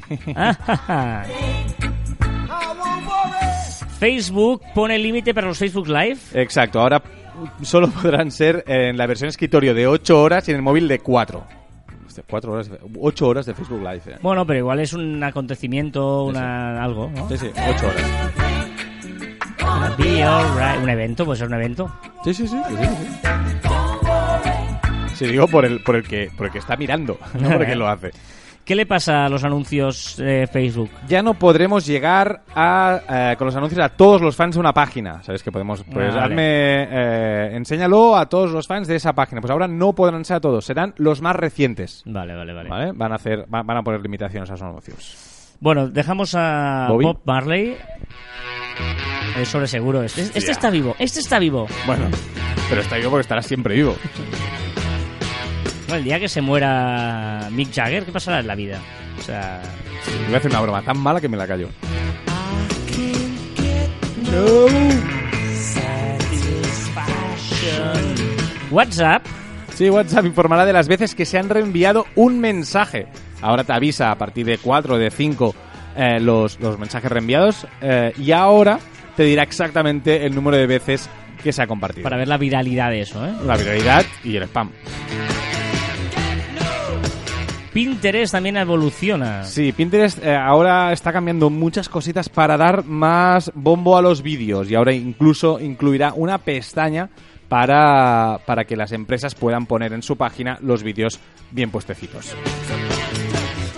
Facebook 3.99 4.63
pone 4.75 4.99
límite 4.99 5.35
para 5.35 5.49
los 5.49 5.59
Facebook 5.59 5.89
Live. 5.89 6.17
Exacto, 6.33 6.81
ahora 6.81 7.03
solo 7.61 7.91
podrán 7.91 8.31
ser 8.31 8.65
en 8.67 8.97
la 8.97 9.07
versión 9.07 9.29
escritorio 9.29 9.75
de 9.75 9.87
8 9.87 10.19
horas 10.19 10.49
y 10.49 10.53
en 10.53 10.57
el 10.57 10.63
móvil 10.63 10.89
de 10.89 10.99
4. 11.01 11.45
4 12.27 12.53
horas, 12.53 12.71
8 13.01 13.27
horas 13.29 13.45
de 13.45 13.53
Facebook 13.55 13.81
Live. 13.81 14.01
eh. 14.07 14.17
Bueno, 14.23 14.47
pero 14.47 14.59
igual 14.61 14.81
es 14.81 14.95
un 14.95 15.23
acontecimiento, 15.23 16.27
Sí, 16.29 16.33
sí. 16.33 16.39
una 16.39 16.83
algo, 16.83 17.11
¿no? 17.15 17.29
Sí, 17.29 17.37
sí, 17.37 17.49
8 17.55 17.87
horas. 17.87 18.42
Be 19.99 20.23
alright. 20.23 20.83
Un 20.83 20.89
evento, 20.89 21.25
puede 21.25 21.39
ser 21.39 21.49
un 21.49 21.55
evento. 21.55 21.91
Sí, 22.25 22.35
sí, 22.35 22.47
sí. 22.47 22.57
sí, 22.69 22.77
sí, 22.77 22.87
sí. 22.87 23.29
Sí, 25.15 25.27
digo 25.27 25.47
por 25.47 25.65
el, 25.65 25.83
por 25.83 25.97
el 25.97 26.03
que 26.03 26.31
por 26.37 26.47
el 26.47 26.53
que 26.53 26.59
está 26.59 26.77
mirando, 26.77 27.19
no 27.39 27.51
por 27.51 27.63
el 27.63 27.69
que 27.69 27.77
lo 27.77 27.89
hace. 27.89 28.11
¿Qué 28.65 28.77
le 28.77 28.87
pasa 28.87 29.25
a 29.25 29.29
los 29.29 29.43
anuncios 29.43 30.17
de 30.19 30.47
Facebook? 30.47 30.89
Ya 31.09 31.21
no 31.21 31.35
podremos 31.35 31.85
llegar 31.85 32.43
a, 32.55 33.33
eh, 33.33 33.37
con 33.37 33.47
los 33.47 33.57
anuncios 33.57 33.85
a 33.85 33.89
todos 33.89 34.23
los 34.23 34.37
fans 34.37 34.55
de 34.55 34.61
una 34.61 34.73
página. 34.73 35.21
¿Sabes 35.25 35.43
que 35.43 35.51
podemos? 35.51 35.83
Pues 35.83 36.15
hazme, 36.15 36.85
eh, 36.85 37.51
enséñalo 37.57 38.17
a 38.17 38.27
todos 38.29 38.53
los 38.53 38.69
fans 38.69 38.87
de 38.87 38.95
esa 38.95 39.15
página. 39.15 39.41
Pues 39.41 39.51
ahora 39.51 39.67
no 39.67 39.95
podrán 39.95 40.25
ser 40.25 40.37
a 40.37 40.41
todos, 40.41 40.65
serán 40.65 40.95
los 40.97 41.21
más 41.21 41.35
recientes. 41.35 42.05
Vale, 42.07 42.37
vale, 42.37 42.53
vale. 42.53 42.69
¿Vale? 42.69 42.93
Van 42.93 43.11
a 43.11 43.17
hacer, 43.17 43.47
van, 43.49 43.67
van 43.67 43.79
a 43.79 43.83
poner 43.83 44.01
limitaciones 44.01 44.49
a 44.49 44.55
esos 44.55 44.67
anuncios. 44.67 45.57
Bueno, 45.59 45.89
dejamos 45.89 46.35
a 46.37 46.87
Bobby. 46.89 47.05
Bob 47.05 47.21
Marley. 47.25 47.77
Es 49.39 49.49
sobre 49.49 49.67
seguro. 49.67 50.03
Este, 50.03 50.23
este 50.23 50.51
está 50.51 50.71
vivo, 50.71 50.95
este 50.99 51.21
está 51.21 51.39
vivo. 51.39 51.67
Bueno, 51.87 52.05
pero 52.69 52.83
está 52.83 52.97
vivo 52.97 53.11
porque 53.11 53.23
estará 53.23 53.43
siempre 53.43 53.75
vivo. 53.75 53.97
El 55.93 56.05
día 56.05 56.19
que 56.19 56.29
se 56.29 56.41
muera 56.41 57.49
Mick 57.51 57.73
Jagger, 57.73 58.05
¿qué 58.05 58.13
pasará 58.13 58.41
en 58.41 58.47
la 58.47 58.55
vida? 58.55 58.81
O 59.19 59.23
sea, 59.23 59.61
Voy 60.27 60.35
a 60.35 60.39
hacer 60.39 60.51
una 60.51 60.61
broma 60.61 60.83
tan 60.83 60.99
mala 60.99 61.21
que 61.21 61.29
me 61.29 61.37
la 61.37 61.47
callo. 61.47 61.69
WhatsApp 68.71 69.27
Sí, 69.75 69.89
WhatsApp 69.89 70.27
informará 70.27 70.67
de 70.67 70.73
las 70.73 70.87
veces 70.87 71.15
que 71.15 71.25
se 71.25 71.39
han 71.39 71.49
reenviado 71.49 72.07
un 72.15 72.39
mensaje. 72.39 73.07
Ahora 73.41 73.65
te 73.65 73.73
avisa 73.73 74.11
a 74.11 74.19
partir 74.19 74.45
de 74.45 74.59
4 74.59 74.95
o 74.95 74.99
de 74.99 75.11
5 75.11 75.55
eh, 75.97 76.21
los, 76.21 76.59
los 76.61 76.79
mensajes 76.79 77.11
reenviados 77.11 77.67
eh, 77.81 78.13
y 78.19 78.33
ahora 78.33 78.79
te 79.17 79.25
dirá 79.25 79.43
exactamente 79.43 80.25
el 80.25 80.35
número 80.35 80.57
de 80.57 80.67
veces 80.67 81.09
que 81.43 81.53
se 81.53 81.63
ha 81.63 81.67
compartido. 81.67 82.05
para 82.05 82.17
ver 82.17 82.29
la 82.29 82.39
viralidad 82.39 82.91
de 82.91 83.01
eso, 83.01 83.27
¿eh? 83.27 83.33
La 83.45 83.57
viralidad 83.57 84.05
y 84.25 84.37
el 84.37 84.45
spam. 84.45 84.71
Pinterest 87.73 88.33
también 88.33 88.59
evoluciona. 88.59 89.45
Sí, 89.45 89.73
Pinterest 89.73 90.23
eh, 90.23 90.37
ahora 90.37 90.93
está 90.93 91.11
cambiando 91.11 91.49
muchas 91.49 91.89
cositas 91.89 92.29
para 92.29 92.57
dar 92.59 92.85
más 92.85 93.51
bombo 93.55 93.97
a 93.97 94.03
los 94.03 94.23
vídeos 94.23 94.71
y 94.71 94.75
ahora 94.75 94.93
incluso 94.93 95.59
incluirá 95.59 96.13
una 96.15 96.39
pestaña 96.39 97.09
para, 97.49 98.41
para 98.45 98.65
que 98.65 98.77
las 98.77 98.93
empresas 98.93 99.35
puedan 99.35 99.67
poner 99.67 99.95
en 99.95 100.03
su 100.03 100.17
página 100.17 100.59
los 100.61 100.83
vídeos 100.83 101.19
bien 101.51 101.71
puestecitos. 101.71 102.35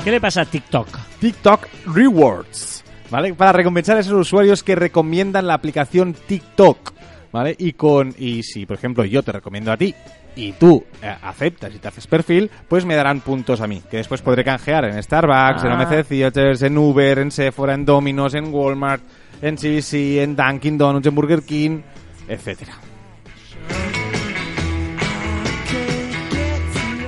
¿Qué 0.05 0.11
le 0.11 0.21
pasa 0.21 0.43
a 0.43 0.45
TikTok? 0.45 0.87
TikTok 1.19 1.67
Rewards, 1.95 2.85
¿vale? 3.11 3.33
Para 3.35 3.53
recompensar 3.53 3.97
a 3.97 4.01
esos 4.01 4.13
usuarios 4.13 4.63
que 4.63 4.75
recomiendan 4.75 5.47
la 5.47 5.55
aplicación 5.55 6.13
TikTok, 6.15 6.93
¿vale? 7.33 7.55
Y 7.59 7.73
con 7.73 8.15
y 8.19 8.43
si, 8.43 8.67
por 8.67 8.77
ejemplo, 8.77 9.05
yo 9.07 9.23
te 9.23 9.33
recomiendo 9.33 9.73
a 9.73 9.79
ti 9.79 9.95
y 10.37 10.53
tú 10.53 10.85
eh, 11.03 11.15
aceptas 11.23 11.75
y 11.75 11.79
te 11.79 11.89
haces 11.89 12.07
perfil, 12.07 12.51
pues 12.69 12.85
me 12.85 12.97
darán 12.97 13.21
puntos 13.21 13.63
a 13.63 13.67
mí, 13.67 13.83
que 13.91 13.97
después 13.97 14.21
podré 14.21 14.45
canjear 14.45 14.85
en 14.85 15.03
Starbucks, 15.03 15.65
en 15.65 15.71
Ah. 15.73 15.81
AMC 15.81 16.07
Theaters, 16.07 16.61
en 16.63 16.77
Uber, 16.77 17.21
en 17.21 17.31
Sephora, 17.31 17.73
en 17.73 17.87
Domino's, 17.87 18.35
en 18.35 18.53
Walmart, 18.53 19.03
en 19.41 19.57
CBC, 19.57 20.23
en 20.23 20.37
Dunkin' 20.37 20.77
Donuts, 20.77 21.07
en 21.07 21.15
Burger 21.15 21.43
King, 21.45 21.81
etcétera. 22.29 22.75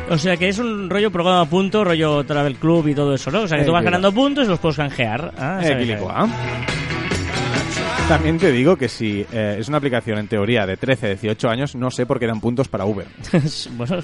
O 0.09 0.19
sea 0.19 0.37
que 0.37 0.49
es 0.49 0.59
un 0.59 0.89
rollo 0.89 1.11
programa 1.11 1.41
a 1.41 1.47
punto, 1.47 1.83
rollo 1.85 2.25
Travel 2.25 2.57
Club 2.57 2.87
y 2.89 2.95
todo 2.95 3.15
eso, 3.15 3.31
¿no? 3.31 3.41
O 3.43 3.49
sea 3.49 3.59
que 3.59 3.65
tú 3.65 3.73
vas 3.73 3.83
Eh, 3.83 3.87
ganando 3.87 4.13
puntos 4.13 4.45
y 4.47 4.49
los 4.49 4.59
puedes 4.61 4.77
canjear. 4.77 5.33
Ah, 5.37 5.61
Eh. 5.63 5.99
¿ah? 6.09 6.29
También 8.09 8.39
te 8.39 8.53
digo 8.53 8.77
que 8.77 8.89
si 8.89 9.27
eh, 9.33 9.57
es 9.59 9.67
una 9.67 9.79
aplicación 9.79 10.19
en 10.19 10.29
teoría 10.29 10.65
de 10.65 10.77
13, 10.77 11.17
18 11.17 11.49
años, 11.49 11.75
no 11.75 11.91
sé 11.91 12.07
por 12.07 12.21
qué 12.21 12.27
dan 12.29 12.41
puntos 12.41 12.69
para 12.69 12.85
Uber. 12.85 13.07
Bueno, 13.77 13.97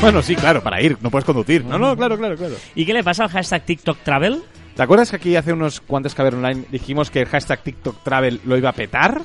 Bueno, 0.00 0.22
sí, 0.22 0.36
claro, 0.36 0.62
para 0.62 0.80
ir, 0.80 0.96
no 1.00 1.10
puedes 1.10 1.24
conducir. 1.24 1.64
No, 1.64 1.78
no, 1.78 1.96
claro, 1.96 2.16
claro, 2.16 2.36
claro. 2.36 2.54
¿Y 2.76 2.84
qué 2.86 2.92
le 2.92 3.02
pasa 3.02 3.24
al 3.24 3.30
hashtag 3.30 3.64
TikTok 3.64 3.98
Travel? 4.04 4.42
¿Te 4.76 4.82
acuerdas 4.82 5.10
que 5.10 5.16
aquí 5.16 5.36
hace 5.36 5.52
unos 5.52 5.80
cuantos 5.80 6.14
Caber 6.14 6.36
Online 6.36 6.64
dijimos 6.70 7.10
que 7.10 7.20
el 7.22 7.26
hashtag 7.26 7.62
TikTok 7.62 8.02
Travel 8.04 8.40
lo 8.44 8.56
iba 8.56 8.68
a 8.70 8.72
petar? 8.72 9.20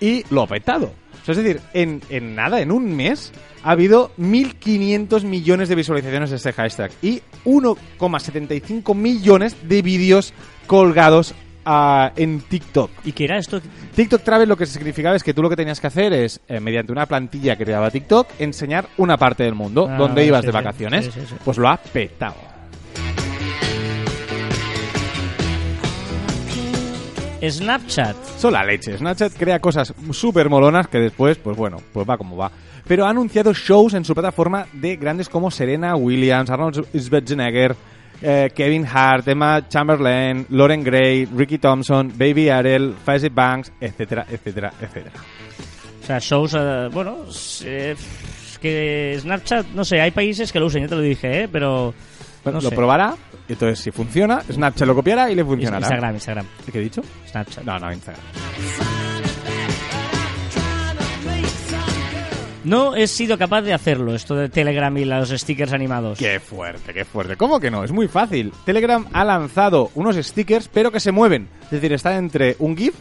Y 0.00 0.24
lo 0.30 0.42
ha 0.42 0.46
petado. 0.46 0.94
Sea, 1.34 1.42
es 1.42 1.46
decir, 1.46 1.60
en, 1.74 2.00
en 2.10 2.34
nada, 2.34 2.60
en 2.60 2.70
un 2.72 2.94
mes, 2.94 3.32
ha 3.62 3.72
habido 3.72 4.10
1.500 4.18 5.24
millones 5.24 5.68
de 5.68 5.74
visualizaciones 5.74 6.30
de 6.30 6.36
este 6.36 6.52
hashtag 6.52 6.90
y 7.02 7.22
1,75 7.44 8.94
millones 8.94 9.56
de 9.68 9.82
vídeos 9.82 10.32
colgados 10.66 11.34
ah, 11.64 12.12
en 12.16 12.40
TikTok. 12.40 12.90
¿Y 13.04 13.12
qué 13.12 13.24
era 13.24 13.38
esto? 13.38 13.60
TikTok 13.94 14.22
Travel 14.22 14.48
lo 14.48 14.56
que 14.56 14.66
significaba 14.66 15.16
es 15.16 15.22
que 15.22 15.34
tú 15.34 15.42
lo 15.42 15.50
que 15.50 15.56
tenías 15.56 15.80
que 15.80 15.86
hacer 15.86 16.12
es, 16.12 16.40
eh, 16.48 16.60
mediante 16.60 16.92
una 16.92 17.06
plantilla 17.06 17.56
que 17.56 17.64
te 17.64 17.72
daba 17.72 17.90
TikTok, 17.90 18.28
enseñar 18.38 18.86
una 18.96 19.16
parte 19.16 19.44
del 19.44 19.54
mundo 19.54 19.88
Ah, 19.90 19.96
donde 19.96 20.24
ibas 20.24 20.40
sí, 20.40 20.46
de 20.46 20.52
vacaciones. 20.52 21.04
Sí, 21.06 21.12
sí, 21.12 21.20
sí. 21.28 21.34
Pues 21.44 21.58
lo 21.58 21.68
ha 21.68 21.76
petado. 21.76 22.49
Snapchat. 27.48 28.16
Son 28.38 28.52
la 28.52 28.64
leche. 28.64 28.96
Snapchat 28.98 29.32
crea 29.36 29.58
cosas 29.60 29.94
súper 30.12 30.48
molonas 30.48 30.88
que 30.88 30.98
después, 30.98 31.38
pues 31.38 31.56
bueno, 31.56 31.78
pues 31.92 32.08
va 32.08 32.18
como 32.18 32.36
va. 32.36 32.50
Pero 32.86 33.06
ha 33.06 33.10
anunciado 33.10 33.52
shows 33.54 33.94
en 33.94 34.04
su 34.04 34.14
plataforma 34.14 34.66
de 34.72 34.96
grandes 34.96 35.28
como 35.28 35.50
Serena 35.50 35.96
Williams, 35.96 36.50
Arnold 36.50 36.86
Schwarzenegger, 36.96 37.76
eh, 38.22 38.50
Kevin 38.54 38.86
Hart, 38.86 39.26
Emma 39.28 39.68
Chamberlain, 39.68 40.46
Lauren 40.50 40.84
Gray, 40.84 41.26
Ricky 41.26 41.58
Thompson, 41.58 42.12
Baby 42.16 42.48
Ariel, 42.48 42.94
Faizy 43.04 43.28
Banks, 43.28 43.72
etcétera, 43.80 44.26
etcétera, 44.28 44.72
etcétera. 44.80 45.20
O 46.02 46.06
sea, 46.06 46.18
shows, 46.18 46.54
eh, 46.58 46.88
bueno, 46.92 47.18
eh, 47.64 47.94
que 48.60 49.16
Snapchat, 49.20 49.66
no 49.68 49.84
sé, 49.84 50.00
hay 50.00 50.10
países 50.10 50.52
que 50.52 50.60
lo 50.60 50.66
usan, 50.66 50.82
ya 50.82 50.88
te 50.88 50.96
lo 50.96 51.02
dije, 51.02 51.42
¿eh? 51.42 51.48
Pero... 51.48 51.94
No 52.44 52.52
lo 52.52 52.60
sé. 52.60 52.74
probará, 52.74 53.14
y 53.48 53.52
entonces 53.52 53.80
si 53.80 53.90
funciona, 53.90 54.40
Snapchat 54.50 54.86
lo 54.86 54.94
copiará 54.94 55.30
y 55.30 55.34
le 55.34 55.44
funcionará. 55.44 55.80
Instagram, 55.80 56.14
Instagram, 56.14 56.46
¿Qué 56.72 56.78
he 56.78 56.82
dicho? 56.82 57.02
Snapchat. 57.28 57.64
No, 57.64 57.78
no, 57.78 57.92
Instagram. 57.92 58.22
No 62.62 62.94
he 62.94 63.06
sido 63.06 63.38
capaz 63.38 63.62
de 63.62 63.72
hacerlo, 63.72 64.14
esto 64.14 64.34
de 64.34 64.50
Telegram 64.50 64.94
y 64.98 65.06
los 65.06 65.30
stickers 65.30 65.72
animados. 65.72 66.18
Qué 66.18 66.38
fuerte, 66.40 66.92
qué 66.92 67.06
fuerte. 67.06 67.36
¿Cómo 67.36 67.58
que 67.58 67.70
no? 67.70 67.84
Es 67.84 67.90
muy 67.90 68.06
fácil. 68.06 68.52
Telegram 68.66 69.06
ha 69.14 69.24
lanzado 69.24 69.90
unos 69.94 70.16
stickers, 70.16 70.68
pero 70.68 70.92
que 70.92 71.00
se 71.00 71.10
mueven. 71.10 71.48
Es 71.64 71.70
decir, 71.70 71.92
están 71.94 72.14
entre 72.16 72.56
un 72.58 72.76
GIF 72.76 72.94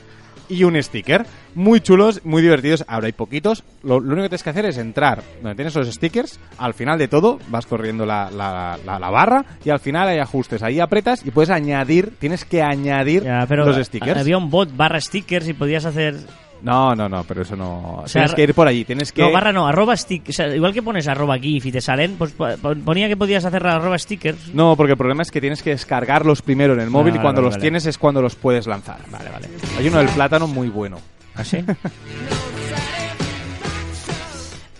y 0.49 0.63
un 0.63 0.81
sticker. 0.81 1.25
Muy 1.55 1.79
chulos, 1.79 2.21
muy 2.25 2.41
divertidos. 2.41 2.83
Ahora 2.87 3.05
hay 3.07 3.11
poquitos. 3.13 3.63
Lo, 3.83 3.99
lo 3.99 4.07
único 4.13 4.23
que 4.23 4.29
tienes 4.29 4.43
que 4.43 4.49
hacer 4.49 4.65
es 4.65 4.77
entrar 4.77 5.21
donde 5.41 5.55
tienes 5.55 5.75
los 5.75 5.87
stickers. 5.93 6.39
Al 6.57 6.73
final 6.73 6.97
de 6.99 7.07
todo, 7.07 7.39
vas 7.49 7.65
corriendo 7.65 8.05
la, 8.05 8.29
la- 8.31 8.77
la- 8.85 8.99
la 8.99 9.09
barra 9.09 9.45
y 9.63 9.69
al 9.69 9.79
final 9.79 10.07
hay 10.07 10.19
ajustes. 10.19 10.61
Ahí 10.63 10.79
apretas 10.79 11.25
y 11.25 11.31
puedes 11.31 11.49
añadir, 11.49 12.13
tienes 12.19 12.43
que 12.45 12.61
añadir 12.61 13.23
Ya, 13.23 13.45
pero 13.47 13.65
los 13.65 13.77
stickers. 13.85 14.19
había 14.19 14.37
un 14.37 14.49
bot 14.49 14.75
barra 14.75 14.99
stickers 14.99 15.47
y 15.47 15.53
podías 15.53 15.85
hacer... 15.85 16.15
No, 16.61 16.93
no, 16.95 17.07
no, 17.07 17.23
pero 17.23 17.43
eso 17.43 17.55
no. 17.55 18.03
sea, 18.05 18.21
tienes 18.23 18.33
que 18.35 18.43
ir 18.43 18.53
por 18.53 18.67
allí, 18.67 18.83
tienes 18.85 19.11
que. 19.11 19.21
No, 19.21 19.31
barra 19.31 19.51
no, 19.53 19.65
arroba 19.67 19.95
stick. 19.95 20.29
O 20.29 20.33
sea, 20.33 20.53
igual 20.53 20.73
que 20.73 20.81
pones 20.83 21.07
arroba 21.07 21.37
GIF 21.39 21.65
y 21.67 21.71
te 21.71 21.79
salen, 21.81 22.15
pues 22.17 22.31
po- 22.33 22.47
ponía 22.85 23.07
que 23.07 23.15
podías 23.17 23.45
hacer 23.45 23.65
arroba 23.65 23.97
stickers. 23.97 24.53
No, 24.53 24.75
porque 24.75 24.91
el 24.91 24.97
problema 24.97 25.21
es 25.23 25.31
que 25.31 25.39
tienes 25.41 25.63
que 25.63 25.69
descargarlos 25.71 26.41
primero 26.41 26.73
en 26.73 26.79
el 26.81 26.89
móvil 26.89 27.13
Ah, 27.13 27.17
y 27.17 27.19
cuando 27.21 27.41
vale, 27.41 27.45
los 27.47 27.53
vale. 27.55 27.61
tienes 27.61 27.85
es 27.85 27.97
cuando 27.97 28.21
los 28.21 28.35
puedes 28.35 28.67
lanzar. 28.67 28.99
Vale, 29.11 29.29
vale. 29.29 29.47
Hay 29.77 29.87
uno 29.87 29.99
del 29.99 30.09
plátano 30.09 30.47
muy 30.47 30.69
bueno. 30.69 30.97
¿Así? 31.35 31.57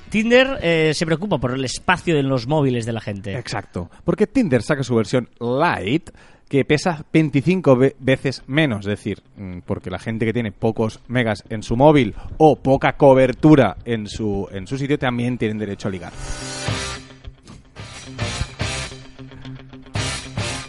Tinder 0.09 0.57
eh, 0.63 0.91
se 0.95 1.05
preocupa 1.05 1.37
por 1.37 1.51
el 1.53 1.63
espacio 1.63 2.17
en 2.17 2.27
los 2.27 2.47
móviles 2.47 2.85
de 2.85 2.93
la 2.93 2.99
gente. 2.99 3.37
Exacto. 3.37 3.91
Porque 4.03 4.25
Tinder 4.25 4.63
saca 4.63 4.81
su 4.83 4.95
versión 4.95 5.29
light 5.39 6.09
que 6.49 6.65
pesa 6.65 7.05
25 7.13 7.75
ve- 7.77 7.95
veces 7.99 8.43
menos. 8.47 8.79
Es 8.79 8.85
decir, 8.97 9.21
mm, 9.38 9.59
porque 9.65 9.89
la 9.91 9.99
gente 9.99 10.25
que 10.25 10.33
tiene 10.33 10.51
pocos 10.51 10.99
megas 11.07 11.43
en 11.49 11.62
su 11.63 11.77
móvil 11.77 12.15
o 12.38 12.55
poca 12.57 12.93
cobertura 12.93 13.77
en 13.85 14.07
su, 14.07 14.47
en 14.51 14.65
su 14.67 14.77
sitio 14.77 14.97
también 14.99 15.38
tienen 15.38 15.57
derecho 15.59 15.88
a 15.88 15.91
ligar. 15.91 16.12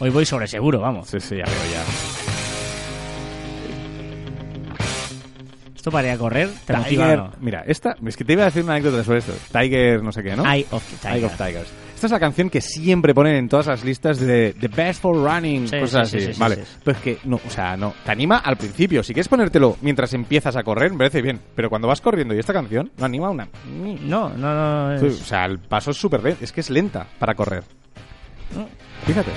Hoy 0.01 0.11
voy 0.11 0.25
sobre 0.25 0.47
seguro, 0.47 0.81
vamos. 0.81 1.09
Sí, 1.09 1.21
sí, 1.21 1.37
ya 1.37 1.45
veo 1.45 1.73
ya. 1.73 1.85
Esto 5.77 5.91
para 5.91 6.09
ir 6.09 6.15
a 6.15 6.19
correr, 6.19 6.49
te 6.67 6.75
motiva 6.75 7.05
Tiger, 7.05 7.19
no. 7.19 7.33
mira, 7.41 7.65
esta, 7.67 7.97
es 8.07 8.17
que 8.17 8.25
te 8.25 8.35
iba 8.35 8.43
a 8.43 8.47
decir 8.47 8.63
una 8.65 8.75
anécdota 8.75 9.03
sobre 9.03 9.21
esto. 9.21 9.33
Tiger, 9.51 10.03
no 10.03 10.13
sé 10.13 10.23
qué, 10.23 10.37
¿no? 10.37 10.45
Eye 10.51 10.67
of 10.71 10.85
the 11.01 11.09
Eye 11.09 11.15
Tiger. 11.15 11.25
of 11.25 11.37
Tigers. 11.39 11.69
Esta 12.01 12.07
es 12.07 12.13
la 12.13 12.19
canción 12.21 12.49
que 12.49 12.63
siempre 12.63 13.13
ponen 13.13 13.35
en 13.35 13.47
todas 13.47 13.67
las 13.67 13.85
listas 13.85 14.19
de 14.19 14.55
The 14.59 14.69
Best 14.69 15.03
for 15.03 15.15
Running, 15.15 15.69
Sí, 15.69 15.79
cosas 15.81 16.09
sí, 16.09 16.19
sí, 16.19 16.25
así. 16.25 16.33
sí, 16.33 16.41
vale, 16.41 16.57
sí, 16.57 16.63
sí. 16.65 16.79
pero 16.83 16.97
es 16.97 17.05
que 17.05 17.19
no, 17.25 17.39
o 17.47 17.51
sea, 17.51 17.77
no, 17.77 17.93
te 18.03 18.11
anima 18.11 18.39
al 18.39 18.57
principio. 18.57 19.03
Si 19.03 19.13
quieres 19.13 19.29
ponértelo 19.29 19.77
mientras 19.83 20.15
empiezas 20.15 20.57
a 20.57 20.63
correr, 20.63 20.93
me 20.93 20.97
parece 20.97 21.21
bien. 21.21 21.39
Pero 21.55 21.69
cuando 21.69 21.89
vas 21.89 22.01
corriendo 22.01 22.35
y 22.35 22.39
esta 22.39 22.55
canción 22.55 22.91
no 22.97 23.05
anima 23.05 23.29
una. 23.29 23.49
No, 24.01 24.31
no, 24.31 24.35
no. 24.89 24.95
Es- 24.95 25.21
O 25.21 25.25
sea, 25.27 25.45
el 25.45 25.59
paso 25.59 25.91
es 25.91 25.99
súper 25.99 26.23
lento, 26.25 26.43
es 26.43 26.53
que 26.53 26.63
es 26.63 26.71
lenta 26.71 27.07
para 27.19 27.35
correr. 27.35 27.65
Fíjate, 29.05 29.31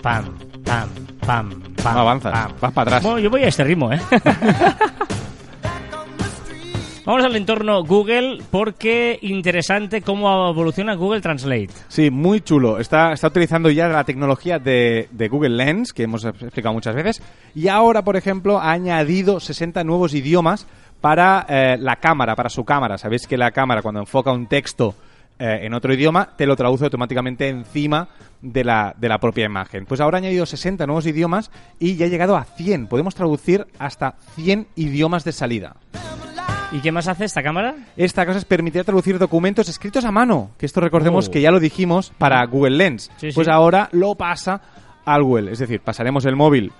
Pam, 0.00 0.38
pam, 0.64 0.88
pam, 1.20 1.50
pam. 1.82 1.94
no 1.94 2.00
avanzas, 2.00 2.32
pam. 2.32 2.52
vas 2.62 2.72
para 2.72 2.88
atrás. 2.88 3.02
Bueno, 3.02 3.18
yo 3.18 3.28
voy 3.28 3.42
a 3.42 3.48
este 3.48 3.62
ritmo, 3.62 3.92
¿eh? 3.92 4.00
Vamos 7.06 7.24
al 7.24 7.36
entorno 7.36 7.84
Google 7.84 8.42
porque 8.50 9.20
interesante 9.22 10.02
cómo 10.02 10.50
evoluciona 10.50 10.96
Google 10.96 11.20
Translate. 11.20 11.68
Sí, 11.86 12.10
muy 12.10 12.40
chulo. 12.40 12.80
Está, 12.80 13.12
está 13.12 13.28
utilizando 13.28 13.70
ya 13.70 13.86
la 13.86 14.02
tecnología 14.02 14.58
de, 14.58 15.06
Google 15.30 15.50
Lens, 15.50 15.92
que 15.92 16.02
hemos 16.02 16.24
explicado 16.24 16.74
muchas 16.74 16.96
veces, 16.96 17.22
y 17.54 17.68
ahora, 17.68 18.02
por 18.02 18.16
ejemplo, 18.16 18.58
ha 18.58 18.72
añadido 18.72 19.38
60 19.38 19.84
nuevos 19.84 20.14
idiomas 20.14 20.66
para 21.00 21.46
eh, 21.48 21.76
la 21.78 21.94
cámara, 21.94 22.34
para 22.34 22.50
su 22.50 22.64
cámara. 22.64 22.98
Sabéis 22.98 23.28
que 23.28 23.36
la 23.36 23.52
cámara, 23.52 23.82
cuando 23.82 24.00
enfoca 24.00 24.32
un 24.32 24.48
texto 24.48 24.96
eh, 25.38 25.60
en 25.62 25.74
otro 25.74 25.94
idioma, 25.94 26.30
te 26.36 26.44
lo 26.44 26.56
traduce 26.56 26.86
automáticamente 26.86 27.48
encima 27.48 28.08
de 28.42 28.64
la, 28.64 28.92
de 28.98 29.08
la 29.08 29.18
propia 29.18 29.44
imagen. 29.44 29.86
Pues 29.86 30.00
ahora 30.00 30.16
ha 30.16 30.22
añadido 30.22 30.44
60 30.44 30.84
nuevos 30.86 31.06
idiomas 31.06 31.52
y 31.78 31.94
ya 31.94 32.06
ha 32.06 32.08
llegado 32.08 32.36
a 32.36 32.42
100. 32.42 32.88
Podemos 32.88 33.14
traducir 33.14 33.64
hasta 33.78 34.16
100 34.34 34.66
idiomas 34.74 35.22
de 35.22 35.30
salida. 35.30 35.76
¿Y 36.72 36.80
qué 36.80 36.90
más 36.92 37.06
hace 37.08 37.24
esta 37.24 37.42
cámara? 37.42 37.74
Esta 37.96 38.26
cosa 38.26 38.38
es 38.38 38.44
permitir 38.44 38.84
traducir 38.84 39.18
documentos 39.18 39.68
escritos 39.68 40.04
a 40.04 40.10
mano, 40.10 40.50
que 40.58 40.66
esto 40.66 40.80
recordemos 40.80 41.28
Oh. 41.28 41.30
que 41.30 41.40
ya 41.40 41.50
lo 41.50 41.60
dijimos 41.60 42.12
para 42.18 42.44
Google 42.46 42.76
Lens. 42.76 43.10
Sí, 43.18 43.28
pues 43.34 43.46
sí. 43.46 43.50
ahora 43.50 43.88
lo 43.92 44.14
pasa 44.16 44.60
al 45.04 45.22
Google, 45.22 45.52
es 45.52 45.58
decir, 45.60 45.80
pasaremos 45.80 46.24
el 46.26 46.34
móvil 46.34 46.72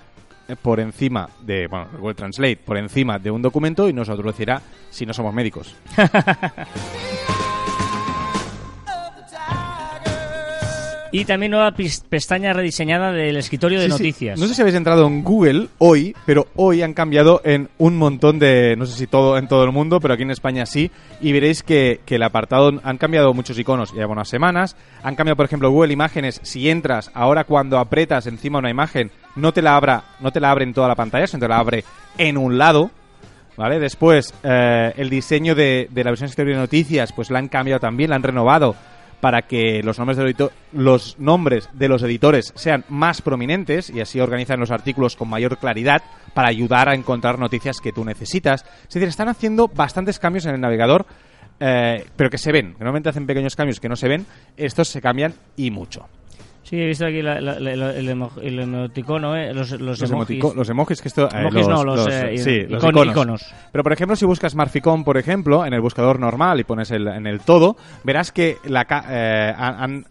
eh, 0.49 0.57
por 0.61 0.81
encima 0.81 1.29
de, 1.42 1.68
bueno, 1.68 1.87
Google 1.99 2.14
Translate 2.14 2.57
por 2.57 2.77
encima 2.77 3.18
de 3.18 3.31
un 3.31 3.40
documento 3.42 3.88
y 3.88 3.92
nos 3.92 4.09
lo 4.09 4.16
traducirá 4.16 4.61
si 4.90 5.07
no 5.07 5.12
somos 5.14 5.33
médicos. 5.33 5.75
Y 11.18 11.24
también 11.24 11.52
nueva 11.52 11.72
pestaña 12.11 12.52
rediseñada 12.52 13.11
del 13.11 13.37
escritorio 13.38 13.79
de 13.81 13.87
Sí, 13.87 13.90
sí. 13.92 13.98
noticias. 13.98 14.38
No 14.38 14.46
sé 14.46 14.55
si 14.55 14.61
habéis 14.61 14.76
entrado 14.76 15.07
en 15.07 15.22
Google 15.22 15.68
hoy, 15.79 16.14
pero 16.26 16.48
hoy 16.57 16.83
han 16.83 16.92
cambiado 16.92 17.40
en 17.44 17.70
un 17.79 17.96
montón 17.96 18.38
de, 18.38 18.74
no 18.76 18.85
sé 18.85 18.98
si 18.98 19.07
todo 19.07 19.38
en 19.38 19.48
todo 19.48 19.64
el 19.64 19.72
mundo, 19.72 19.98
pero 20.00 20.12
aquí 20.14 20.24
en 20.24 20.31
España 20.31 20.66
sí, 20.66 20.90
y 21.22 21.33
veréis 21.33 21.62
que, 21.62 22.00
que 22.05 22.16
el 22.16 22.22
apartado 22.22 22.70
han 22.83 22.98
cambiado 22.98 23.33
muchos 23.33 23.59
iconos, 23.59 23.92
ya 23.92 24.00
lleva 24.00 24.12
unas 24.12 24.29
semanas, 24.29 24.76
han 25.02 25.14
cambiado 25.14 25.37
por 25.37 25.46
ejemplo 25.46 25.70
Google 25.70 25.92
Imágenes, 25.92 26.38
si 26.42 26.68
entras, 26.68 27.11
ahora 27.14 27.44
cuando 27.44 27.79
apretas 27.79 28.26
encima 28.26 28.59
una 28.59 28.68
imagen, 28.70 29.11
no 29.37 29.52
te 29.52 29.62
la 29.62 29.74
abra, 29.76 30.05
no 30.20 30.33
te 30.33 30.40
la 30.40 30.50
abre 30.50 30.64
en 30.64 30.74
toda 30.74 30.88
la 30.88 30.96
pantalla, 30.96 31.26
sino 31.26 31.40
te 31.40 31.48
la 31.48 31.59
abre 31.59 31.85
en 32.18 32.37
un 32.37 32.59
lado, 32.59 32.90
¿Vale? 33.57 33.79
Después, 33.79 34.35
eh, 34.42 34.92
el 34.98 35.09
diseño 35.09 35.55
de, 35.55 35.88
de 35.90 36.05
la 36.05 36.11
versión 36.11 36.26
exterior 36.29 36.57
de 36.57 36.61
noticias, 36.61 37.11
pues 37.14 37.31
la 37.31 37.38
han 37.38 37.48
cambiado 37.48 37.81
también, 37.81 38.11
la 38.11 38.16
han 38.16 38.22
renovado 38.22 38.76
para 39.26 39.42
que 39.42 39.82
los 39.82 39.98
nombres, 39.98 40.16
de 40.18 40.50
los 40.70 41.18
nombres 41.18 41.68
de 41.72 41.88
los 41.88 42.00
editores 42.04 42.52
sean 42.54 42.84
más 42.88 43.22
prominentes 43.22 43.90
y 43.90 44.00
así 44.00 44.20
organizan 44.20 44.60
los 44.60 44.70
artículos 44.70 45.16
con 45.16 45.28
mayor 45.28 45.58
claridad 45.58 46.00
para 46.32 46.46
ayudar 46.46 46.88
a 46.88 46.94
encontrar 46.94 47.36
noticias 47.36 47.80
que 47.80 47.90
tú 47.90 48.04
necesitas. 48.04 48.64
Es 48.86 48.94
decir, 48.94 49.08
están 49.08 49.28
haciendo 49.28 49.66
bastantes 49.66 50.20
cambios 50.20 50.46
en 50.46 50.54
el 50.54 50.60
navegador, 50.60 51.06
eh, 51.58 52.04
pero 52.14 52.30
que 52.30 52.38
se 52.38 52.52
ven. 52.52 52.74
Normalmente 52.74 53.08
hacen 53.08 53.26
pequeños 53.26 53.56
cambios 53.56 53.80
que 53.80 53.88
no 53.88 53.96
se 53.96 54.06
ven, 54.06 54.26
estos 54.56 54.86
se 54.86 55.00
cambian 55.00 55.34
y 55.56 55.72
mucho. 55.72 56.06
Sí, 56.68 56.76
he 56.81 56.87
visto 56.87 57.07
aquí 57.07 57.22
la- 57.22 57.40
la- 57.40 57.61
la- 57.61 57.92
el, 57.92 58.09
emo- 58.09 58.33
el 58.42 58.59
emoticono, 58.59 59.37
¿eh? 59.37 59.55
los, 59.55 59.70
los, 59.70 60.00
Los, 60.00 60.11
emojis. 60.11 60.37
emotico- 60.42 60.55
los 60.55 60.68
emojis 60.68 61.00
que 61.00 61.07
esto... 61.07 61.26
eh, 61.29 61.40
Emojis 61.40 61.68
no, 61.68 61.85
los, 61.85 62.09
eh, 62.11 62.38
sí, 62.38 62.66
iconos. 62.74 63.07
iconos. 63.07 63.55
Pero 63.70 63.85
por 63.85 63.92
ejemplo, 63.92 64.16
si 64.16 64.24
buscas 64.26 64.57
Marficom, 64.57 65.05
por 65.05 65.16
ejemplo, 65.16 65.64
en 65.64 65.74
el 65.74 65.81
buscador 65.81 66.18
normal 66.18 66.59
y 66.59 66.64
pones 66.64 66.90
el, 66.90 67.07
en 67.07 67.29
el 67.29 67.38
todo, 67.38 67.76
verás 68.02 68.33
que 68.33 68.57
la 68.64 68.85
eh, 69.09 69.55
han, 69.57 70.05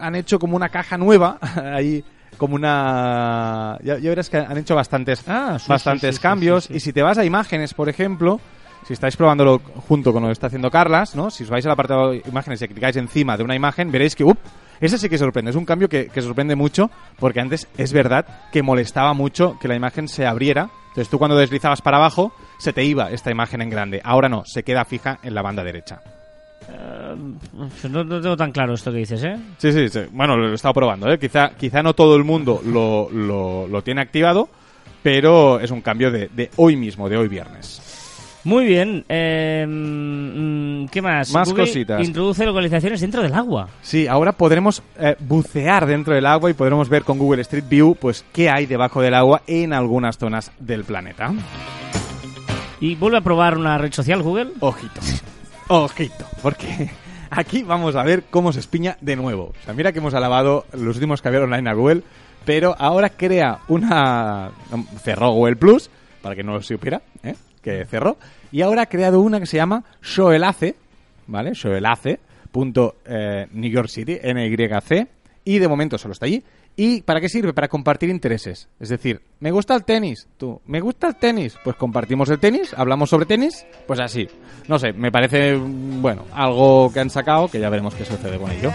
han- 0.00 0.14
hecho 0.16 0.40
como 0.40 0.56
una 0.56 0.68
caja 0.68 0.98
nueva 0.98 1.38
ahí 1.74 2.02
como 2.36 2.56
una 2.56 3.78
ya, 3.82 3.98
ya 3.98 4.08
verás 4.08 4.30
que 4.30 4.38
han 4.38 4.56
hecho 4.58 4.74
bastantes 4.74 5.22
Ah, 5.28 5.58
sí, 5.60 5.66
bastantes 5.68 6.10
sí, 6.14 6.16
sí, 6.16 6.22
cambios 6.22 6.70
y 6.70 6.80
si 6.80 6.92
te 6.92 7.02
vas 7.02 7.18
a 7.18 7.24
imágenes 7.24 7.74
por 7.74 7.88
ejemplo 7.88 8.40
si 8.86 8.94
estáis 8.94 9.16
probándolo 9.16 9.60
junto 9.88 10.12
con 10.12 10.22
lo 10.22 10.28
que 10.28 10.32
está 10.32 10.46
haciendo 10.46 10.70
Carlas, 10.70 11.14
¿no? 11.14 11.30
Si 11.30 11.44
os 11.44 11.50
vais 11.50 11.64
al 11.66 11.72
apartado 11.72 12.10
de 12.12 12.22
imágenes 12.26 12.62
y 12.62 12.68
clicáis 12.68 12.96
encima 12.96 13.36
de 13.36 13.44
una 13.44 13.54
imagen, 13.54 13.92
veréis 13.92 14.16
que, 14.16 14.24
¡up! 14.24 14.38
Ese 14.80 14.98
sí 14.98 15.08
que 15.08 15.18
sorprende. 15.18 15.50
Es 15.50 15.56
un 15.56 15.64
cambio 15.64 15.88
que, 15.88 16.06
que 16.08 16.22
sorprende 16.22 16.56
mucho 16.56 16.90
porque 17.18 17.40
antes 17.40 17.68
es 17.76 17.92
verdad 17.92 18.26
que 18.52 18.62
molestaba 18.62 19.12
mucho 19.12 19.58
que 19.60 19.68
la 19.68 19.76
imagen 19.76 20.08
se 20.08 20.26
abriera. 20.26 20.70
Entonces 20.88 21.08
tú 21.08 21.18
cuando 21.18 21.36
deslizabas 21.36 21.82
para 21.82 21.98
abajo 21.98 22.32
se 22.58 22.72
te 22.72 22.84
iba 22.84 23.10
esta 23.10 23.30
imagen 23.30 23.62
en 23.62 23.70
grande. 23.70 24.00
Ahora 24.04 24.28
no, 24.28 24.44
se 24.44 24.62
queda 24.62 24.84
fija 24.84 25.18
en 25.22 25.34
la 25.34 25.42
banda 25.42 25.62
derecha. 25.62 26.00
No, 27.88 28.04
no 28.04 28.20
tengo 28.20 28.36
tan 28.36 28.52
claro 28.52 28.74
esto 28.74 28.92
que 28.92 28.98
dices, 28.98 29.22
¿eh? 29.24 29.36
Sí, 29.58 29.72
sí, 29.72 29.88
sí. 29.88 30.00
Bueno, 30.12 30.36
lo 30.36 30.50
he 30.50 30.54
estado 30.54 30.74
probando, 30.74 31.10
¿eh? 31.10 31.18
Quizá, 31.18 31.50
quizá 31.50 31.82
no 31.82 31.94
todo 31.94 32.16
el 32.16 32.24
mundo 32.24 32.60
lo, 32.64 33.08
lo, 33.10 33.66
lo 33.66 33.82
tiene 33.82 34.00
activado, 34.00 34.48
pero 35.02 35.58
es 35.60 35.70
un 35.70 35.80
cambio 35.80 36.10
de, 36.10 36.28
de 36.28 36.50
hoy 36.56 36.76
mismo, 36.76 37.08
de 37.08 37.16
hoy 37.16 37.28
viernes. 37.28 37.89
Muy 38.44 38.64
bien. 38.64 39.04
eh, 39.08 39.66
mm, 39.68 40.86
¿Qué 40.86 41.02
más? 41.02 41.32
Más 41.32 41.48
Google 41.48 41.64
cositas. 41.66 42.06
Introduce 42.06 42.44
localizaciones 42.44 43.00
dentro 43.00 43.22
del 43.22 43.34
agua. 43.34 43.68
Sí, 43.82 44.06
ahora 44.06 44.32
podremos 44.32 44.82
eh, 44.98 45.16
bucear 45.20 45.86
dentro 45.86 46.14
del 46.14 46.26
agua 46.26 46.50
y 46.50 46.54
podremos 46.54 46.88
ver 46.88 47.04
con 47.04 47.18
Google 47.18 47.42
Street 47.42 47.64
View 47.68 47.94
pues 47.94 48.24
qué 48.32 48.48
hay 48.48 48.66
debajo 48.66 49.02
del 49.02 49.14
agua 49.14 49.42
en 49.46 49.72
algunas 49.72 50.16
zonas 50.16 50.52
del 50.58 50.84
planeta. 50.84 51.32
Y 52.80 52.94
vuelve 52.94 53.18
a 53.18 53.20
probar 53.20 53.58
una 53.58 53.76
red 53.76 53.92
social, 53.92 54.22
Google. 54.22 54.52
Ojito. 54.60 55.00
Ojito, 55.68 56.24
porque 56.42 56.90
aquí 57.30 57.62
vamos 57.62 57.94
a 57.94 58.02
ver 58.02 58.24
cómo 58.30 58.52
se 58.52 58.60
espiña 58.60 58.96
de 59.02 59.16
nuevo. 59.16 59.52
O 59.60 59.64
sea, 59.64 59.74
mira 59.74 59.92
que 59.92 59.98
hemos 59.98 60.14
alabado 60.14 60.64
los 60.72 60.96
últimos 60.96 61.20
que 61.20 61.28
había 61.28 61.42
online 61.42 61.68
a 61.68 61.74
Google, 61.74 62.02
pero 62.46 62.74
ahora 62.78 63.10
crea 63.10 63.58
una... 63.68 64.50
Cerró 65.02 65.30
Google 65.32 65.56
Plus, 65.56 65.90
para 66.22 66.34
que 66.34 66.42
no 66.42 66.54
lo 66.54 66.62
supiera, 66.62 67.02
¿eh? 67.22 67.34
Que 67.62 67.84
cerró, 67.86 68.16
y 68.52 68.62
ahora 68.62 68.82
ha 68.82 68.86
creado 68.86 69.20
una 69.20 69.40
que 69.40 69.46
se 69.46 69.56
llama 69.56 69.84
Shoelace, 70.02 70.76
¿vale? 71.26 71.52
Shoelace, 71.54 72.20
punto, 72.50 72.96
eh, 73.04 73.46
New 73.52 73.70
York 73.70 73.88
City, 73.88 74.18
NYC, 74.22 75.08
y 75.44 75.58
de 75.58 75.68
momento 75.68 75.98
solo 75.98 76.12
está 76.12 76.26
allí. 76.26 76.42
¿Y 76.76 77.02
para 77.02 77.20
qué 77.20 77.28
sirve? 77.28 77.52
Para 77.52 77.68
compartir 77.68 78.08
intereses. 78.08 78.68
Es 78.78 78.88
decir, 78.88 79.20
me 79.40 79.50
gusta 79.50 79.74
el 79.74 79.84
tenis, 79.84 80.28
tú, 80.38 80.60
me 80.66 80.80
gusta 80.80 81.08
el 81.08 81.16
tenis, 81.16 81.58
pues 81.62 81.76
compartimos 81.76 82.30
el 82.30 82.38
tenis, 82.38 82.72
hablamos 82.74 83.10
sobre 83.10 83.26
tenis, 83.26 83.66
pues 83.86 84.00
así. 84.00 84.28
No 84.68 84.78
sé, 84.78 84.92
me 84.92 85.10
parece, 85.10 85.56
bueno, 85.56 86.24
algo 86.32 86.90
que 86.92 87.00
han 87.00 87.10
sacado, 87.10 87.48
que 87.48 87.60
ya 87.60 87.68
veremos 87.68 87.94
qué 87.94 88.04
sucede 88.04 88.38
con 88.38 88.50
ello. 88.50 88.70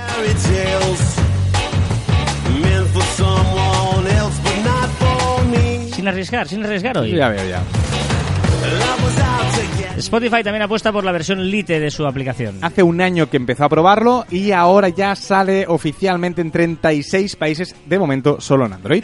Sin 5.94 6.08
arriesgar, 6.08 6.48
sin 6.48 6.64
arriesgar 6.64 6.98
hoy. 6.98 7.16
Ya 7.16 7.30
veo, 7.30 7.50
ya. 7.50 7.64
Spotify 9.98 10.44
también 10.44 10.64
apuesta 10.64 10.92
por 10.92 11.04
la 11.06 11.12
versión 11.12 11.50
Lite 11.50 11.80
de 11.80 11.90
su 11.90 12.06
aplicación. 12.06 12.58
Hace 12.62 12.84
un 12.84 13.00
año 13.00 13.30
que 13.30 13.38
empezó 13.38 13.64
a 13.64 13.70
probarlo 13.70 14.26
y 14.30 14.52
ahora 14.52 14.90
ya 14.90 15.16
sale 15.16 15.66
oficialmente 15.68 16.42
en 16.42 16.52
36 16.52 17.36
países, 17.38 17.76
de 17.86 17.98
momento 17.98 18.42
solo 18.42 18.66
en 18.66 18.74
Android. 18.74 19.04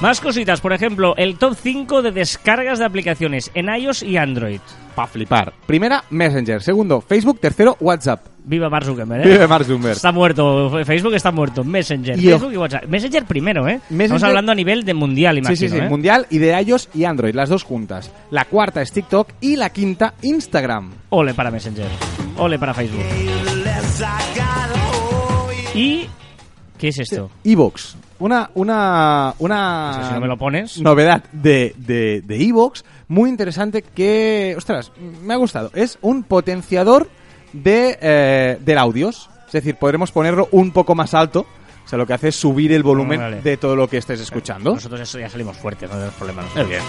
Más 0.00 0.20
cositas, 0.20 0.60
por 0.60 0.72
ejemplo, 0.72 1.14
el 1.16 1.36
top 1.38 1.56
5 1.60 2.02
de 2.02 2.12
descargas 2.12 2.78
de 2.78 2.84
aplicaciones 2.84 3.50
en 3.54 3.68
iOS 3.68 4.04
y 4.04 4.16
Android. 4.16 4.60
Pa' 4.94 5.08
flipar. 5.08 5.52
Primera, 5.66 6.04
Messenger. 6.10 6.62
Segundo, 6.62 7.00
Facebook. 7.00 7.40
Tercero, 7.40 7.76
WhatsApp. 7.80 8.37
Viva 8.48 8.70
Mark 8.70 8.86
Zuckerberg, 8.86 9.26
¿eh? 9.26 9.30
Vive 9.30 9.46
Mark 9.46 9.64
Zuckerberg. 9.66 9.96
Está 9.96 10.10
muerto, 10.10 10.70
Facebook 10.84 11.14
está 11.14 11.30
muerto. 11.30 11.64
Messenger, 11.64 12.18
Y 12.18 12.22
Facebook 12.30 12.52
y 12.52 12.56
WhatsApp. 12.56 12.84
Messenger 12.86 13.24
primero, 13.26 13.68
¿eh? 13.68 13.78
Estamos 13.90 14.22
hablando 14.22 14.52
a 14.52 14.54
nivel 14.54 14.84
de 14.84 14.94
mundial, 14.94 15.34
Sí, 15.36 15.38
imagino, 15.40 15.56
sí, 15.56 15.68
sí. 15.68 15.76
¿eh? 15.76 15.88
Mundial 15.88 16.26
y 16.30 16.38
de 16.38 16.58
iOS 16.62 16.88
y 16.94 17.04
Android, 17.04 17.34
las 17.34 17.50
dos 17.50 17.62
juntas. 17.62 18.10
La 18.30 18.46
cuarta 18.46 18.80
es 18.80 18.90
TikTok 18.90 19.28
y 19.42 19.56
la 19.56 19.68
quinta, 19.70 20.14
Instagram. 20.22 20.90
Ole 21.10 21.34
para 21.34 21.50
Messenger. 21.50 21.86
Ole 22.38 22.58
para 22.58 22.72
Facebook. 22.72 23.04
¿Y 25.74 26.06
qué 26.78 26.88
es 26.88 26.98
esto? 26.98 27.30
Evox. 27.44 27.96
Una, 28.20 28.50
una, 28.54 29.34
una 29.38 29.92
Pues 29.94 30.08
si 30.08 30.14
no 30.14 30.20
me 30.20 30.26
lo 30.26 30.36
pones. 30.36 30.80
novedad 30.80 31.22
de, 31.32 31.74
de, 31.76 32.22
de 32.22 32.42
Evox 32.48 32.84
muy 33.08 33.30
interesante 33.30 33.82
que, 33.82 34.54
ostras, 34.56 34.90
me 35.22 35.34
ha 35.34 35.36
gustado. 35.36 35.70
Es 35.74 35.98
un 36.02 36.24
potenciador 36.24 37.08
de, 37.52 37.98
eh, 38.00 38.58
del 38.60 38.78
audios. 38.78 39.28
Es 39.46 39.52
decir, 39.52 39.76
podremos 39.76 40.12
ponerlo 40.12 40.48
un 40.52 40.70
poco 40.72 40.94
más 40.94 41.14
alto. 41.14 41.46
O 41.84 41.88
sea, 41.88 41.96
lo 41.98 42.06
que 42.06 42.12
hace 42.12 42.28
es 42.28 42.36
subir 42.36 42.70
el 42.72 42.82
volumen 42.82 43.18
Vale. 43.18 43.40
de 43.40 43.56
todo 43.56 43.74
lo 43.74 43.88
que 43.88 43.96
estés 43.96 44.20
escuchando. 44.20 44.74
Nosotros 44.74 45.00
eso 45.00 45.18
ya 45.18 45.28
salimos 45.30 45.56
fuertes, 45.56 45.88
no 45.88 45.94
tenemos 45.96 46.14
problemas. 46.16 46.44
Evidente. 46.54 46.84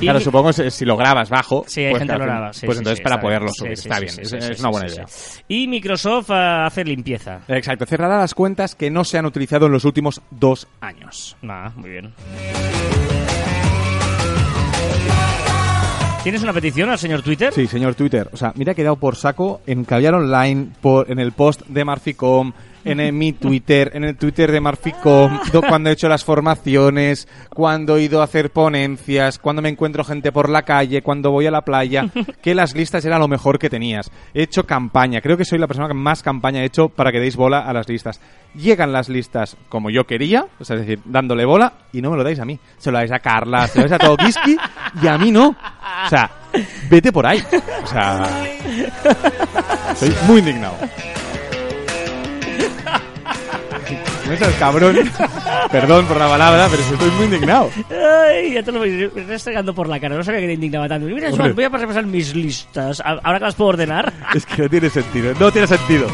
Y 0.00 0.04
Claro, 0.04 0.18
supongo 0.20 0.50
que 0.50 0.70
si 0.70 0.86
lo 0.86 0.96
grabas 0.96 1.28
bajo, 1.28 1.62
Sí, 1.68 1.82
hay 1.84 1.90
pues, 1.90 2.00
gente 2.00 2.14
lo 2.14 2.24
graba. 2.24 2.52
sí, 2.54 2.64
pues 2.64 2.78
sí, 2.78 2.80
entonces 2.80 2.98
sí, 2.98 3.02
para 3.04 3.20
poderlo 3.20 3.48
bien. 3.48 3.54
subir. 3.54 3.76
Sí, 3.76 3.82
está 3.88 3.96
sí, 3.96 4.00
bien, 4.00 4.14
sí, 4.14 4.36
es, 4.36 4.44
es 4.50 4.60
una 4.60 4.70
buena 4.70 4.88
sí, 4.88 4.94
idea. 4.94 5.06
sí. 5.06 5.40
Y 5.48 5.68
Microsoft 5.68 6.30
hace 6.30 6.84
limpieza. 6.84 7.40
Exacto, 7.48 7.84
cerrará 7.84 8.16
las 8.18 8.32
cuentas 8.34 8.74
que 8.74 8.90
no 8.90 9.04
se 9.04 9.18
han 9.18 9.26
utilizado 9.26 9.66
en 9.66 9.72
los 9.72 9.84
últimos 9.84 10.22
dos 10.30 10.66
años. 10.80 11.36
Ah, 11.46 11.70
muy 11.76 11.90
bien. 11.90 12.14
¿Tienes 16.22 16.42
una 16.42 16.52
petición 16.52 16.90
al 16.90 16.98
señor 16.98 17.22
Twitter? 17.22 17.50
Sí, 17.52 17.66
señor 17.66 17.94
Twitter. 17.94 18.28
O 18.32 18.36
sea, 18.36 18.52
mira 18.54 18.74
que 18.74 18.82
he 18.82 18.84
dado 18.84 18.96
por 18.96 19.16
saco 19.16 19.62
en 19.66 19.84
Caviar 19.84 20.14
Online, 20.14 20.68
por, 20.82 21.10
en 21.10 21.18
el 21.18 21.32
post 21.32 21.62
de 21.66 21.82
Marficom, 21.82 22.52
en 22.84 23.16
mi 23.18 23.32
Twitter, 23.32 23.90
en 23.94 24.04
el 24.04 24.16
Twitter 24.16 24.50
de 24.50 24.60
Marficom, 24.60 25.38
do- 25.52 25.62
cuando 25.62 25.90
he 25.90 25.92
hecho 25.92 26.08
las 26.08 26.24
formaciones, 26.24 27.28
cuando 27.50 27.96
he 27.96 28.02
ido 28.02 28.20
a 28.20 28.24
hacer 28.24 28.50
ponencias, 28.50 29.38
cuando 29.38 29.62
me 29.62 29.68
encuentro 29.68 30.04
gente 30.04 30.32
por 30.32 30.48
la 30.48 30.62
calle, 30.62 31.02
cuando 31.02 31.30
voy 31.30 31.46
a 31.46 31.50
la 31.50 31.62
playa, 31.62 32.06
que 32.42 32.54
las 32.54 32.74
listas 32.74 33.04
eran 33.04 33.20
lo 33.20 33.28
mejor 33.28 33.58
que 33.58 33.68
tenías. 33.70 34.10
He 34.34 34.42
hecho 34.42 34.64
campaña. 34.66 35.20
Creo 35.20 35.36
que 35.36 35.44
soy 35.44 35.58
la 35.58 35.66
persona 35.66 35.88
que 35.88 35.94
más 35.94 36.22
campaña 36.22 36.62
he 36.62 36.66
hecho 36.66 36.88
para 36.88 37.12
que 37.12 37.20
deis 37.20 37.36
bola 37.36 37.60
a 37.60 37.72
las 37.72 37.88
listas. 37.88 38.20
Llegan 38.54 38.92
las 38.92 39.08
listas 39.08 39.56
como 39.68 39.90
yo 39.90 40.06
quería, 40.06 40.46
o 40.58 40.64
sea, 40.64 40.76
es 40.76 40.82
decir, 40.86 41.00
dándole 41.04 41.44
bola, 41.44 41.72
y 41.92 42.00
no 42.02 42.10
me 42.10 42.16
lo 42.16 42.24
dais 42.24 42.40
a 42.40 42.44
mí. 42.44 42.58
Se 42.78 42.90
lo 42.90 42.98
dais 42.98 43.12
a 43.12 43.18
Carla, 43.20 43.66
se 43.66 43.78
lo 43.80 43.88
dais 43.88 44.00
a 44.02 44.04
Tokiski, 44.06 44.56
y 45.02 45.06
a 45.06 45.18
mí 45.18 45.30
no. 45.30 45.48
O 45.50 46.08
sea, 46.08 46.30
vete 46.88 47.12
por 47.12 47.26
ahí. 47.26 47.42
O 47.84 47.86
soy 49.94 50.12
muy 50.26 50.38
indignado. 50.38 50.74
No 54.30 54.36
seas 54.36 54.54
cabrón. 54.60 54.96
Perdón 55.72 56.06
por 56.06 56.16
la 56.16 56.28
palabra, 56.28 56.68
pero 56.70 56.80
estoy 56.80 57.10
muy 57.10 57.24
indignado. 57.24 57.68
Ay, 57.90 58.52
ya 58.54 58.62
te 58.62 58.70
lo 58.70 58.78
voy 58.78 58.90
me 58.90 59.22
estás 59.22 59.36
estregando 59.36 59.74
por 59.74 59.88
la 59.88 59.98
cara. 59.98 60.14
No 60.14 60.22
sabía 60.22 60.38
que 60.40 60.46
te 60.46 60.52
indignaba 60.52 60.88
tanto. 60.88 61.08
Mira, 61.08 61.30
voy 61.30 61.64
a 61.64 61.68
repasar 61.68 62.06
mis 62.06 62.32
listas. 62.36 63.02
Ahora 63.04 63.40
que 63.40 63.44
las 63.46 63.56
puedo 63.56 63.70
ordenar. 63.70 64.12
Es 64.34 64.46
que 64.46 64.62
no 64.62 64.68
tiene 64.68 64.88
sentido. 64.88 65.34
No 65.40 65.50
tiene 65.50 65.66
sentido. 65.66 66.06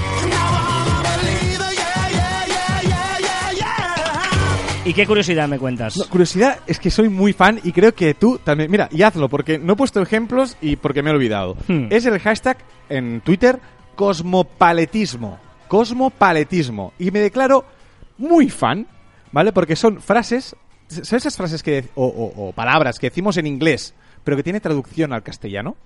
¿Y 4.87 4.95
qué 4.95 5.07
curiosidad 5.07 5.47
me 5.47 5.59
cuentas? 5.59 5.99
No, 5.99 6.09
curiosidad 6.09 6.61
es 6.67 6.79
que 6.79 6.91
soy 6.91 7.11
muy 7.11 7.35
fan 7.35 7.61
y 7.65 7.73
creo 7.73 7.95
que 7.95 8.15
tú 8.15 8.41
también. 8.43 8.71
Mira, 8.71 8.89
y 8.93 9.03
hazlo, 9.03 9.29
porque 9.29 9.59
no 9.59 9.75
he 9.75 9.77
puesto 9.77 10.01
ejemplos 10.01 10.57
y 10.63 10.77
porque 10.77 11.03
me 11.03 11.11
he 11.11 11.13
olvidado. 11.13 11.57
Hmm. 11.69 11.89
Es 11.91 12.07
el 12.07 12.19
hashtag 12.19 12.57
en 12.89 13.21
Twitter 13.21 13.61
cosmopaletismo. 13.95 15.39
Cosmopaletismo. 15.69 16.95
Y 16.99 17.11
me 17.11 17.19
declaro 17.19 17.76
muy 18.19 18.49
fan, 18.51 18.87
¿vale? 19.33 19.53
Porque 19.53 19.77
son 19.77 20.01
frases. 20.01 20.57
¿Sabes 20.89 21.13
esas 21.13 21.37
frases 21.37 21.63
que. 21.63 21.85
O, 21.95 22.07
o- 22.07 22.49
o 22.49 22.53
palabras 22.53 22.99
que 22.99 23.09
decimos 23.11 23.37
en 23.37 23.47
inglés, 23.47 23.95
pero 24.25 24.37
que 24.37 24.43
tiene 24.43 24.61
traducción 24.61 25.13
al 25.13 25.23
castellano? 25.23 25.77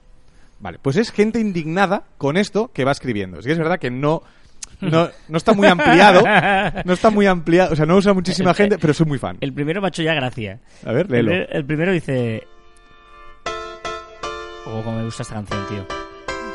Vale, 0.61 0.78
pues 0.81 0.97
es 0.97 1.11
gente 1.11 1.41
indignada 1.41 2.05
con 2.18 2.37
esto 2.37 2.70
que 2.74 2.85
va 2.85 2.93
escribiendo. 2.93 3.39
Es 3.39 3.47
que 3.47 3.53
es 3.53 3.59
verdad 3.59 3.78
que 3.78 3.91
no. 3.91 4.22
No, 4.83 5.09
no 5.28 5.37
está 5.37 5.53
muy 5.53 5.66
ampliado. 5.66 6.22
No 6.85 6.93
está 6.95 7.11
muy 7.11 7.26
ampliado. 7.26 7.72
O 7.72 7.76
sea, 7.76 7.85
no 7.87 7.97
usa 7.97 8.12
muchísima 8.14 8.55
gente, 8.55 8.78
pero 8.78 8.95
soy 8.95 9.07
muy 9.07 9.18
fan. 9.18 9.37
El 9.41 9.53
primero 9.53 9.81
me 9.83 9.87
ha 9.87 9.91
hecho 9.91 10.03
ya 10.03 10.14
gracia. 10.14 10.61
A 10.87 10.93
ver, 10.93 11.07
El, 11.14 11.26
léelo. 11.26 11.49
el 11.51 11.64
primero 11.66 11.93
dice... 11.93 12.47
Oh, 14.66 14.83
cómo 14.85 14.99
me 14.99 15.05
gusta 15.05 15.22
esta 15.22 15.35
canción, 15.35 15.66
tío. 15.68 15.87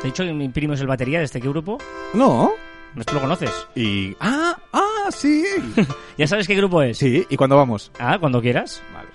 ¿Te 0.00 0.08
he 0.08 0.10
dicho 0.10 0.24
que 0.24 0.32
mi 0.32 0.48
primo 0.48 0.74
es 0.74 0.80
el 0.80 0.86
batería 0.86 1.18
de 1.18 1.24
este 1.26 1.40
grupo? 1.40 1.78
No. 2.14 2.52
¿No 2.94 3.04
tú 3.04 3.14
lo 3.14 3.20
conoces? 3.20 3.50
Y. 3.74 4.16
¡Ah! 4.20 4.56
¡Ah! 4.72 4.85
¡Sí! 5.16 5.44
¿Ya 6.18 6.26
sabes 6.26 6.46
qué 6.46 6.54
grupo 6.54 6.82
es? 6.82 6.98
sí, 6.98 7.26
¿y 7.28 7.36
cuándo 7.36 7.56
vamos? 7.56 7.90
Ah, 7.98 8.18
cuando 8.18 8.40
quieras. 8.40 8.82
Vale. 8.92 9.08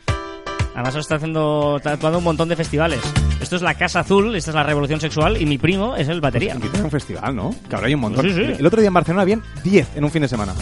Además 0.74 0.95
está 0.95 1.16
haciendo, 1.16 1.76
está 1.78 1.93
actuando 1.93 2.20
un 2.20 2.24
montón 2.24 2.47
de 2.47 2.56
festivales. 2.56 3.02
Esto 3.41 3.58
es 3.58 3.62
la 3.62 3.76
Casa 3.76 3.99
Azul, 3.99 4.36
esta 4.36 4.52
es 4.52 4.56
la 4.56 4.64
Revolución 4.64 5.02
Sexual 5.02 5.41
y 5.41 5.45
mi 5.45 5.58
primo 5.58 5.95
es 5.95 6.08
el 6.08 6.22
batería. 6.22 6.56
Invitan 6.56 6.82
a 6.82 6.86
un 6.86 6.91
festival, 6.91 7.36
¿no? 7.36 7.54
Que 7.70 7.76
ahora 7.76 7.88
hay 7.88 7.93
un 7.93 7.99
montón. 7.99 8.26
Sí, 8.26 8.34
sí. 8.34 8.54
El 8.58 8.66
otro 8.66 8.80
día 8.80 8.88
en 8.88 8.93
Barcelona 8.93 9.24
habían 9.24 9.43
10 9.64 9.97
en 9.97 10.04
un 10.04 10.12
fin 10.12 10.22
de 10.22 10.28
semana. 10.30 10.54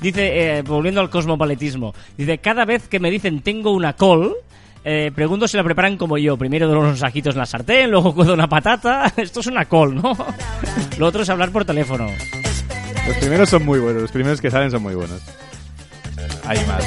Dice, 0.00 0.58
eh, 0.58 0.62
volviendo 0.62 1.00
al 1.00 1.10
cosmopaletismo, 1.10 1.94
dice, 2.16 2.38
cada 2.38 2.64
vez 2.64 2.88
que 2.88 3.00
me 3.00 3.10
dicen 3.10 3.40
tengo 3.40 3.70
una 3.72 3.94
col, 3.94 4.34
eh, 4.84 5.10
pregunto 5.14 5.46
si 5.46 5.56
la 5.56 5.64
preparan 5.64 5.96
como 5.96 6.18
yo. 6.18 6.36
Primero 6.36 6.68
doy 6.68 6.78
unos 6.78 6.98
saquitos 6.98 7.34
en 7.34 7.38
la 7.38 7.46
sartén, 7.46 7.90
luego 7.90 8.14
cuezo 8.14 8.34
una 8.34 8.48
patata. 8.48 9.12
Esto 9.16 9.40
es 9.40 9.46
una 9.46 9.66
col, 9.66 9.94
¿no? 9.94 10.16
Lo 10.98 11.06
otro 11.06 11.22
es 11.22 11.30
hablar 11.30 11.50
por 11.50 11.64
teléfono. 11.64 12.08
Los 13.08 13.16
primeros 13.16 13.48
son 13.48 13.64
muy 13.64 13.78
buenos. 13.78 14.02
Los 14.02 14.10
primeros 14.12 14.38
que 14.38 14.50
salen 14.50 14.70
son 14.70 14.82
muy 14.82 14.94
buenos. 14.94 15.22
Hay 16.44 16.58
más. 16.66 16.84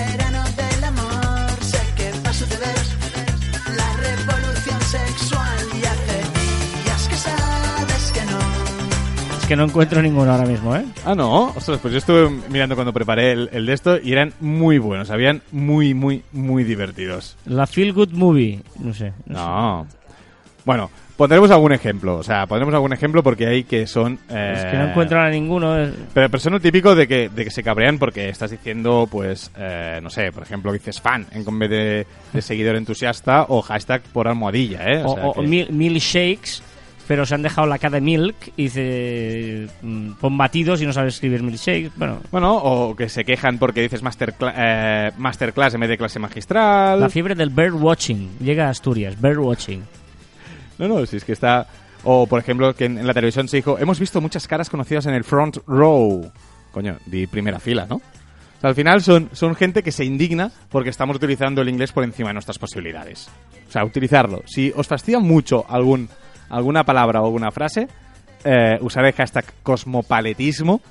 Es 9.41 9.47
que 9.47 9.55
no 9.55 9.63
encuentro 9.63 10.01
ninguno 10.03 10.31
ahora 10.31 10.45
mismo, 10.45 10.75
¿eh? 10.75 10.85
Ah, 11.05 11.15
no. 11.15 11.47
Ostras, 11.55 11.79
pues 11.81 11.91
yo 11.91 11.97
estuve 11.97 12.29
mirando 12.49 12.75
cuando 12.75 12.93
preparé 12.93 13.31
el, 13.31 13.49
el 13.51 13.65
de 13.65 13.73
esto 13.73 13.97
y 13.99 14.11
eran 14.11 14.31
muy 14.39 14.77
buenos. 14.77 15.09
Habían 15.09 15.41
muy, 15.51 15.95
muy, 15.95 16.23
muy 16.31 16.63
divertidos. 16.63 17.35
La 17.45 17.65
Feel 17.65 17.93
Good 17.93 18.11
Movie. 18.11 18.61
No 18.79 18.93
sé. 18.93 19.11
no 19.25 19.35
sé. 19.35 19.41
No. 19.41 19.87
Bueno, 20.65 20.91
pondremos 21.21 21.51
algún 21.51 21.71
ejemplo. 21.71 22.17
O 22.17 22.23
sea, 22.23 22.47
pondremos 22.47 22.73
algún 22.73 22.93
ejemplo 22.93 23.21
porque 23.21 23.45
hay 23.45 23.63
que 23.63 23.85
son. 23.85 24.17
eh, 24.27 24.53
Es 24.55 24.65
que 24.65 24.75
no 24.77 24.85
encuentro 24.89 25.19
ahora 25.19 25.29
ninguno. 25.29 25.77
es- 25.77 25.93
Pero, 26.15 26.29
pero 26.29 26.39
son 26.39 26.55
el 26.55 26.61
típico 26.61 26.95
de 26.95 27.07
que, 27.07 27.29
de 27.29 27.43
que 27.43 27.51
se 27.51 27.61
cabrean 27.61 27.99
porque 27.99 28.27
estás 28.29 28.49
diciendo, 28.49 29.07
pues, 29.11 29.51
eh, 29.55 29.99
no 30.01 30.09
sé, 30.09 30.31
por 30.31 30.41
ejemplo, 30.41 30.73
dices 30.73 30.99
fan 30.99 31.27
en 31.31 31.59
vez 31.59 31.69
de, 31.69 32.07
de 32.33 32.41
seguidor 32.41 32.75
entusiasta 32.75 33.45
o 33.49 33.61
hashtag 33.61 34.01
por 34.11 34.27
almohadilla, 34.27 34.83
¿eh? 34.87 35.03
O, 35.05 35.13
sea 35.13 35.27
o 35.27 35.33
que- 35.33 35.41
mil- 35.41 35.71
milkshakes, 35.71 36.63
pero 37.07 37.25
se 37.25 37.35
han 37.35 37.41
dejado 37.43 37.67
la 37.67 37.77
K 37.77 37.89
de 37.91 38.01
milk 38.01 38.35
y 38.57 38.63
dice 38.63 39.67
mm, 39.81 40.13
pon 40.13 40.37
batidos 40.37 40.81
y 40.81 40.85
no 40.87 40.93
sabes 40.93 41.13
escribir 41.15 41.43
milkshakes. 41.43 41.91
Bueno, 41.97 42.17
Bueno, 42.31 42.55
o 42.55 42.95
que 42.95 43.09
se 43.09 43.23
quejan 43.23 43.57
porque 43.59 43.81
dices 43.81 44.01
mastercla- 44.03 44.53
eh, 44.57 45.11
masterclass 45.17 45.73
en 45.75 45.81
vez 45.81 45.89
de 45.89 45.97
clase 45.97 46.17
magistral. 46.19 46.99
la 46.99 47.09
fiebre 47.09 47.35
del 47.35 47.49
bird 47.51 47.73
watching. 47.75 48.39
Llega 48.39 48.67
a 48.67 48.69
Asturias, 48.69 49.19
bird 49.21 49.37
watching. 49.39 49.83
No, 50.81 50.87
no, 50.87 51.05
si 51.05 51.17
es 51.17 51.23
que 51.23 51.33
está... 51.33 51.67
O, 52.03 52.25
por 52.25 52.39
ejemplo, 52.39 52.73
que 52.75 52.85
en, 52.85 53.05
la 53.05 53.13
televisión 53.13 53.47
se 53.47 53.57
dijo, 53.57 53.77
hemos 53.77 53.99
visto 53.99 54.19
muchas 54.19 54.47
caras 54.47 54.67
conocidas 54.67 55.05
en 55.05 55.13
el 55.13 55.23
front 55.23 55.57
row. 55.67 56.31
Coño, 56.71 56.97
di 57.05 57.27
primera 57.27 57.59
fila, 57.59 57.85
¿no? 57.87 57.97
O 57.97 58.59
sea, 58.59 58.71
al 58.71 58.75
final 58.75 59.03
son, 59.03 59.29
son 59.31 59.53
gente 59.53 59.83
que 59.83 59.91
se 59.91 60.03
indigna 60.03 60.51
porque 60.69 60.89
estamos 60.89 61.15
utilizando 61.15 61.61
el 61.61 61.69
inglés 61.69 61.91
por 61.91 62.03
encima 62.03 62.29
de 62.29 62.33
nuestras 62.33 62.57
posibilidades. 62.57 63.29
O 63.69 63.71
sea, 63.71 63.85
utilizarlo. 63.85 64.41
Si 64.47 64.73
os 64.75 64.87
fastidia 64.87 65.19
mucho 65.19 65.63
algún, 65.69 66.09
alguna 66.49 66.83
palabra 66.83 67.21
o 67.21 67.25
alguna 67.25 67.51
frase, 67.51 67.87
eh, 68.43 68.79
usar 68.81 69.05
el 69.05 69.13
hashtag 69.13 69.45
cosmopaletismo, 69.61 70.81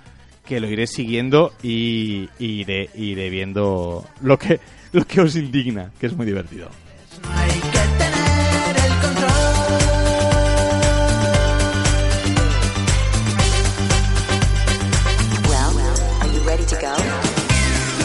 que 0.47 0.61
lo 0.61 0.69
iré 0.69 0.87
siguiendo 0.87 1.53
y, 1.65 2.29
y 2.39 2.61
iré, 2.61 2.91
iré 2.95 3.29
viendo 3.29 4.07
lo 4.23 4.39
que, 4.39 4.61
lo 4.93 5.05
que 5.05 5.21
os 5.21 5.35
indigna, 5.35 5.91
que 5.99 6.07
es 6.07 6.17
muy 6.17 6.27
divertido. 6.27 6.69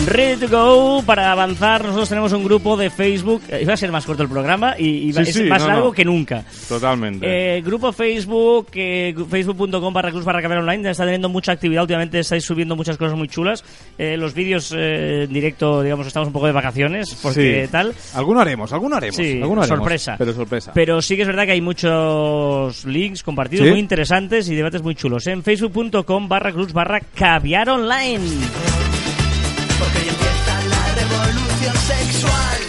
Ready 0.08 0.46
to 0.46 0.48
go 0.50 1.02
para 1.04 1.32
avanzar. 1.32 1.82
Nosotros 1.84 2.10
tenemos 2.10 2.32
un 2.34 2.44
grupo 2.44 2.78
de 2.78 2.90
Facebook. 2.92 3.42
eh, 3.50 3.62
Iba 3.64 3.74
a 3.74 3.78
ser 3.78 3.92
más 3.92 4.06
corto 4.06 4.22
el 4.22 4.30
programa 4.30 4.76
y, 4.78 5.10
y 5.10 5.14
Sí, 5.14 5.22
es 5.22 5.34
sí, 5.34 5.44
más 5.46 5.62
no, 5.64 5.68
largo 5.70 5.86
no. 5.88 5.92
que 5.94 6.06
nunca. 6.06 6.44
Totalmente. 6.70 7.58
Eh, 7.58 7.62
grupo 7.62 7.92
Facebook, 7.92 8.68
eh, 8.74 9.16
facebook.com 9.30 9.92
barra 9.94 10.12
cruz 10.12 10.24
barra 10.24 10.42
Caber 10.44 10.60
online, 10.60 10.92
está 10.92 11.06
teniendo 11.06 11.28
mucha 11.30 11.54
actividad. 11.54 11.82
Últimamente 11.84 12.20
estáis 12.20 12.44
subiendo 12.46 12.76
muchas 12.76 12.98
cosas 12.98 13.18
muy 13.18 13.28
chulas. 13.28 13.64
Eh, 13.98 14.16
los 14.16 14.34
vídeos 14.36 14.72
eh, 14.78 15.24
en 15.24 15.34
directo, 15.34 15.82
digamos, 15.82 16.06
estamos 16.06 16.28
un 16.28 16.34
poco 16.34 16.46
de 16.46 16.52
vacaciones, 16.54 17.18
porque 17.24 17.64
Sí. 17.66 17.72
tal. 17.72 17.94
Alguno 18.14 18.42
haremos, 18.42 18.72
alguno 18.74 18.98
haremos. 18.98 19.16
Sí, 19.16 19.40
alguno 19.42 19.62
haremos, 19.64 19.80
sorpresa. 19.80 20.16
Pero 20.20 20.34
sorpresa. 20.34 20.72
Pero 20.76 21.02
sí 21.02 21.16
que 21.16 21.24
es 21.24 21.28
verdad 21.28 21.46
que 21.46 21.54
hay 21.54 21.62
muchos 21.62 22.86
links 22.86 23.24
compartidos 23.24 23.70
muy 23.70 23.80
interesantes 23.80 24.48
y 24.50 24.56
debates 24.56 24.84
muy 24.84 24.94
chulos. 24.94 25.26
En 25.26 25.42
facebook.com 25.42 26.28
barra 26.30 26.52
cruz 26.52 26.74
barra 26.74 27.00
caviar 27.00 27.70
online. 27.70 28.22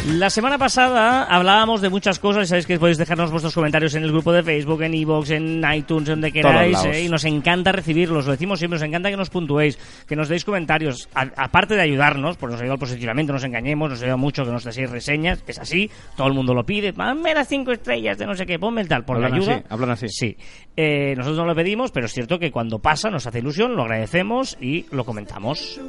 La 0.08 0.30
semana 0.30 0.56
pasada 0.56 1.24
hablábamos 1.24 1.80
de 1.80 1.88
muchas 1.90 2.20
cosas 2.20 2.44
y 2.44 2.46
sabéis 2.46 2.66
que 2.66 2.78
podéis 2.78 2.96
dejarnos 2.96 3.30
vuestros 3.32 3.52
comentarios 3.52 3.92
en 3.96 4.04
el 4.04 4.12
grupo 4.12 4.32
de 4.32 4.44
Facebook, 4.44 4.80
en 4.82 4.94
iVoox, 4.94 5.30
en 5.30 5.62
iTunes, 5.74 6.08
donde 6.08 6.30
queráis. 6.30 6.78
¿eh? 6.84 7.02
Y 7.02 7.08
nos 7.08 7.24
encanta 7.24 7.72
recibirlos, 7.72 8.24
lo 8.24 8.30
decimos 8.32 8.60
siempre, 8.60 8.78
nos 8.78 8.86
encanta 8.86 9.10
que 9.10 9.16
nos 9.16 9.30
puntuéis, 9.30 9.76
que 10.06 10.14
nos 10.14 10.28
deis 10.28 10.44
comentarios. 10.44 11.08
A- 11.12 11.32
aparte 11.36 11.74
de 11.74 11.82
ayudarnos, 11.82 12.36
porque 12.36 12.52
nos 12.52 12.60
ayuda 12.62 12.74
el 12.74 12.78
posicionamiento, 12.80 13.32
no 13.32 13.36
nos 13.38 13.44
engañemos, 13.44 13.90
nos 13.90 14.00
ayuda 14.00 14.16
mucho 14.16 14.44
que 14.44 14.52
nos 14.52 14.62
deis 14.64 14.88
reseñas, 14.88 15.42
es 15.46 15.58
así, 15.58 15.90
todo 16.16 16.28
el 16.28 16.34
mundo 16.34 16.54
lo 16.54 16.64
pide. 16.64 16.92
Ponme 16.92 17.34
las 17.34 17.48
cinco 17.48 17.72
estrellas 17.72 18.16
de 18.16 18.26
no 18.26 18.36
sé 18.36 18.46
qué, 18.46 18.60
ponme 18.60 18.82
el 18.82 18.88
tal, 18.88 19.04
por 19.04 19.18
la 19.18 19.26
ayuda. 19.26 19.56
así, 19.56 19.64
hablan 19.68 19.90
así. 19.90 20.08
Sí. 20.08 20.36
Eh, 20.76 21.14
nosotros 21.16 21.38
no 21.38 21.46
lo 21.46 21.54
pedimos, 21.54 21.90
pero 21.90 22.06
es 22.06 22.12
cierto 22.12 22.38
que 22.38 22.52
cuando 22.52 22.78
pasa 22.78 23.10
nos 23.10 23.26
hace 23.26 23.40
ilusión, 23.40 23.74
lo 23.74 23.82
agradecemos 23.82 24.56
y 24.60 24.86
lo 24.92 25.04
comentamos. 25.04 25.80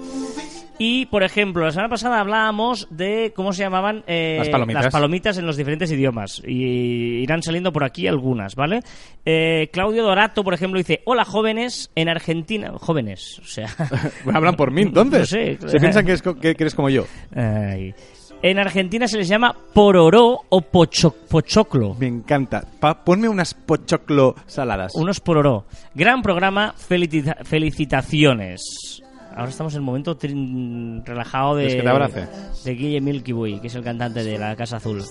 Y, 0.80 1.08
por 1.08 1.24
ejemplo, 1.24 1.66
la 1.66 1.72
semana 1.72 1.90
pasada 1.90 2.20
hablábamos 2.20 2.88
de 2.92 3.34
cómo 3.36 3.52
se 3.52 3.64
llamaban 3.64 4.04
eh, 4.06 4.36
Las 4.38 4.50
palomitas. 4.50 4.92
palomitas 4.92 5.38
en 5.40 5.48
los 5.48 5.58
diferentes 5.58 5.92
idiomas. 5.92 6.42
Y 6.46 7.24
irán 7.24 7.42
saliendo 7.42 7.74
por 7.74 7.84
aquí 7.84 8.08
algunas, 8.08 8.54
¿vale? 8.56 8.82
Eh, 9.26 9.70
Claudio 9.74 10.04
Dorato, 10.04 10.44
por 10.44 10.54
ejemplo, 10.54 10.78
dice: 10.78 11.02
Hola, 11.06 11.26
jóvenes, 11.26 11.90
en 11.96 12.10
Argentina. 12.10 12.72
Jóvenes, 12.80 13.40
o 13.40 13.46
sea. 13.48 13.68
Hablan 14.34 14.56
por 14.56 14.70
mí, 14.72 14.84
entonces. 14.84 15.20
No 15.22 15.26
sé. 15.26 15.58
Se 15.68 15.80
piensan 15.80 16.06
que, 16.06 16.14
es 16.14 16.22
co- 16.22 16.36
que- 16.36 16.54
que 16.54 16.64
eres 16.64 16.76
como 16.76 16.90
yo. 16.90 17.06
Ay. 17.36 17.96
En 18.44 18.60
Argentina 18.60 19.08
se 19.08 19.18
les 19.18 19.28
llama 19.28 19.56
pororó 19.74 20.42
o 20.50 20.62
pocho- 20.62 21.16
pochoclo. 21.28 21.96
Me 21.96 22.06
encanta. 22.06 22.64
Pa- 22.80 23.04
ponme 23.04 23.28
unas 23.28 23.56
pochoclo 23.56 24.36
saladas. 24.46 24.94
Unos 24.94 25.20
pororó. 25.22 25.66
Gran 25.96 26.22
programa, 26.22 26.76
felicita- 26.78 27.38
felicitaciones. 27.44 29.02
Ahora 29.38 29.50
estamos 29.52 29.74
en 29.74 29.78
el 29.78 29.84
momento 29.84 30.18
trin- 30.18 31.04
relajado 31.06 31.56
de, 31.56 31.68
¿Quieres 31.68 31.76
que 31.78 31.84
te 31.84 31.90
abrace? 31.90 32.28
de 32.66 32.76
Guille 32.76 33.02
Milky 33.02 33.34
Way, 33.34 33.60
que 33.60 33.68
es 33.68 33.76
el 33.76 33.84
cantante 33.84 34.24
de 34.24 34.38
la 34.40 34.56
Casa 34.56 34.78
Azul. 34.78 35.04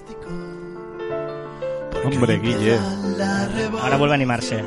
Hombre, 2.04 2.38
Guille. 2.38 2.78
Ahora 3.80 3.96
vuelve 3.96 4.14
a 4.14 4.16
animarse. 4.16 4.64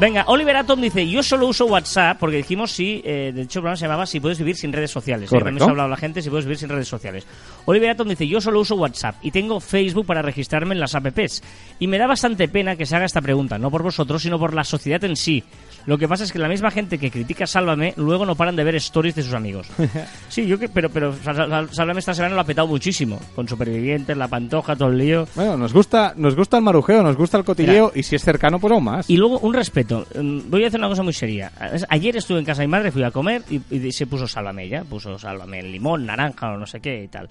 Venga, 0.00 0.24
Oliver 0.28 0.54
Atom 0.56 0.80
dice, 0.80 1.08
yo 1.08 1.24
solo 1.24 1.48
uso 1.48 1.66
WhatsApp, 1.66 2.18
porque 2.20 2.36
dijimos 2.36 2.70
si, 2.70 3.02
eh, 3.04 3.32
de 3.34 3.42
hecho 3.42 3.58
el 3.58 3.62
programa 3.62 3.76
se 3.76 3.84
llamaba 3.86 4.06
Si 4.06 4.20
puedes 4.20 4.38
vivir 4.38 4.54
sin 4.56 4.72
redes 4.72 4.92
sociales. 4.92 5.24
¿eh? 5.24 5.30
Correcto. 5.30 5.46
También 5.46 5.58
se 5.58 5.64
ha 5.64 5.70
hablado 5.70 5.88
la 5.88 5.96
gente 5.96 6.22
si 6.22 6.30
puedes 6.30 6.44
vivir 6.44 6.56
sin 6.58 6.68
redes 6.68 6.86
sociales. 6.86 7.26
Oliver 7.64 7.90
Atom 7.90 8.06
dice, 8.08 8.28
yo 8.28 8.40
solo 8.40 8.60
uso 8.60 8.76
WhatsApp 8.76 9.16
y 9.22 9.32
tengo 9.32 9.58
Facebook 9.58 10.06
para 10.06 10.22
registrarme 10.22 10.74
en 10.74 10.80
las 10.80 10.94
apps. 10.94 11.42
Y 11.80 11.88
me 11.88 11.98
da 11.98 12.06
bastante 12.06 12.46
pena 12.46 12.76
que 12.76 12.86
se 12.86 12.94
haga 12.94 13.06
esta 13.06 13.20
pregunta, 13.20 13.58
no 13.58 13.72
por 13.72 13.82
vosotros, 13.82 14.22
sino 14.22 14.38
por 14.38 14.54
la 14.54 14.62
sociedad 14.62 15.02
en 15.02 15.16
sí. 15.16 15.42
Lo 15.88 15.96
que 15.96 16.06
pasa 16.06 16.24
es 16.24 16.32
que 16.32 16.38
la 16.38 16.48
misma 16.48 16.70
gente 16.70 16.98
que 16.98 17.10
critica 17.10 17.46
Sálvame 17.46 17.94
luego 17.96 18.26
no 18.26 18.34
paran 18.34 18.54
de 18.56 18.62
ver 18.62 18.74
stories 18.74 19.14
de 19.14 19.22
sus 19.22 19.32
amigos. 19.32 19.68
Sí, 20.28 20.46
yo 20.46 20.58
que, 20.58 20.68
pero, 20.68 20.90
pero 20.90 21.14
Sálvame 21.14 21.98
esta 22.00 22.12
semana 22.12 22.34
lo 22.34 22.42
ha 22.42 22.44
petado 22.44 22.68
muchísimo. 22.68 23.18
Con 23.34 23.48
Supervivientes, 23.48 24.14
La 24.14 24.28
Pantoja, 24.28 24.76
todo 24.76 24.90
el 24.90 24.98
lío. 24.98 25.26
Bueno, 25.34 25.56
nos 25.56 25.72
gusta, 25.72 26.12
nos 26.14 26.36
gusta 26.36 26.58
el 26.58 26.62
marujeo, 26.62 27.02
nos 27.02 27.16
gusta 27.16 27.38
el 27.38 27.44
cotilleo 27.44 27.90
y 27.94 28.02
si 28.02 28.16
es 28.16 28.22
cercano, 28.22 28.58
pues 28.58 28.70
aún 28.70 28.84
más. 28.84 29.08
Y 29.08 29.16
luego, 29.16 29.38
un 29.38 29.54
respeto. 29.54 30.06
Mm, 30.14 30.50
Voy 30.50 30.64
a 30.64 30.66
hacer 30.68 30.78
una 30.78 30.90
cosa 30.90 31.02
muy 31.02 31.14
seria. 31.14 31.50
Ayer 31.88 32.18
estuve 32.18 32.38
en 32.38 32.44
casa 32.44 32.60
de 32.60 32.66
mi 32.68 32.72
madre, 32.72 32.92
fui 32.92 33.02
a 33.02 33.10
comer 33.10 33.42
y, 33.48 33.62
y 33.74 33.90
se 33.90 34.06
puso 34.06 34.28
sálvame 34.28 34.64
ella. 34.64 34.84
Puso 34.84 35.18
sálvame 35.18 35.60
en 35.60 35.72
limón, 35.72 36.04
naranja 36.04 36.52
o 36.52 36.58
no 36.58 36.66
sé 36.66 36.80
qué 36.80 37.04
y 37.04 37.08
tal. 37.08 37.30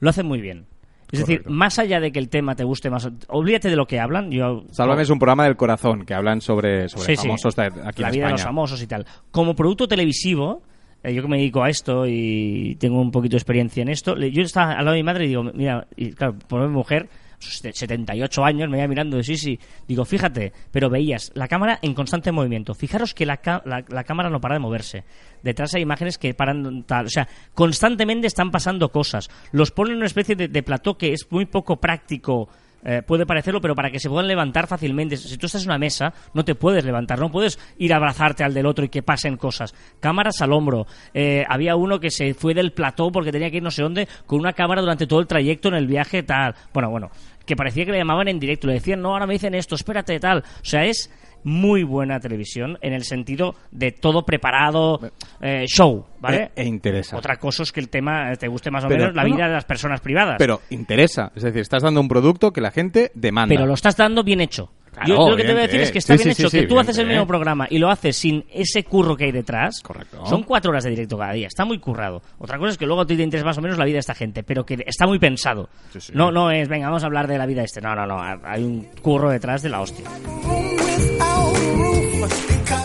Lo 0.00 0.08
hace 0.08 0.22
muy 0.22 0.40
bien. 0.40 0.64
Es 1.10 1.20
decir, 1.20 1.42
más 1.48 1.78
allá 1.78 2.00
de 2.00 2.12
que 2.12 2.18
el 2.18 2.28
tema 2.28 2.54
te 2.54 2.64
guste 2.64 2.90
más, 2.90 3.08
olvídate 3.28 3.70
de 3.70 3.76
lo 3.76 3.86
que 3.86 3.98
hablan. 3.98 4.30
Yo, 4.30 4.64
Sálvame 4.70 5.02
es 5.02 5.10
un 5.10 5.18
programa 5.18 5.44
del 5.44 5.56
corazón 5.56 6.04
que 6.04 6.12
hablan 6.14 6.40
sobre, 6.40 6.88
sobre 6.88 7.06
Sí, 7.06 7.16
sí. 7.16 7.26
famosos 7.28 7.56
de 7.56 7.62
aquí 7.84 8.02
la 8.02 8.08
en 8.08 8.14
vida 8.14 8.26
de 8.26 8.32
los 8.32 8.42
famosos 8.42 8.82
y 8.82 8.86
tal. 8.86 9.06
Como 9.30 9.54
producto 9.54 9.88
televisivo, 9.88 10.62
eh, 11.02 11.14
yo 11.14 11.22
que 11.22 11.28
me 11.28 11.38
dedico 11.38 11.62
a 11.62 11.70
esto 11.70 12.06
y 12.06 12.76
tengo 12.78 13.00
un 13.00 13.10
poquito 13.10 13.32
de 13.32 13.38
experiencia 13.38 13.80
en 13.82 13.88
esto, 13.88 14.16
yo 14.18 14.42
estaba 14.42 14.72
al 14.72 14.84
lado 14.84 14.92
de 14.92 14.98
mi 14.98 15.04
madre 15.04 15.24
y 15.24 15.28
digo, 15.28 15.44
mira, 15.44 15.86
y 15.96 16.12
claro, 16.12 16.34
por 16.46 16.60
mi 16.60 16.68
mujer, 16.68 17.08
sus 17.38 17.58
78 17.58 18.44
años, 18.44 18.68
me 18.68 18.78
iba 18.78 18.88
mirando, 18.88 19.22
sí, 19.22 19.36
sí, 19.36 19.58
digo, 19.86 20.04
fíjate, 20.04 20.52
pero 20.70 20.90
veías 20.90 21.30
la 21.34 21.48
cámara 21.48 21.78
en 21.82 21.94
constante 21.94 22.32
movimiento. 22.32 22.74
Fijaros 22.74 23.14
que 23.14 23.26
la, 23.26 23.40
la 23.64 24.04
cámara 24.04 24.30
no 24.30 24.40
para 24.40 24.54
de 24.54 24.60
moverse. 24.60 25.04
Detrás 25.42 25.74
hay 25.74 25.82
imágenes 25.82 26.18
que 26.18 26.34
paran 26.34 26.82
tal, 26.84 27.06
o 27.06 27.10
sea, 27.10 27.28
constantemente 27.54 28.26
están 28.26 28.50
pasando 28.50 28.90
cosas. 28.90 29.28
Los 29.52 29.70
ponen 29.70 29.92
en 29.92 29.98
una 29.98 30.06
especie 30.06 30.36
de, 30.36 30.48
de 30.48 30.62
plató 30.62 30.98
que 30.98 31.12
es 31.12 31.26
muy 31.30 31.46
poco 31.46 31.76
práctico 31.76 32.48
eh, 32.84 33.02
puede 33.06 33.26
parecerlo, 33.26 33.60
pero 33.60 33.74
para 33.74 33.90
que 33.90 33.98
se 33.98 34.08
puedan 34.08 34.28
levantar 34.28 34.66
fácilmente. 34.66 35.16
Si 35.16 35.36
tú 35.36 35.46
estás 35.46 35.62
en 35.62 35.68
una 35.68 35.78
mesa, 35.78 36.12
no 36.34 36.44
te 36.44 36.54
puedes 36.54 36.84
levantar, 36.84 37.18
no 37.18 37.30
puedes 37.30 37.58
ir 37.78 37.92
a 37.92 37.96
abrazarte 37.96 38.44
al 38.44 38.54
del 38.54 38.66
otro 38.66 38.84
y 38.84 38.88
que 38.88 39.02
pasen 39.02 39.36
cosas. 39.36 39.74
Cámaras 40.00 40.40
al 40.42 40.52
hombro. 40.52 40.86
Eh, 41.14 41.44
había 41.48 41.76
uno 41.76 41.98
que 41.98 42.10
se 42.10 42.34
fue 42.34 42.54
del 42.54 42.72
plató 42.72 43.10
porque 43.10 43.32
tenía 43.32 43.50
que 43.50 43.58
ir 43.58 43.62
no 43.62 43.70
sé 43.70 43.82
dónde 43.82 44.08
con 44.26 44.38
una 44.38 44.52
cámara 44.52 44.80
durante 44.80 45.06
todo 45.06 45.20
el 45.20 45.26
trayecto 45.26 45.68
en 45.68 45.74
el 45.74 45.86
viaje, 45.86 46.22
tal. 46.22 46.54
Bueno, 46.72 46.90
bueno, 46.90 47.10
que 47.44 47.56
parecía 47.56 47.84
que 47.84 47.92
le 47.92 47.98
llamaban 47.98 48.28
en 48.28 48.38
directo, 48.38 48.66
le 48.66 48.74
decían, 48.74 49.00
no, 49.00 49.12
ahora 49.12 49.26
me 49.26 49.32
dicen 49.32 49.54
esto, 49.54 49.74
espérate, 49.74 50.20
tal. 50.20 50.38
O 50.38 50.64
sea, 50.64 50.84
es 50.84 51.10
muy 51.44 51.82
buena 51.82 52.20
televisión 52.20 52.78
en 52.82 52.92
el 52.92 53.04
sentido 53.04 53.54
de 53.70 53.92
todo 53.92 54.24
preparado, 54.24 55.00
eh, 55.40 55.64
show, 55.66 56.04
¿vale? 56.20 56.50
E, 56.56 56.62
e 56.62 56.64
interesa. 56.66 57.16
Otra 57.16 57.36
cosa 57.36 57.62
es 57.62 57.72
que 57.72 57.80
el 57.80 57.88
tema 57.88 58.32
eh, 58.32 58.36
te 58.36 58.48
guste 58.48 58.70
más 58.70 58.84
o 58.84 58.88
Pero, 58.88 59.00
menos 59.00 59.16
la 59.16 59.24
vida 59.24 59.46
de 59.46 59.54
las 59.54 59.64
personas 59.64 60.00
privadas. 60.00 60.36
Pero 60.38 60.60
interesa. 60.70 61.32
Es 61.34 61.42
decir, 61.42 61.60
estás 61.60 61.82
dando 61.82 62.00
un 62.00 62.08
producto 62.08 62.52
que 62.52 62.60
la 62.60 62.70
gente 62.70 63.10
demanda. 63.14 63.54
Pero 63.54 63.66
lo 63.66 63.74
estás 63.74 63.96
dando 63.96 64.22
bien 64.24 64.40
hecho. 64.40 64.70
Claro, 64.90 65.08
Yo 65.08 65.30
lo 65.30 65.36
que 65.36 65.44
te 65.44 65.52
voy 65.52 65.60
a 65.60 65.66
decir 65.66 65.80
es 65.80 65.92
que 65.92 65.98
está 65.98 66.16
Sí, 66.16 66.24
bien 66.24 66.34
sí, 66.34 66.42
hecho. 66.42 66.50
sí, 66.50 66.60
que 66.60 66.66
tú 66.66 66.80
haces 66.80 66.98
el 66.98 67.06
mismo 67.06 67.24
programa 67.26 67.68
y 67.70 67.78
lo 67.78 67.88
haces 67.88 68.16
sin 68.16 68.44
ese 68.52 68.82
curro 68.82 69.16
que 69.16 69.26
hay 69.26 69.32
detrás. 69.32 69.80
Correcto. 69.80 70.26
Son 70.26 70.42
cuatro 70.42 70.70
horas 70.70 70.82
de 70.82 70.90
directo 70.90 71.16
cada 71.16 71.34
día. 71.34 71.46
Está 71.46 71.64
muy 71.64 71.78
currado. 71.78 72.20
Otra 72.38 72.58
cosa 72.58 72.70
es 72.72 72.78
que 72.78 72.86
luego 72.86 73.02
a 73.02 73.06
ti 73.06 73.16
te 73.16 73.22
interesa 73.22 73.46
más 73.46 73.58
o 73.58 73.60
menos 73.62 73.78
la 73.78 73.84
vida 73.84 73.94
de 73.96 74.00
esta 74.00 74.14
gente, 74.14 74.42
pero 74.42 74.64
que 74.66 74.82
está 74.86 75.06
muy 75.06 75.20
pensado. 75.20 75.68
No, 76.14 76.32
no 76.32 76.50
es, 76.50 76.68
venga, 76.68 76.86
vamos 76.88 77.04
a 77.04 77.06
hablar 77.06 77.28
de 77.28 77.38
la 77.38 77.46
vida 77.46 77.60
de 77.60 77.66
este. 77.66 77.80
No, 77.80 77.94
no, 77.94 78.06
no. 78.06 78.20
Hay 78.44 78.64
un 78.64 78.88
curro 79.00 79.30
detrás 79.30 79.62
de 79.62 79.68
la 79.68 79.80
hostia. 79.82 80.06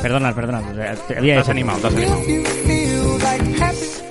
Perdona, 0.02 0.34
perdona. 0.36 0.62
Te 1.08 1.18
había 1.18 1.36
Te 1.36 1.40
has 1.40 1.46
hecho- 1.46 1.52
animado, 1.52 1.80
te 1.80 1.88
has 1.88 1.94
animado. 1.94 2.22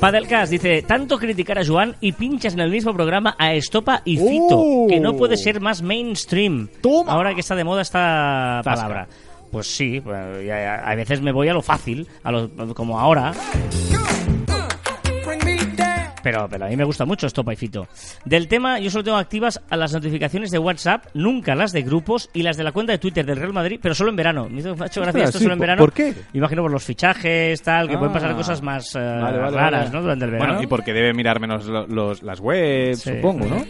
Padelcast 0.01 0.51
dice, 0.51 0.83
tanto 0.83 1.19
criticar 1.19 1.59
a 1.59 1.65
Joan 1.67 1.95
y 2.01 2.13
pinchas 2.13 2.55
en 2.55 2.61
el 2.61 2.71
mismo 2.71 2.93
programa 2.95 3.37
a 3.39 3.53
Estopa 3.55 4.03
y 4.05 4.17
Fito, 4.17 4.59
¡Oh! 4.59 4.87
que 4.89 4.99
no 4.99 5.15
puede 5.17 5.37
ser 5.37 5.61
más 5.61 5.81
mainstream. 5.83 6.69
Toma. 6.81 7.13
Ahora 7.13 7.35
que 7.35 7.41
está 7.41 7.55
de 7.55 7.63
moda 7.65 7.83
esta 7.83 8.63
palabra. 8.65 9.07
Pues 9.51 9.67
sí, 9.67 10.01
pues, 10.01 10.17
ya- 10.47 10.59
ya- 10.61 10.83
a 10.85 10.95
veces 10.95 11.21
me 11.21 11.31
voy 11.31 11.49
a 11.49 11.53
lo 11.53 11.61
fácil, 11.63 12.09
a 12.25 12.33
lo, 12.33 12.49
como 12.75 12.99
ahora. 12.99 13.33
Pero, 16.23 16.47
pero 16.49 16.65
a 16.67 16.69
mí 16.69 16.77
me 16.77 16.85
gusta 16.85 17.05
mucho 17.05 17.27
Estopa 17.27 17.53
y 17.53 17.57
Fito. 17.57 17.87
Del 18.25 18.49
tema, 18.49 18.79
yo 18.79 18.91
solo 18.91 19.05
tengo 19.05 19.17
activas 19.19 19.61
a 19.71 19.77
las 19.77 19.93
notificaciones 19.93 20.51
de 20.51 20.59
WhatsApp, 20.59 21.07
nunca 21.15 21.55
las 21.55 21.73
de 21.73 21.83
grupos 21.83 22.31
y 22.33 22.43
las 22.43 22.57
de 22.57 22.65
la 22.65 22.73
cuenta 22.73 22.93
de 22.93 22.99
Twitter 22.99 23.25
del 23.27 23.37
Real 23.39 23.53
Madrid, 23.53 23.79
pero 23.83 23.95
solo 23.95 24.11
en 24.11 24.17
verano. 24.17 24.49
Me 24.49 24.61
hizo 24.61 24.73
hecho 24.73 25.01
gracia 25.01 25.03
Ostras, 25.03 25.29
esto 25.29 25.39
sí, 25.39 25.45
solo 25.45 25.55
en 25.55 25.59
¿por- 25.59 25.67
verano. 25.67 25.81
por 25.81 25.93
qué? 25.93 26.15
Imagino 26.35 26.63
por 26.63 26.71
los 26.71 26.85
fichajes, 26.85 27.61
tal, 27.63 27.89
que 27.89 27.97
pueden 27.99 28.13
pasar 28.13 28.31
Ah. 28.33 28.37
cosas 28.37 28.63
más 28.63 28.95
eh, 28.95 28.99
Vale, 28.99 29.39
vale, 29.39 29.57
raras, 29.57 29.81
vale. 29.85 29.91
¿no? 29.93 30.03
Durante 30.03 30.25
el 30.25 30.31
verano. 30.31 30.53
Bueno, 30.53 30.63
y 30.63 30.67
porque 30.67 30.93
debe 30.93 31.13
mirar 31.13 31.41
menos 31.41 31.67
lo- 31.67 31.87
los, 31.87 32.23
las 32.23 32.41
webs, 32.41 33.01
Sí. 33.01 33.11
supongo, 33.17 33.47
¿no? 33.47 33.65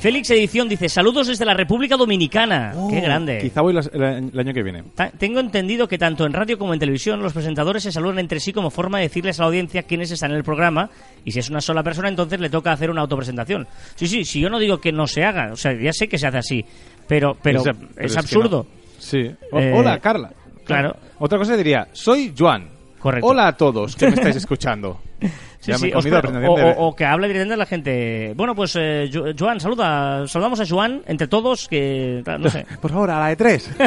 Félix 0.00 0.30
Edición 0.30 0.66
dice, 0.66 0.88
saludos 0.88 1.26
desde 1.26 1.44
la 1.44 1.52
República 1.52 1.96
Dominicana. 1.98 2.72
¡Qué 2.88 3.00
grande! 3.00 3.36
Oh, 3.38 3.42
Quizá 3.42 3.60
voy 3.60 3.74
las- 3.74 3.90
el, 3.92 4.02
año- 4.02 4.30
el 4.32 4.38
año 4.40 4.54
que 4.54 4.62
viene. 4.62 4.82
Ta- 4.94 5.10
Tengo 5.10 5.40
entendido 5.40 5.86
que 5.86 5.98
tanto 5.98 6.24
en 6.24 6.32
radio 6.32 6.56
como 6.58 6.72
en 6.72 6.80
televisión 6.80 7.20
los 7.22 7.34
presentadores 7.34 7.82
se 7.82 7.92
saludan 7.92 8.18
entre 8.18 8.40
sí 8.40 8.50
como 8.54 8.70
forma 8.70 8.96
de 8.98 9.04
decirles 9.04 9.38
a 9.38 9.42
la 9.42 9.48
audiencia 9.48 9.82
quiénes 9.82 10.10
están 10.10 10.30
en 10.30 10.38
el 10.38 10.42
programa 10.42 10.88
y 11.22 11.32
si 11.32 11.38
es 11.40 11.50
una 11.50 11.60
sola 11.60 11.82
persona 11.82 12.08
entonces 12.08 12.40
le 12.40 12.48
toca 12.48 12.72
hacer 12.72 12.90
una 12.90 13.02
autopresentación. 13.02 13.68
Sí, 13.94 14.06
sí, 14.06 14.24
si 14.24 14.40
yo 14.40 14.48
no 14.48 14.58
digo 14.58 14.80
que 14.80 14.90
no 14.90 15.06
se 15.06 15.22
haga, 15.22 15.52
o 15.52 15.56
sea, 15.56 15.74
ya 15.74 15.92
sé 15.92 16.08
que 16.08 16.16
se 16.16 16.26
hace 16.28 16.38
así, 16.38 16.64
pero, 17.06 17.36
pero 17.42 17.60
Es- 17.60 17.76
pero 17.94 18.14
absurdo. 18.18 18.66
no. 18.72 18.80
Sí. 18.98 19.30
O- 19.52 19.58
Eh, 19.60 19.74
Hola, 19.76 19.98
Carla. 19.98 20.30
claro. 20.64 20.96
Otra 21.18 21.36
cosa 21.36 21.56
diría, 21.58 21.88
soy 21.92 22.32
Joan. 22.36 22.68
Correcto. 22.98 23.26
Hola 23.26 23.48
a 23.48 23.56
todos 23.56 23.96
que 23.96 24.06
me 24.06 24.14
estáis 24.14 24.36
escuchando. 24.36 24.98
Sí, 25.60 25.72
sí, 25.74 25.92
os- 25.94 26.06
o, 26.06 26.08
presentación 26.22 26.40
de- 26.42 26.48
o- 26.48 26.86
o 26.88 26.96
que 26.96 27.04
hable 27.04 27.28
directamente 27.28 27.56
la 27.58 27.66
gente. 27.66 28.32
Bueno, 28.34 28.54
pues 28.54 28.74
eh, 28.80 29.10
Jo- 29.12 29.24
Joan, 29.38 29.60
saluda, 29.60 30.26
saludamos 30.26 30.58
a 30.60 30.66
Joan 30.66 31.02
entre 31.06 31.28
todos, 31.28 31.68
que 31.68 32.22
tal, 32.24 32.40
no 32.40 32.48
sé. 32.50 32.64
Por 32.80 32.90
favor, 32.90 33.10
a 33.10 33.20
la 33.20 33.28
de 33.28 33.36
tres. 33.36 33.70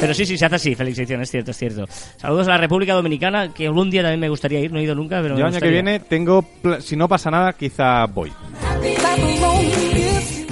Pero 0.00 0.12
sí, 0.14 0.26
sí, 0.26 0.36
se 0.36 0.44
hace 0.46 0.56
así, 0.56 0.74
Félix 0.74 0.98
Edición, 0.98 1.22
es 1.22 1.30
cierto, 1.30 1.50
es 1.52 1.56
cierto. 1.56 1.84
Saludos 2.16 2.46
a 2.48 2.50
la 2.52 2.58
República 2.58 2.94
Dominicana, 2.94 3.52
que 3.54 3.66
algún 3.66 3.90
día 3.90 4.02
también 4.02 4.20
me 4.20 4.28
gustaría 4.28 4.60
ir, 4.60 4.72
no 4.72 4.78
he 4.78 4.82
ido 4.82 4.94
nunca, 4.94 5.20
pero 5.22 5.34
Yo 5.38 5.46
el 5.46 5.54
año 5.54 5.60
que 5.60 5.68
viene 5.70 6.00
tengo, 6.00 6.44
si 6.80 6.96
no 6.96 7.08
pasa 7.08 7.30
nada, 7.30 7.52
quizá 7.52 8.06
voy. 8.06 8.32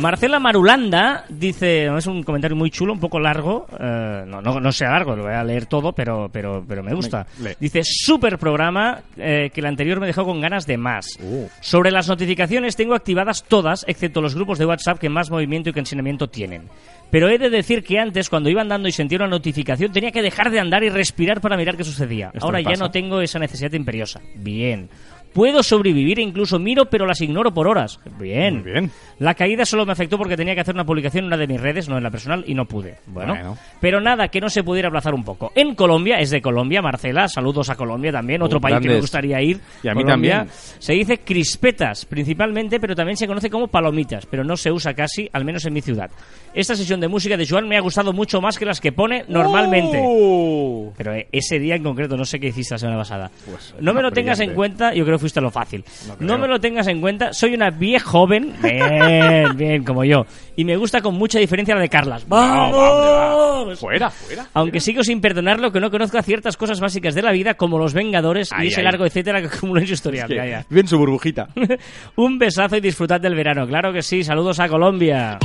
Marcela 0.04 0.38
Marulanda 0.38 1.24
dice, 1.30 1.86
es 1.86 2.06
un 2.06 2.22
comentario 2.24 2.54
muy 2.54 2.70
chulo, 2.70 2.92
un 2.92 3.00
poco 3.00 3.18
largo, 3.18 3.66
eh, 3.80 4.24
no, 4.26 4.42
no, 4.42 4.60
no 4.60 4.70
sea 4.70 4.90
largo, 4.90 5.16
lo 5.16 5.22
voy 5.22 5.32
a 5.32 5.42
leer 5.42 5.64
todo, 5.64 5.94
pero, 5.94 6.28
pero, 6.30 6.62
pero 6.68 6.82
me 6.82 6.92
gusta. 6.92 7.26
Me-. 7.38 7.56
Dice, 7.58 7.80
super 7.82 8.36
programa 8.36 9.00
eh, 9.16 9.48
que 9.50 9.60
el 9.62 9.66
anterior 9.66 10.00
me 10.00 10.06
dejó 10.06 10.26
con 10.26 10.42
ganas 10.42 10.66
de 10.66 10.76
más. 10.76 11.18
Uh. 11.22 11.48
Sobre 11.62 11.90
las 11.90 12.06
notificaciones 12.06 12.76
tengo 12.76 12.94
activadas 12.94 13.44
todas, 13.44 13.86
excepto 13.88 14.20
los 14.20 14.34
grupos 14.34 14.58
de 14.58 14.66
WhatsApp 14.66 14.98
que 14.98 15.08
más 15.08 15.30
movimiento 15.30 15.70
y 15.70 15.72
cansinamiento 15.72 16.28
tienen. 16.28 16.68
Pero 17.10 17.30
he 17.30 17.38
de 17.38 17.48
decir 17.48 17.82
que 17.82 17.98
antes, 17.98 18.28
cuando 18.28 18.50
iba 18.50 18.60
andando 18.60 18.88
y 18.88 18.92
sentía 18.92 19.16
una 19.16 19.28
notificación, 19.28 19.90
tenía 19.90 20.10
que 20.10 20.20
dejar 20.20 20.50
de 20.50 20.60
andar 20.60 20.82
y 20.84 20.90
respirar 20.90 21.40
para 21.40 21.56
mirar 21.56 21.78
qué 21.78 21.84
sucedía. 21.84 22.30
Esto 22.34 22.44
Ahora 22.44 22.60
ya 22.60 22.76
no 22.76 22.90
tengo 22.90 23.22
esa 23.22 23.38
necesidad 23.38 23.72
imperiosa. 23.72 24.20
Bien. 24.34 24.90
Puedo 25.34 25.62
sobrevivir 25.62 26.20
e 26.20 26.22
incluso 26.22 26.58
miro, 26.58 26.86
pero 26.86 27.06
las 27.06 27.20
ignoro 27.20 27.52
por 27.52 27.66
horas. 27.68 28.00
Bien. 28.18 28.62
Muy 28.62 28.72
bien. 28.72 28.90
La 29.18 29.34
caída 29.34 29.64
solo 29.64 29.84
me 29.84 29.92
afectó 29.92 30.16
porque 30.16 30.36
tenía 30.36 30.54
que 30.54 30.60
hacer 30.62 30.74
una 30.74 30.84
publicación 30.84 31.24
en 31.24 31.26
una 31.28 31.36
de 31.36 31.46
mis 31.46 31.60
redes, 31.60 31.88
no 31.88 31.96
en 31.98 32.02
la 32.04 32.10
personal, 32.10 32.44
y 32.46 32.54
no 32.54 32.64
pude. 32.66 32.96
Bueno, 33.06 33.34
Bueno. 33.34 33.58
pero 33.80 34.00
nada, 34.00 34.28
que 34.28 34.40
no 34.40 34.48
se 34.48 34.62
pudiera 34.64 34.88
aplazar 34.88 35.12
un 35.14 35.24
poco. 35.24 35.52
En 35.54 35.74
Colombia, 35.74 36.18
es 36.20 36.30
de 36.30 36.40
Colombia, 36.40 36.80
Marcela, 36.82 37.28
saludos 37.28 37.68
a 37.70 37.76
Colombia 37.76 38.10
también, 38.12 38.42
otro 38.42 38.58
Uh, 38.58 38.60
país 38.60 38.78
que 38.80 38.88
me 38.88 39.00
gustaría 39.00 39.40
ir. 39.42 39.60
Y 39.82 39.88
a 39.88 39.94
mí 39.94 40.02
Colombia. 40.02 40.38
también. 40.38 40.54
Se 40.78 40.92
dice 40.94 41.18
crispetas, 41.18 42.04
principalmente, 42.06 42.78
pero 42.80 42.94
también 42.94 43.16
se 43.16 43.26
conoce 43.26 43.50
como 43.50 43.68
palomitas, 43.68 44.26
pero 44.26 44.44
no 44.44 44.56
se 44.56 44.70
usa 44.72 44.94
casi, 44.94 45.28
al 45.32 45.44
menos 45.44 45.64
en 45.66 45.72
mi 45.74 45.80
ciudad. 45.80 46.10
Esta 46.54 46.76
sesión 46.76 47.00
de 47.00 47.08
música 47.08 47.36
de 47.36 47.46
Joan 47.46 47.68
me 47.68 47.76
ha 47.76 47.80
gustado 47.80 48.12
mucho 48.12 48.40
más 48.40 48.56
que 48.58 48.64
las 48.64 48.80
que 48.80 48.92
pone 48.92 49.24
normalmente. 49.28 50.00
¡Oh! 50.02 50.92
Pero 50.96 51.12
eh, 51.14 51.26
ese 51.32 51.58
día 51.58 51.74
en 51.74 51.82
concreto, 51.82 52.16
no 52.16 52.24
sé 52.24 52.38
qué 52.38 52.48
hiciste 52.48 52.74
la 52.74 52.78
semana 52.78 52.98
pasada. 52.98 53.30
Pues, 53.48 53.74
no 53.80 53.92
me 53.92 54.02
lo 54.02 54.10
tengas 54.12 54.38
en 54.40 54.54
cuenta, 54.54 54.94
yo 54.94 55.04
creo 55.04 55.18
que 55.18 55.23
fuiste 55.24 55.38
a 55.40 55.42
lo 55.42 55.50
fácil. 55.50 55.82
No 56.20 56.36
me 56.36 56.46
lo 56.46 56.60
tengas 56.60 56.86
en 56.86 57.00
cuenta, 57.00 57.32
soy 57.32 57.54
una 57.54 57.70
vieja 57.70 58.04
joven, 58.04 58.54
bien, 58.62 59.48
bien, 59.56 59.82
como 59.82 60.04
yo. 60.04 60.26
Y 60.54 60.64
me 60.66 60.76
gusta 60.76 61.00
con 61.00 61.14
mucha 61.14 61.38
diferencia 61.38 61.74
la 61.74 61.80
de 61.80 61.88
Carlas. 61.88 62.28
¡Vamos! 62.28 63.80
Fuera, 63.80 64.10
fuera. 64.10 64.46
Aunque 64.52 64.80
sigo 64.80 65.02
sin 65.02 65.22
perdonarlo 65.22 65.72
que 65.72 65.80
no 65.80 65.90
conozca 65.90 66.22
ciertas 66.22 66.58
cosas 66.58 66.78
básicas 66.80 67.14
de 67.14 67.22
la 67.22 67.32
vida, 67.32 67.54
como 67.54 67.78
los 67.78 67.94
Vengadores 67.94 68.50
Ay, 68.52 68.66
y 68.66 68.68
ese 68.68 68.80
ay. 68.80 68.84
largo 68.84 69.06
etcétera 69.06 69.40
que 69.40 69.46
acumula 69.46 69.80
en 69.80 69.86
su 69.86 69.94
historial. 69.94 70.28
Que 70.28 70.36
Ya, 70.36 70.46
ya. 70.46 70.66
Vive 70.68 70.82
en 70.82 70.88
su 70.88 70.98
burbujita. 70.98 71.48
Un 72.16 72.38
besazo 72.38 72.76
y 72.76 72.80
disfrutad 72.80 73.20
del 73.20 73.34
verano. 73.34 73.66
Claro 73.66 73.92
que 73.92 74.02
sí, 74.02 74.22
saludos 74.22 74.60
a 74.60 74.68
Colombia. 74.68 75.38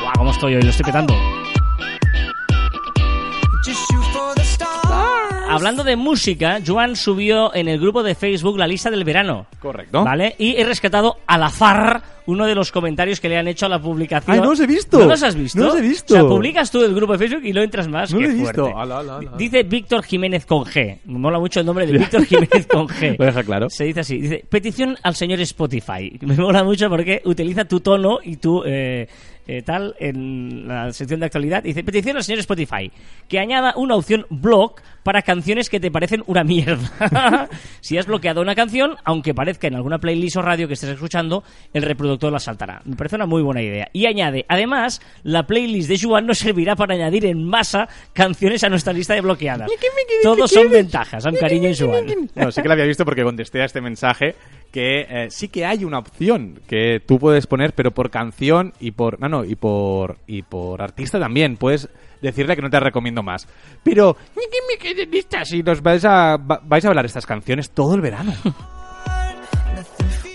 Guau, 0.00 0.12
¿cómo 0.18 0.30
estoy 0.30 0.54
hoy? 0.56 0.62
Lo 0.62 0.70
estoy 0.70 0.84
petando. 0.84 1.14
Hablando 5.48 5.84
de 5.84 5.96
música, 5.96 6.58
Joan 6.66 6.96
subió 6.96 7.54
en 7.54 7.68
el 7.68 7.78
grupo 7.80 8.02
de 8.02 8.14
Facebook 8.14 8.58
la 8.58 8.66
lista 8.66 8.90
del 8.90 9.04
verano. 9.04 9.46
Correcto. 9.60 10.04
¿Vale? 10.04 10.34
Y 10.38 10.56
he 10.56 10.64
rescatado 10.64 11.18
al 11.26 11.42
azar 11.44 12.02
uno 12.26 12.46
de 12.46 12.56
los 12.56 12.72
comentarios 12.72 13.20
que 13.20 13.28
le 13.28 13.38
han 13.38 13.46
hecho 13.46 13.66
a 13.66 13.68
la 13.68 13.80
publicación. 13.80 14.34
Ay, 14.34 14.40
no 14.40 14.50
los 14.50 14.60
he 14.60 14.66
visto. 14.66 14.98
¿No 14.98 15.06
los 15.06 15.22
has 15.22 15.36
visto? 15.36 15.58
No 15.58 15.66
los 15.66 15.76
he 15.76 15.80
visto. 15.80 16.14
O 16.14 16.16
sea, 16.16 16.26
publicas 16.26 16.70
tú 16.72 16.82
el 16.84 16.92
grupo 16.94 17.12
de 17.12 17.18
Facebook 17.20 17.44
y 17.46 17.52
no 17.52 17.62
entras 17.62 17.86
más. 17.88 18.12
No 18.12 18.18
Qué 18.18 18.24
lo 18.24 18.30
he 18.30 18.34
visto. 18.34 18.52
fuerte. 18.64 18.72
Ala, 18.80 18.98
ala, 18.98 19.18
ala. 19.18 19.32
Dice 19.38 19.62
Víctor 19.62 20.02
Jiménez 20.02 20.44
con 20.44 20.64
G. 20.64 20.98
Me 21.04 21.18
mola 21.18 21.38
mucho 21.38 21.60
el 21.60 21.66
nombre 21.66 21.86
de 21.86 21.92
Víctor 21.98 22.24
Jiménez 22.26 22.66
con 22.66 22.88
G. 22.88 23.16
Lo 23.16 23.24
deja 23.24 23.44
claro. 23.44 23.70
Se 23.70 23.84
dice 23.84 24.00
así. 24.00 24.18
Dice, 24.18 24.44
petición 24.48 24.96
al 25.04 25.14
señor 25.14 25.40
Spotify. 25.40 26.18
Me 26.22 26.34
mola 26.36 26.64
mucho 26.64 26.90
porque 26.90 27.22
utiliza 27.24 27.64
tu 27.64 27.78
tono 27.80 28.18
y 28.22 28.36
tu... 28.36 28.62
eh, 28.66 29.06
eh, 29.46 29.62
tal, 29.62 29.94
en 30.00 30.66
la 30.66 30.92
sección 30.92 31.20
de 31.20 31.26
actualidad. 31.26 31.62
Dice, 31.62 31.84
petición 31.84 32.16
al 32.16 32.24
señor 32.24 32.40
Spotify, 32.40 32.90
que 33.28 33.38
añada 33.38 33.74
una 33.76 33.94
opción 33.94 34.26
blog 34.28 34.74
para 35.02 35.22
canciones 35.22 35.70
que 35.70 35.78
te 35.78 35.90
parecen 35.90 36.22
una 36.26 36.42
mierda. 36.42 37.48
si 37.80 37.96
has 37.96 38.06
bloqueado 38.06 38.40
una 38.40 38.54
canción, 38.54 38.96
aunque 39.04 39.34
parezca 39.34 39.68
en 39.68 39.76
alguna 39.76 39.98
playlist 39.98 40.36
o 40.36 40.42
radio 40.42 40.66
que 40.66 40.74
estés 40.74 40.90
escuchando, 40.90 41.44
el 41.72 41.82
reproductor 41.82 42.32
la 42.32 42.40
saltará. 42.40 42.82
Me 42.84 42.96
parece 42.96 43.16
una 43.16 43.26
muy 43.26 43.42
buena 43.42 43.62
idea. 43.62 43.88
Y 43.92 44.06
añade, 44.06 44.44
además, 44.48 45.00
la 45.22 45.46
playlist 45.46 45.88
de 45.88 45.98
Juan 45.98 46.26
nos 46.26 46.38
servirá 46.38 46.74
para 46.74 46.94
añadir 46.94 47.26
en 47.26 47.44
masa 47.44 47.88
canciones 48.12 48.64
a 48.64 48.68
nuestra 48.68 48.92
lista 48.92 49.14
de 49.14 49.20
bloqueadas. 49.20 49.70
Todos 50.22 50.50
son 50.50 50.70
ventajas, 50.70 51.22
son 51.22 51.36
cariño 51.36 51.70
y 51.70 51.76
Juan. 51.76 52.06
No, 52.34 52.50
sí 52.50 52.62
que 52.62 52.68
lo 52.68 52.74
había 52.74 52.86
visto 52.86 53.04
porque 53.04 53.22
contesté 53.22 53.62
a 53.62 53.64
este 53.64 53.80
mensaje 53.80 54.34
que 54.76 55.06
eh, 55.08 55.28
sí 55.30 55.48
que 55.48 55.64
hay 55.64 55.84
una 55.86 55.98
opción 55.98 56.60
que 56.68 57.00
tú 57.00 57.18
puedes 57.18 57.46
poner, 57.46 57.72
pero 57.72 57.92
por 57.92 58.10
canción 58.10 58.74
y 58.78 58.90
por 58.90 59.18
no, 59.18 59.42
y 59.42 59.54
por 59.54 60.18
y 60.26 60.42
por 60.42 60.82
artista 60.82 61.18
también 61.18 61.56
puedes 61.56 61.88
decirle 62.20 62.54
que 62.56 62.60
no 62.60 62.68
te 62.68 62.78
recomiendo 62.78 63.22
más. 63.22 63.48
Pero 63.82 64.18
y 65.50 65.62
nos 65.62 65.80
vais 65.80 66.04
a 66.04 66.36
va- 66.36 66.60
vais 66.62 66.84
a 66.84 66.88
hablar 66.88 67.06
estas 67.06 67.24
canciones 67.24 67.70
todo 67.70 67.94
el 67.94 68.02
verano. 68.02 68.34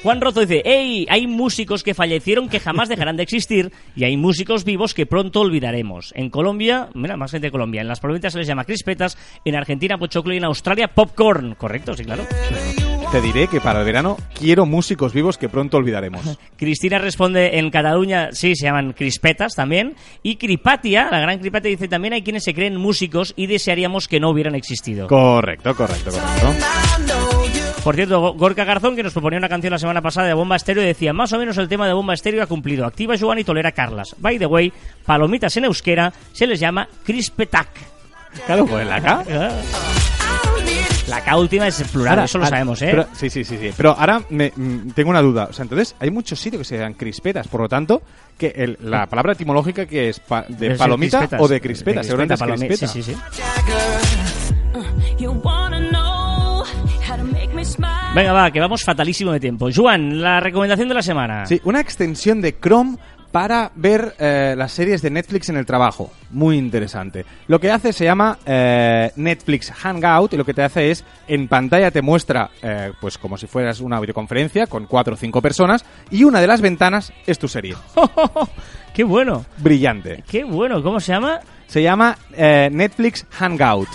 Juan 0.02 0.20
Rozo 0.22 0.40
dice, 0.40 0.64
hey, 0.66 1.06
hay 1.08 1.28
músicos 1.28 1.84
que 1.84 1.94
fallecieron 1.94 2.50
que 2.50 2.60
jamás 2.60 2.90
dejarán 2.90 3.18
de 3.18 3.22
existir 3.24 3.72
y 3.96 4.06
hay 4.06 4.18
músicos 4.18 4.64
vivos 4.66 4.96
que 4.96 5.06
pronto 5.06 5.42
olvidaremos. 5.42 6.12
En 6.16 6.32
Colombia, 6.32 6.90
mira, 6.96 7.16
más 7.16 7.30
gente 7.30 7.46
de 7.48 7.52
Colombia, 7.52 7.82
en 7.82 7.88
las 7.88 8.00
provincias 8.00 8.34
se 8.34 8.40
les 8.40 8.48
llama 8.48 8.66
crispetas, 8.66 9.16
en 9.46 9.54
Argentina 9.56 10.00
pochoclo 10.00 10.34
y 10.34 10.38
en 10.38 10.46
Australia 10.46 10.88
popcorn. 10.88 11.54
Correcto, 11.54 11.96
sí, 11.96 12.04
claro. 12.04 12.24
Te 13.12 13.20
diré 13.22 13.48
que 13.48 13.60
para 13.60 13.80
el 13.80 13.86
verano 13.86 14.16
quiero 14.40 14.66
músicos 14.66 15.12
vivos 15.14 15.38
que 15.38 15.50
pronto 15.50 15.76
olvidaremos. 15.78 16.22
Cristina 16.58 16.98
responde 16.98 17.58
en 17.60 17.70
Cataluña, 17.70 18.30
sí, 18.32 18.56
se 18.56 18.66
llaman 18.66 18.94
crispetas 18.94 19.54
también. 19.54 19.96
Y 20.24 20.38
Cripatia, 20.38 21.10
la 21.12 21.20
gran 21.20 21.40
Cripatia, 21.40 21.70
dice 21.70 21.88
también 21.90 22.14
hay 22.14 22.22
quienes 22.24 22.44
se 22.46 22.54
creen 22.54 22.78
músicos 22.78 23.34
y 23.36 23.48
desearíamos 23.48 24.08
que 24.08 24.20
no 24.22 24.30
hubieran 24.30 24.56
existido. 24.56 25.08
Correcto, 25.08 25.76
correcto, 25.76 26.12
correcto. 26.12 26.66
Por 27.84 27.96
cierto, 27.96 28.20
Go- 28.22 28.34
Gorka 28.36 28.64
Garzón, 28.64 28.96
que 28.96 29.04
nos 29.04 29.12
proponía 29.12 29.40
una 29.40 29.50
canción 29.50 29.72
la 29.72 29.80
semana 29.80 30.02
pasada 30.02 30.28
de 30.28 30.34
Bomba 30.34 30.56
Estéreo, 30.56 30.84
decía, 30.84 31.12
más 31.14 31.34
o 31.34 31.40
menos 31.40 31.58
el 31.58 31.68
tema 31.68 31.88
de 31.88 31.94
Bomba 31.94 32.14
Estéreo 32.14 32.44
ha 32.44 32.48
cumplido. 32.48 32.86
Activa 32.86 33.16
Joan 33.20 33.40
y 33.40 33.44
tolera 33.44 33.72
Carlas. 33.74 34.16
By 34.20 34.38
the 34.40 34.46
way, 34.46 34.72
palomitas 35.06 35.58
en 35.58 35.66
euskera 35.66 36.14
se 36.32 36.48
les 36.48 36.60
llama 36.60 36.88
crispetac. 37.04 37.68
Claro, 38.46 38.66
pues 38.66 38.88
la 38.88 39.02
K. 39.02 39.24
La 41.12 41.24
K 41.24 41.38
última 41.38 41.68
es 41.68 41.82
plural, 41.92 42.10
Ahora, 42.14 42.24
eso 42.26 42.38
lo 42.38 42.46
ahora- 42.46 42.56
sabemos, 42.58 42.82
¿eh? 42.82 42.88
pero- 42.92 43.08
sí, 43.14 43.30
sí, 43.30 43.44
sí, 43.44 43.58
sí. 43.60 43.72
Pero 43.76 43.92
ahora 43.98 44.22
me- 44.30 44.52
mm, 44.56 44.92
tengo 44.92 45.10
una 45.10 45.22
duda. 45.22 45.48
O 45.50 45.54
sea, 45.54 45.64
entonces 45.64 45.96
hay 46.00 46.10
muchos 46.10 46.40
sitios 46.40 46.62
que 46.62 46.66
se 46.66 46.78
dan 46.78 46.94
crispetas. 46.94 47.48
Por 47.48 47.62
lo 47.62 47.70
tanto, 47.70 48.02
que 48.38 48.48
el- 48.56 48.78
la 48.82 49.06
palabra 49.08 49.34
etimológica 49.34 49.86
que 49.86 50.10
es 50.10 50.20
pa- 50.20 50.46
de 50.48 50.70
ser 50.70 50.78
palomita 50.78 51.28
o 51.38 51.48
de 51.48 51.60
crispeta. 51.62 52.00
De 52.00 52.06
Seguramente 52.06 52.34
es 52.36 52.42
crispeta. 52.42 52.88
Sí, 52.88 53.04
sí, 53.04 53.14
sí. 53.14 53.20
Smile. 57.64 57.92
Venga, 58.16 58.34
va, 58.34 58.50
que 58.52 58.60
vamos 58.60 58.84
fatalísimo 58.84 59.32
de 59.32 59.40
tiempo. 59.40 59.70
Juan, 59.76 60.20
la 60.20 60.40
recomendación 60.40 60.88
de 60.90 60.96
la 60.96 61.04
semana. 61.04 61.46
Sí, 61.46 61.62
una 61.64 61.80
extensión 61.80 62.42
de 62.42 62.58
Chrome 62.60 62.98
para 63.32 63.72
ver 63.76 64.16
eh, 64.20 64.56
las 64.58 64.72
series 64.72 65.02
de 65.02 65.10
Netflix 65.10 65.50
en 65.50 65.58
el 65.58 65.66
trabajo. 65.66 66.12
Muy 66.32 66.58
interesante. 66.58 67.26
Lo 67.48 67.60
que 67.60 67.72
hace 67.72 67.94
se 67.94 68.06
llama 68.06 68.38
eh, 68.46 69.12
Netflix 69.16 69.72
Hangout 69.72 70.34
y 70.34 70.38
lo 70.38 70.46
que 70.46 70.54
te 70.54 70.64
hace 70.64 70.92
es 70.92 71.04
en 71.28 71.48
pantalla 71.48 71.92
te 71.92 72.02
muestra 72.02 72.50
eh, 72.62 72.92
pues 73.00 73.18
como 73.18 73.38
si 73.38 73.48
fueras 73.48 73.80
una 73.80 74.00
videoconferencia 74.00 74.68
con 74.68 74.86
cuatro 74.86 75.14
o 75.14 75.18
cinco 75.18 75.42
personas 75.42 75.86
y 76.10 76.24
una 76.24 76.42
de 76.42 76.48
las 76.48 76.62
ventanas 76.62 77.14
es 77.26 77.40
tu 77.40 77.48
serie. 77.48 77.76
¡Qué 78.94 79.04
bueno! 79.04 79.46
Brillante. 79.58 80.24
¡Qué 80.30 80.44
bueno! 80.44 80.84
¿Cómo 80.84 81.00
se 81.00 81.14
llama? 81.14 81.40
Se 81.68 81.82
llama 81.82 82.18
Netflix 82.36 83.26
Hangout. 83.32 83.88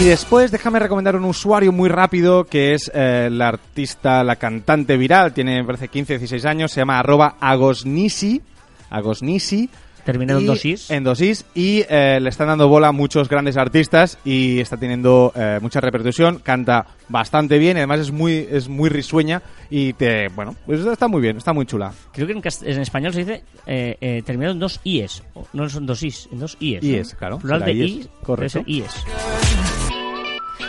Y 0.00 0.04
después 0.04 0.50
déjame 0.50 0.78
recomendar 0.78 1.16
un 1.16 1.24
usuario 1.24 1.72
muy 1.72 1.88
rápido 1.88 2.44
que 2.44 2.74
es 2.74 2.90
eh, 2.94 3.28
la 3.30 3.48
artista, 3.48 4.24
la 4.24 4.36
cantante 4.36 4.96
viral, 4.96 5.32
tiene 5.32 5.64
parece 5.64 5.88
15, 5.88 6.18
16 6.18 6.44
años, 6.44 6.72
se 6.72 6.80
llama 6.80 6.98
arroba 6.98 7.36
agosnisi, 7.40 8.42
agosnisi. 8.90 9.70
Terminado 10.04 10.40
en 10.40 10.46
dosis. 10.46 10.90
En 10.90 11.04
dosis. 11.04 11.44
Y 11.54 11.84
eh, 11.88 12.18
le 12.20 12.28
están 12.28 12.48
dando 12.48 12.68
bola 12.68 12.88
a 12.88 12.92
muchos 12.92 13.28
grandes 13.28 13.56
artistas 13.56 14.18
y 14.24 14.60
está 14.60 14.76
teniendo 14.76 15.32
eh, 15.34 15.58
mucha 15.60 15.80
repercusión. 15.80 16.38
Canta 16.38 16.86
bastante 17.08 17.58
bien, 17.58 17.76
y 17.76 17.80
además 17.80 18.00
es 18.00 18.10
muy, 18.10 18.48
es 18.50 18.68
muy 18.68 18.88
risueña 18.88 19.42
y 19.70 19.92
te, 19.92 20.28
bueno, 20.28 20.56
pues 20.66 20.84
está 20.84 21.06
muy 21.06 21.20
bien, 21.20 21.36
está 21.36 21.52
muy 21.52 21.66
chula. 21.66 21.92
Creo 22.12 22.26
que 22.26 22.32
en, 22.32 22.80
español 22.80 23.12
se 23.12 23.20
dice 23.20 23.44
eh, 23.66 23.96
eh, 24.00 24.22
terminado 24.24 24.54
en 24.54 24.58
dos 24.58 24.80
IES. 24.82 25.22
No 25.52 25.68
son 25.68 25.86
dos 25.86 26.02
IS, 26.02 26.28
en 26.32 26.40
dos 26.40 26.56
IES. 26.58 26.82
¿no? 26.82 26.88
IES, 26.88 27.14
claro, 27.14 27.38
Plural 27.38 27.64
de 27.64 27.72
IES, 27.72 27.90
I, 27.90 28.08
correcto. 28.22 28.62
IES. 28.66 29.81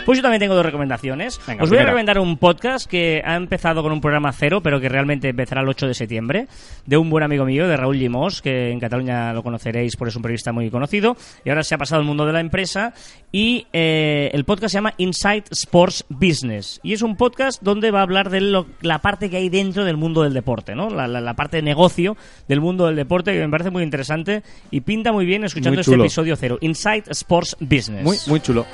Pues 0.04 0.18
yo 0.18 0.22
también 0.22 0.40
tengo 0.40 0.54
dos 0.54 0.66
recomendaciones. 0.66 1.40
Venga, 1.46 1.64
Os 1.64 1.70
voy 1.70 1.78
a 1.78 1.84
recomendar 1.84 2.18
un 2.18 2.36
podcast 2.36 2.86
que 2.88 3.22
ha 3.24 3.36
empezado 3.36 3.82
con 3.82 3.90
un 3.90 4.00
programa 4.02 4.32
cero, 4.32 4.60
pero 4.62 4.78
que 4.80 4.88
realmente 4.90 5.30
empezará 5.30 5.62
el 5.62 5.68
8 5.68 5.86
de 5.86 5.94
septiembre, 5.94 6.46
de 6.84 6.96
un 6.98 7.08
buen 7.08 7.24
amigo 7.24 7.44
mío, 7.46 7.66
de 7.66 7.76
Raúl 7.76 7.98
Limós, 7.98 8.42
que 8.42 8.70
en 8.70 8.80
Cataluña 8.80 9.32
lo 9.32 9.42
conoceréis 9.42 9.96
porque 9.96 10.10
es 10.10 10.16
un 10.16 10.22
periodista 10.22 10.52
muy 10.52 10.70
conocido, 10.70 11.16
y 11.44 11.48
ahora 11.48 11.62
se 11.62 11.74
ha 11.74 11.78
pasado 11.78 12.00
al 12.00 12.06
mundo 12.06 12.26
de 12.26 12.32
la 12.34 12.40
empresa, 12.40 12.92
y 13.32 13.66
eh, 13.72 14.30
el 14.34 14.44
podcast 14.44 14.72
se 14.72 14.78
llama 14.78 14.92
Inside 14.98 15.44
Sports 15.50 16.04
Business, 16.10 16.80
y 16.82 16.92
es 16.92 17.00
un 17.00 17.16
podcast 17.16 17.62
donde 17.62 17.90
va 17.90 18.00
a 18.00 18.02
hablar 18.02 18.28
de 18.28 18.42
lo- 18.42 18.66
la 18.82 18.98
parte 19.00 19.30
que 19.30 19.38
hay 19.38 19.48
dentro 19.48 19.84
del 19.86 19.96
mundo 19.96 20.22
del 20.22 20.34
deporte, 20.34 20.74
¿no? 20.74 20.90
La, 20.90 21.08
la- 21.08 21.22
la 21.22 21.34
parte 21.34 21.56
de 21.56 21.62
negocio 21.62 22.16
del 22.46 22.60
mundo 22.60 22.86
del 22.86 22.96
deporte, 22.96 23.32
que 23.32 23.40
me 23.40 23.48
parece 23.48 23.70
muy 23.70 23.82
interesante, 23.82 24.42
y 24.70 24.82
pinta 24.82 25.12
muy 25.12 25.24
bien 25.24 25.44
escuchando 25.44 25.76
Muy 25.76 25.80
este 25.80 25.94
episodio 25.94 26.36
cero, 26.36 26.58
Inside 26.60 27.04
Sports 27.08 27.56
Business. 27.60 28.02
Muy, 28.04 28.16
muy 28.26 28.40
chulo. 28.40 28.66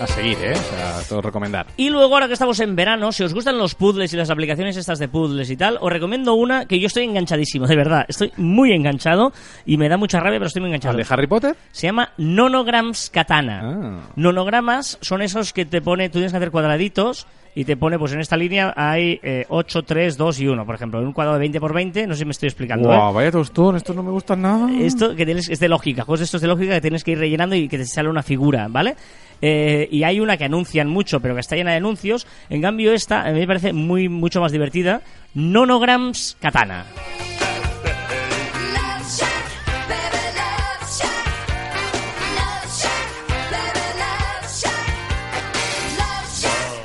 A 0.00 0.06
seguir, 0.06 0.38
¿eh? 0.40 0.52
O 0.52 0.56
sea, 0.56 1.02
todo 1.06 1.20
recomendar. 1.20 1.66
Y 1.76 1.90
luego, 1.90 2.14
ahora 2.14 2.26
que 2.26 2.32
estamos 2.32 2.58
en 2.60 2.74
verano, 2.74 3.12
si 3.12 3.22
os 3.22 3.34
gustan 3.34 3.58
los 3.58 3.74
puzzles 3.74 4.10
y 4.14 4.16
las 4.16 4.30
aplicaciones 4.30 4.78
estas 4.78 4.98
de 4.98 5.08
puzzles 5.08 5.50
y 5.50 5.58
tal, 5.58 5.76
os 5.78 5.92
recomiendo 5.92 6.32
una 6.32 6.64
que 6.64 6.80
yo 6.80 6.86
estoy 6.86 7.04
enganchadísimo, 7.04 7.66
de 7.66 7.76
verdad. 7.76 8.06
Estoy 8.08 8.32
muy 8.38 8.72
enganchado 8.72 9.34
y 9.66 9.76
me 9.76 9.90
da 9.90 9.98
mucha 9.98 10.18
rabia, 10.18 10.38
pero 10.38 10.46
estoy 10.46 10.60
muy 10.60 10.70
enganchado. 10.70 10.92
¿Al 10.92 11.04
de 11.04 11.06
Harry 11.10 11.26
Potter? 11.26 11.54
Se 11.70 11.86
llama 11.86 12.12
Nonograms 12.16 13.10
Katana. 13.10 13.60
Ah. 13.62 14.00
Nonogramas 14.16 14.96
son 15.02 15.20
esos 15.20 15.52
que 15.52 15.66
te 15.66 15.82
pone, 15.82 16.08
tú 16.08 16.14
tienes 16.14 16.32
que 16.32 16.38
hacer 16.38 16.50
cuadraditos 16.50 17.26
y 17.54 17.64
te 17.64 17.76
pone, 17.76 17.98
pues 17.98 18.12
en 18.12 18.20
esta 18.20 18.36
línea 18.36 18.72
hay 18.76 19.18
eh, 19.22 19.44
8, 19.48 19.82
3, 19.82 20.16
2 20.16 20.40
y 20.40 20.46
1, 20.46 20.66
por 20.66 20.74
ejemplo. 20.74 21.00
En 21.00 21.06
un 21.06 21.12
cuadrado 21.12 21.36
de 21.36 21.40
20 21.40 21.60
por 21.60 21.74
20, 21.74 22.06
no 22.06 22.14
sé 22.14 22.20
si 22.20 22.24
me 22.24 22.30
estoy 22.30 22.48
explicando. 22.48 22.88
Guau, 22.88 23.10
¿eh? 23.10 23.14
vaya 23.14 23.32
tostón, 23.32 23.76
estos 23.76 23.96
no 23.96 24.02
me 24.02 24.10
gustan 24.10 24.42
nada. 24.42 24.70
Esto 24.72 25.14
que 25.16 25.24
tienes 25.24 25.48
es 25.48 25.58
de 25.58 25.68
lógica, 25.68 26.04
juegos 26.04 26.20
de 26.20 26.24
estos 26.24 26.40
de 26.40 26.48
lógica 26.48 26.74
que 26.74 26.80
tienes 26.80 27.02
que 27.02 27.12
ir 27.12 27.18
rellenando 27.18 27.56
y 27.56 27.68
que 27.68 27.78
te 27.78 27.86
sale 27.86 28.08
una 28.08 28.22
figura, 28.22 28.68
¿vale? 28.68 28.94
Eh, 29.42 29.88
y 29.90 30.04
hay 30.04 30.20
una 30.20 30.36
que 30.36 30.44
anuncian 30.44 30.88
mucho, 30.88 31.20
pero 31.20 31.34
que 31.34 31.40
está 31.40 31.56
llena 31.56 31.70
de 31.72 31.78
anuncios. 31.78 32.26
En 32.50 32.62
cambio, 32.62 32.92
esta 32.92 33.22
a 33.22 33.32
mí 33.32 33.40
me 33.40 33.46
parece 33.46 33.72
muy 33.72 34.08
mucho 34.08 34.40
más 34.40 34.52
divertida. 34.52 35.02
Nonograms 35.34 36.36
Katana. 36.40 36.84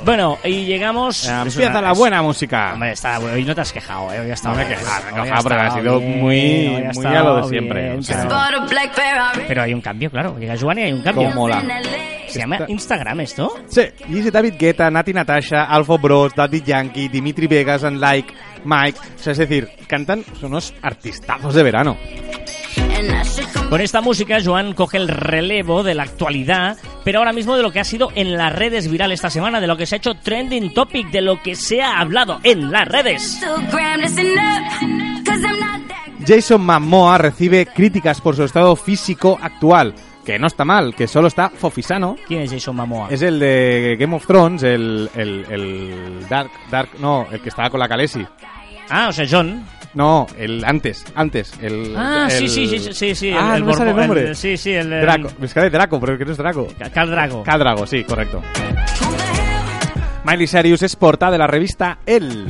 Bueno, 0.06 0.38
y 0.44 0.64
llegamos. 0.64 1.24
Es 1.24 1.28
Empieza 1.28 1.70
una- 1.70 1.82
la 1.82 1.92
buena 1.92 2.22
música. 2.22 2.72
Hombre, 2.74 2.92
está, 2.92 3.18
hoy 3.18 3.44
no 3.44 3.54
te 3.54 3.60
has 3.60 3.72
quejado, 3.72 4.12
¿eh? 4.12 4.20
Hoy 4.20 4.30
estado 4.30 4.54
No 4.54 4.60
me 4.60 4.66
he 4.66 4.68
quejado, 4.76 5.02
me 5.04 5.08
he 5.08 5.20
ha 5.20 5.24
quejado 5.24 5.42
porque 5.42 5.56
ha 5.58 5.66
estado 5.66 5.82
sido 5.82 5.98
bien, 5.98 6.20
muy- 6.20 6.84
muy 6.94 7.06
a 7.06 7.22
lo 7.22 7.36
de 7.36 7.48
siempre, 7.48 7.82
bien, 7.82 7.98
o 7.98 8.02
sea. 8.02 8.16
pero- 9.48 9.62
hay 9.62 9.74
un 9.74 9.80
cambio, 9.80 10.10
claro. 10.10 10.38
Llega 10.38 10.54
Joan 10.58 10.78
y 10.78 10.82
hay 10.82 10.92
un 10.92 11.02
cambio. 11.02 11.24
Como 11.28 11.34
mola. 11.42 11.62
¿Se 12.28 12.40
llama 12.40 12.58
Instagram 12.68 13.20
esto? 13.20 13.54
Sí, 13.68 13.82
dice 14.08 14.30
David 14.30 14.54
Guetta, 14.58 14.90
Nati 14.90 15.12
Natasha, 15.12 15.64
Alfo 15.64 15.98
Bros, 15.98 16.34
Daddy 16.34 16.62
Yankee, 16.62 17.08
Dimitri 17.08 17.46
Vegas, 17.46 17.84
and 17.84 17.98
Like, 18.00 18.32
Mike. 18.64 18.98
O 19.16 19.18
sea, 19.18 19.32
es 19.32 19.38
decir, 19.38 19.68
cantan, 19.86 20.24
son 20.40 20.50
unos 20.50 20.74
artistazos 20.82 21.54
de 21.54 21.62
verano. 21.62 21.96
Con 23.68 23.80
esta 23.80 24.00
música, 24.00 24.38
Joan 24.42 24.74
coge 24.74 24.96
el 24.96 25.08
relevo 25.08 25.82
de 25.82 25.94
la 25.94 26.04
actualidad, 26.04 26.76
pero 27.04 27.18
ahora 27.18 27.32
mismo 27.32 27.56
de 27.56 27.62
lo 27.62 27.72
que 27.72 27.80
ha 27.80 27.84
sido 27.84 28.10
en 28.14 28.36
las 28.36 28.54
redes 28.54 28.88
viral 28.88 29.10
esta 29.10 29.28
semana, 29.28 29.60
de 29.60 29.66
lo 29.66 29.76
que 29.76 29.86
se 29.86 29.96
ha 29.96 29.98
hecho 29.98 30.14
trending 30.14 30.72
topic, 30.72 31.10
de 31.10 31.20
lo 31.20 31.42
que 31.42 31.56
se 31.56 31.82
ha 31.82 31.98
hablado 31.98 32.38
en 32.44 32.70
las 32.70 32.86
redes. 32.86 33.40
Jason 36.26 36.64
Momoa 36.64 37.18
recibe 37.18 37.66
críticas 37.66 38.20
por 38.20 38.36
su 38.36 38.44
estado 38.44 38.74
físico 38.76 39.38
actual, 39.42 39.94
que 40.24 40.38
no 40.38 40.46
está 40.46 40.64
mal, 40.64 40.94
que 40.94 41.08
solo 41.08 41.28
está 41.28 41.50
fofisano. 41.50 42.16
¿Quién 42.26 42.42
es 42.42 42.52
Jason 42.52 42.76
Momoa? 42.76 43.08
Es 43.10 43.22
el 43.22 43.38
de 43.38 43.96
Game 43.98 44.14
of 44.14 44.26
Thrones, 44.26 44.62
el, 44.62 45.10
el, 45.14 45.44
el 45.50 46.28
Dark, 46.28 46.50
Dark, 46.70 46.90
no, 47.00 47.26
el 47.30 47.40
que 47.40 47.48
estaba 47.48 47.68
con 47.68 47.80
la 47.80 47.88
Khaleesi. 47.88 48.24
Ah, 48.90 49.08
o 49.08 49.12
sea, 49.12 49.26
John. 49.30 49.64
No, 49.94 50.26
el 50.36 50.62
antes, 50.64 51.04
antes, 51.14 51.52
el... 51.62 51.94
Ah, 51.96 52.26
sí, 52.30 52.44
el- 52.44 52.50
sí, 52.50 52.66
sí, 52.68 52.92
sí, 52.92 53.14
sí, 53.14 53.28
el- 53.30 53.36
Ah, 53.38 53.54
el 53.56 53.60
no 53.62 53.66
me 53.68 53.72
sale 53.74 53.90
el 53.92 53.96
nombre. 53.96 54.28
el- 54.28 54.36
sí, 54.36 54.56
sí, 54.58 54.72
el- 54.72 54.92
el- 54.92 55.00
Draco, 55.00 55.30
me 55.38 55.48
sale 55.48 55.70
Draco, 55.70 55.98
pero 56.00 56.18
que 56.18 56.24
no 56.26 56.32
es 56.32 56.36
Draco. 56.38 56.68
Cal 56.92 57.10
Drago. 57.10 57.42
Cadrago, 57.42 57.86
sí, 57.86 58.04
correcto. 58.04 58.42
Miley 60.24 60.46
Cyrus 60.46 60.82
es 60.82 60.96
portada 60.96 61.32
de 61.32 61.38
la 61.38 61.46
revista 61.46 61.98
Elle. 62.04 62.46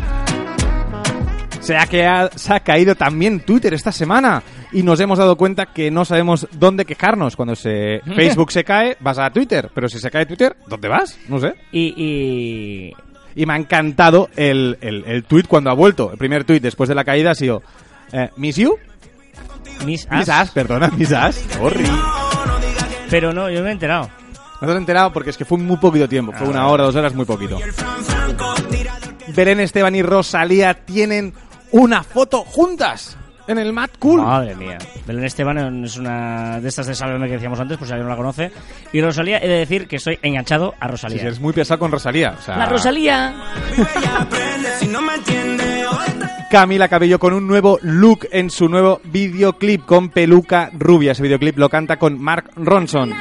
Se 1.60 1.76
ha, 1.76 2.30
se 2.34 2.52
ha 2.54 2.60
caído 2.60 2.94
también 2.94 3.40
Twitter 3.40 3.74
esta 3.74 3.90
semana 3.90 4.42
y 4.72 4.82
nos 4.82 5.00
hemos 5.00 5.18
dado 5.18 5.36
cuenta 5.36 5.66
que 5.66 5.90
no 5.90 6.04
sabemos 6.04 6.46
dónde 6.52 6.84
quejarnos. 6.84 7.34
Cuando 7.36 7.56
se 7.56 8.00
Facebook 8.16 8.52
se 8.52 8.62
cae, 8.64 8.96
vas 9.00 9.18
a 9.18 9.30
Twitter. 9.30 9.70
Pero 9.74 9.88
si 9.88 9.98
se 9.98 10.10
cae 10.10 10.26
Twitter, 10.26 10.56
¿dónde 10.68 10.88
vas? 10.88 11.18
No 11.28 11.38
sé. 11.40 11.54
Y, 11.72 11.92
y- 11.96 12.92
Y 13.36 13.46
me 13.46 13.52
ha 13.52 13.56
encantado 13.56 14.28
el, 14.34 14.78
el, 14.80 15.04
el 15.06 15.22
tweet 15.24 15.44
cuando 15.46 15.70
ha 15.70 15.74
vuelto. 15.74 16.10
El 16.10 16.18
primer 16.18 16.42
tweet 16.44 16.58
después 16.60 16.88
de 16.88 16.94
la 16.96 17.04
caída 17.04 17.30
ha 17.30 17.34
sido... 17.34 17.62
eh, 18.12 18.30
¿Miss 18.36 18.56
you? 18.56 18.76
Miss 19.84 20.08
Miss 20.10 20.28
As, 20.28 20.28
As, 20.30 20.50
perdona, 20.50 20.88
Miss 20.96 21.12
As. 21.12 21.36
Sorry. 21.36 21.84
pero 23.10 23.32
no, 23.34 23.50
yo 23.50 23.62
me 23.62 23.68
he 23.68 23.72
enterado. 23.72 24.08
No 24.60 24.66
te 24.66 24.72
has 24.72 24.78
enterado 24.78 25.12
porque 25.12 25.30
es 25.30 25.36
que 25.36 25.44
fue 25.44 25.58
muy 25.58 25.76
poquito 25.76 26.08
tiempo. 26.08 26.32
Fue 26.32 26.48
una 26.48 26.66
hora, 26.66 26.84
dos 26.84 26.96
horas, 26.96 27.14
muy 27.14 27.26
poquito. 27.26 27.58
Belén 29.34 29.60
Esteban 29.60 29.94
y 29.94 30.02
Rosalía 30.02 30.72
tienen 30.74 31.34
una 31.72 32.02
foto 32.02 32.42
juntas 32.42 33.18
en 33.48 33.58
el 33.58 33.72
Mad 33.72 33.90
Cool. 33.98 34.22
Madre 34.22 34.54
mía. 34.56 34.78
Belén 35.06 35.24
Esteban 35.24 35.84
es 35.84 35.96
una 35.96 36.60
de 36.60 36.68
estas 36.68 36.86
de 36.86 36.94
Sálvame 36.94 37.26
que 37.26 37.34
decíamos 37.34 37.60
antes, 37.60 37.78
pues 37.78 37.88
si 37.88 37.92
alguien 37.92 38.06
no 38.08 38.10
la 38.10 38.16
conoce. 38.16 38.50
Y 38.92 39.00
Rosalía, 39.00 39.38
he 39.38 39.48
de 39.48 39.58
decir 39.58 39.86
que 39.86 39.96
estoy 39.96 40.18
enganchado 40.22 40.74
a 40.80 40.88
Rosalía. 40.88 41.18
sí, 41.18 41.24
eres 41.26 41.40
muy 41.40 41.52
pesado 41.52 41.78
con 41.78 41.90
Rosalía. 41.92 42.34
o 42.38 42.42
sea, 42.42 42.56
La 42.56 42.66
Rosalía. 42.66 43.34
Camila 46.50 46.88
Cabello 46.88 47.18
con 47.18 47.32
un 47.34 47.46
nuevo 47.46 47.78
look 47.82 48.28
en 48.30 48.50
su 48.50 48.68
nuevo 48.68 49.00
videoclip 49.04 49.84
con 49.84 50.08
peluca 50.10 50.70
rubia. 50.72 51.12
Ese 51.12 51.22
videoclip 51.22 51.58
lo 51.58 51.68
canta 51.68 51.98
con 51.98 52.20
Mark 52.20 52.50
Ronson. 52.56 53.12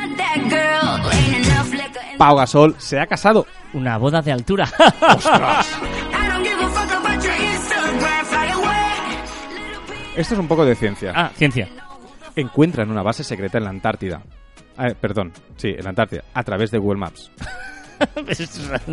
Pau 2.17 2.38
Gasol 2.38 2.76
se 2.78 2.99
ha 2.99 3.07
casado. 3.07 3.45
Una 3.73 3.97
boda 3.97 4.21
de 4.21 4.32
altura. 4.32 4.69
Esto 10.16 10.34
es 10.34 10.39
un 10.39 10.47
poco 10.47 10.66
de 10.66 10.76
ciencia. 10.76 11.11
ah, 11.16 11.32
ciencia. 11.36 11.68
Encuentran 12.36 12.89
una 12.89 13.03
base 13.03 13.24
secreta 13.24 13.57
en 13.57 13.63
la 13.66 13.70
Antártida. 13.70 14.22
Ah, 14.78 14.88
eh, 14.89 14.95
perdón, 14.99 15.32
sí, 15.57 15.70
en 15.70 15.84
la 15.84 15.89
Antártida, 15.89 16.24
a 16.34 16.43
través 16.43 16.72
de 16.72 16.78
Google 16.78 16.99
Maps. 16.99 17.32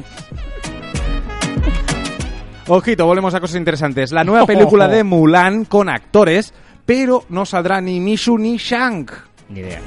Ojito, 2.68 3.06
volvemos 3.06 3.34
a 3.34 3.40
cosas 3.40 3.56
interesantes. 3.56 4.12
La 4.12 4.22
nueva 4.24 4.46
película 4.46 4.86
de 4.88 5.02
Mulan 5.02 5.64
con 5.64 5.88
actores, 5.88 6.54
pero 6.86 7.24
no 7.28 7.44
saldrá 7.44 7.80
ni 7.80 7.98
Mishu 7.98 8.38
ni 8.38 8.56
Shang. 8.56 9.08
Ni 9.48 9.60
idea. 9.60 9.80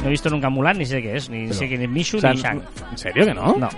No 0.00 0.08
he 0.08 0.10
visto 0.10 0.28
nunca 0.28 0.50
Mulan, 0.50 0.78
ni 0.78 0.86
sé 0.86 1.00
qué 1.00 1.16
es. 1.16 1.30
Ni 1.30 1.52
sé 1.52 1.68
quién 1.68 1.82
es 1.82 1.88
Mishu 1.88 2.16
O 2.18 2.20
sea, 2.20 2.32
ni 2.32 2.40
Shang. 2.40 2.60
¿En 2.90 2.98
serio 2.98 3.24
que 3.24 3.34
no? 3.34 3.54
No. 3.56 3.68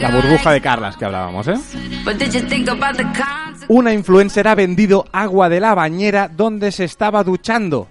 La 0.00 0.10
burbuja 0.10 0.52
de 0.52 0.60
Carlas 0.60 0.96
que 0.96 1.04
hablábamos, 1.04 1.48
¿eh? 1.48 1.56
Una 3.68 3.92
influencer 3.92 4.48
ha 4.48 4.54
vendido 4.54 5.04
agua 5.12 5.48
de 5.48 5.60
la 5.60 5.74
bañera 5.74 6.28
donde 6.28 6.72
se 6.72 6.84
estaba 6.84 7.22
duchando. 7.24 7.88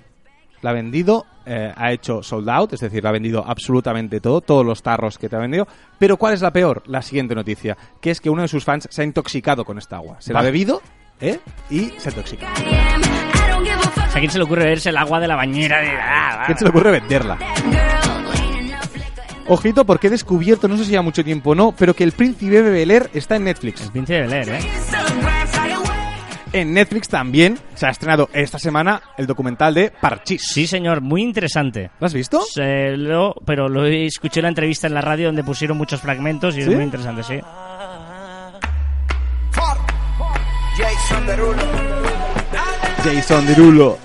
La 0.62 0.72
ha 0.72 0.74
vendido, 0.74 1.26
eh, 1.46 1.72
ha 1.76 1.92
hecho 1.92 2.24
sold 2.24 2.50
out, 2.50 2.74
es 2.74 2.80
decir, 2.80 3.04
la 3.04 3.10
ha 3.10 3.14
vendido 3.14 3.44
absolutamente 3.46 4.20
todo, 4.20 4.42
todos 4.42 4.66
los 4.66 4.82
tarros 4.82 5.18
que 5.18 5.30
te 5.30 5.36
ha 5.36 5.40
vendido. 5.40 5.68
Pero 6.00 6.18
¿cuál 6.18 6.34
es 6.34 6.42
la 6.42 6.52
peor? 6.52 6.82
La 6.88 7.02
siguiente 7.02 7.36
noticia, 7.36 7.78
que 8.02 8.10
es 8.10 8.20
que 8.20 8.30
uno 8.30 8.42
de 8.42 8.48
sus 8.48 8.64
fans 8.66 8.88
se 8.90 9.02
ha 9.02 9.06
intoxicado 9.06 9.64
con 9.66 9.78
esta 9.78 9.98
agua. 9.98 10.18
Se 10.20 10.34
la 10.34 10.40
ha 10.40 10.44
bebido, 10.44 10.82
¿eh? 11.22 11.40
Y 11.70 11.92
se 11.98 12.10
ha 12.10 12.12
intoxicado. 12.12 12.54
O 12.56 14.10
sea, 14.10 14.16
¿a 14.16 14.20
quién 14.20 14.32
se 14.32 14.40
le 14.40 14.46
ocurre 14.46 14.64
beberse 14.64 14.90
el 14.90 14.98
agua 14.98 15.20
de 15.20 15.28
la 15.28 15.36
bañera? 15.36 15.80
De... 15.80 15.90
Ah, 15.90 16.44
¿Qué 16.48 16.56
se 16.56 16.64
le 16.64 16.70
ocurre 16.72 16.92
venderla? 16.92 17.38
Ojito, 19.50 19.86
porque 19.86 20.08
he 20.08 20.10
descubierto, 20.10 20.68
no 20.68 20.76
sé 20.78 20.84
si 20.86 20.92
ya 20.92 21.02
mucho 21.02 21.24
tiempo 21.24 21.52
o 21.52 21.56
no, 21.56 21.72
pero 21.78 21.94
que 21.96 22.04
el 22.04 22.12
príncipe 22.12 22.62
de 22.62 22.70
Bel 22.70 22.92
Air 22.92 23.10
está 23.14 23.38
en 23.38 23.46
Netflix. 23.46 23.82
El 23.82 23.92
príncipe 23.92 24.16
de 24.16 24.22
Bel 24.28 24.34
Air, 24.34 24.50
¿eh? 24.50 24.60
En 26.54 26.74
Netflix 26.74 27.08
también 27.08 27.58
se 27.76 27.86
ha 27.86 27.90
estrenado 27.90 28.30
esta 28.34 28.58
semana 28.58 29.02
el 29.18 29.28
documental 29.28 29.74
de 29.74 29.92
Parchís. 29.92 30.42
Sí, 30.50 30.66
señor, 30.66 31.02
muy 31.02 31.22
interesante. 31.22 31.92
¿Lo 32.00 32.08
has 32.08 32.14
visto? 32.14 32.42
Se 32.42 32.96
lo- 32.98 33.36
pero 33.46 33.70
lo 33.70 33.86
escuché 33.86 34.40
en 34.40 34.44
la 34.44 34.50
entrevista 34.50 34.88
en 34.88 34.94
la 34.94 35.02
radio 35.02 35.28
donde 35.28 35.44
pusieron 35.44 35.78
muchos 35.78 36.02
fragmentos 36.02 36.58
y 36.58 36.62
es 36.62 36.68
muy 36.68 36.84
interesante, 36.84 37.24
sí. 37.24 37.40
Jason 43.04 43.46
Derulo. 43.46 43.98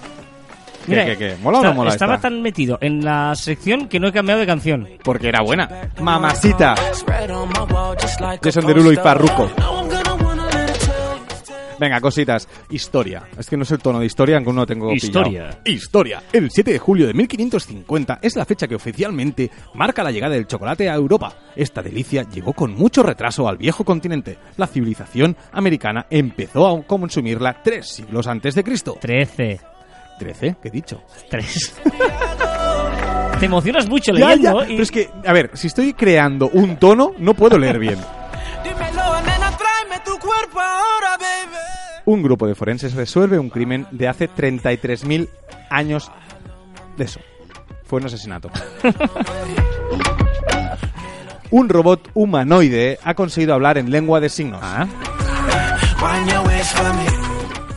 Mira, 0.87 1.05
¿Qué, 1.05 1.16
qué, 1.16 1.18
qué? 1.18 1.37
¿Mola 1.43 1.61
o 1.61 1.62
no 1.62 1.74
mola 1.74 1.91
Estaba 1.91 2.14
esta? 2.16 2.28
tan 2.28 2.43
metido 2.43 2.78
en 2.80 3.05
la 3.05 3.35
sección 3.35 3.89
que 3.89 4.01
no 4.01 4.09
he 4.09 4.12
cambiado 4.12 4.41
de 4.41 4.47
canción. 4.47 4.89
Porque 5.05 5.28
era 5.28 5.41
buena. 5.43 5.91
Mamacita. 6.01 6.74
Jason 8.43 8.66
Derulo 8.66 8.93
y 8.93 8.97
Farruko. 8.97 9.51
Venga, 11.80 12.01
cositas. 12.01 12.49
Historia. 12.70 13.24
Es 13.37 13.51
que 13.51 13.57
no 13.57 13.64
es 13.64 13.70
el 13.72 13.78
tono 13.80 13.99
de 13.99 14.07
historia, 14.07 14.37
aunque 14.37 14.53
no 14.53 14.64
tengo 14.66 14.93
Historia. 14.93 15.49
pillado. 15.49 15.59
Historia. 15.64 16.22
El 16.33 16.49
7 16.49 16.72
de 16.74 16.78
julio 16.78 17.09
de 17.09 17.14
1550 17.14 18.20
es 18.22 18.37
la 18.37 18.45
fecha 18.45 18.68
que 18.68 18.76
oficialmente 18.76 19.51
marca 19.74 20.05
la 20.05 20.12
llegada 20.12 20.35
del 20.35 20.47
chocolate 20.47 20.89
a 20.89 20.95
Europa. 20.95 21.35
Esta 21.57 21.83
delicia 21.83 22.22
llegó 22.30 22.53
con 22.53 22.72
mucho 22.76 23.03
retraso 23.03 23.49
al 23.49 23.57
viejo 23.57 23.85
continente. 23.85 24.39
La 24.59 24.68
civilización 24.68 25.37
americana 25.51 26.07
empezó 26.09 26.68
a 26.68 26.83
consumirla 26.85 27.62
tres 27.64 27.89
siglos 27.89 28.28
antes 28.28 28.55
de 28.55 28.62
Cristo. 28.62 28.99
13. 30.19 30.39
¿Trece? 30.41 30.57
¿Qué 30.63 30.69
he 30.69 30.71
dicho? 30.71 31.03
3. 31.31 31.75
Te 33.41 33.47
emocionas 33.47 33.89
mucho 33.89 34.13
Ya, 34.15 34.29
leyendo. 34.29 34.61
ya, 34.63 34.67
y- 34.69 34.73
Pero 34.73 34.83
es 34.83 34.91
que, 34.91 35.11
a 35.27 35.33
ver, 35.33 35.51
si 35.55 35.67
estoy 35.67 35.95
creando 35.95 36.49
un 36.51 36.77
tono, 36.77 37.13
no 37.19 37.35
puedo 37.35 37.59
leer 37.59 37.79
bien. 37.79 37.99
Un 42.05 42.23
grupo 42.23 42.47
de 42.47 42.55
forenses 42.55 42.95
resuelve 42.95 43.39
un 43.39 43.49
crimen 43.49 43.87
de 43.93 44.09
hace 44.09 44.29
33.000 44.29 45.29
años 45.71 46.11
de 46.97 47.05
eso. 47.05 47.21
Fue 47.85 48.01
un 48.01 48.07
asesinato. 48.07 48.51
un 51.51 51.69
robot 51.69 52.11
humanoide 52.15 52.99
ha 53.05 53.15
conseguido 53.15 53.55
hablar 53.55 53.79
en 53.79 53.91
lengua 53.91 54.19
de 54.21 54.29
signos. 54.29 54.61
Ah, 54.63 54.87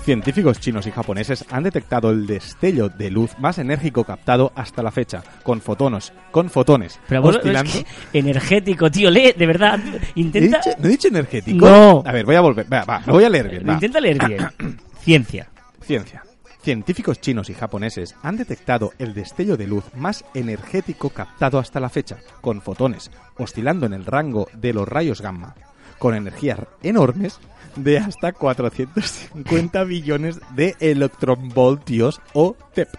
Científicos 0.05 0.59
chinos 0.59 0.85
y 0.85 0.91
japoneses 0.91 1.43
han 1.49 1.63
detectado 1.63 2.11
el 2.11 2.27
destello 2.27 2.89
de 2.89 3.09
luz 3.09 3.31
más 3.39 3.57
enérgico 3.57 4.03
captado 4.03 4.51
hasta 4.55 4.83
la 4.83 4.91
fecha, 4.91 5.23
con 5.41 5.61
fotonos, 5.61 6.13
con 6.29 6.51
fotones, 6.51 6.99
pero 7.07 7.23
vos- 7.23 7.39
es 7.43 7.63
que 7.73 7.85
energético, 8.19 8.91
tío, 8.91 9.09
lee, 9.09 9.33
de 9.35 9.47
verdad. 9.47 9.79
¿He 10.15 10.19
Intenta, 10.19 10.59
dicho- 10.63 10.77
¿No 10.77 10.85
he 10.85 10.89
dicho 10.91 11.07
energético? 11.07 11.67
No. 11.67 12.03
A 12.05 12.11
ver, 12.11 12.23
voy 12.23 12.35
a 12.35 12.41
volver. 12.41 12.71
Va, 12.71 12.83
va, 12.85 13.01
lo 13.07 13.13
voy 13.13 13.23
a 13.23 13.29
leer 13.29 13.49
bien. 13.49 13.67
va. 13.67 13.73
intenta 13.73 13.99
leer 13.99 14.27
bien. 14.27 14.47
Ciencia. 15.01 15.47
Ciencia. 15.81 16.21
Científicos 16.61 17.19
chinos 17.19 17.49
y 17.49 17.55
japoneses 17.55 18.15
han 18.21 18.37
detectado 18.37 18.91
el 18.99 19.15
destello 19.15 19.57
de 19.57 19.65
luz 19.65 19.85
más 19.95 20.23
energético 20.35 21.09
captado 21.09 21.57
hasta 21.57 21.79
la 21.79 21.89
fecha, 21.89 22.17
con 22.41 22.61
fotones, 22.61 23.09
oscilando 23.37 23.87
en 23.87 23.93
el 23.93 24.05
rango 24.05 24.47
de 24.53 24.71
los 24.73 24.87
rayos 24.87 25.21
gamma, 25.21 25.55
con 25.99 26.15
energías 26.15 26.59
enormes 26.83 27.39
de 27.75 27.97
hasta 27.97 28.31
450 28.31 29.83
billones 29.83 30.39
de 30.55 30.75
electronvoltios 30.79 32.21
o 32.33 32.55
TEP. 32.73 32.89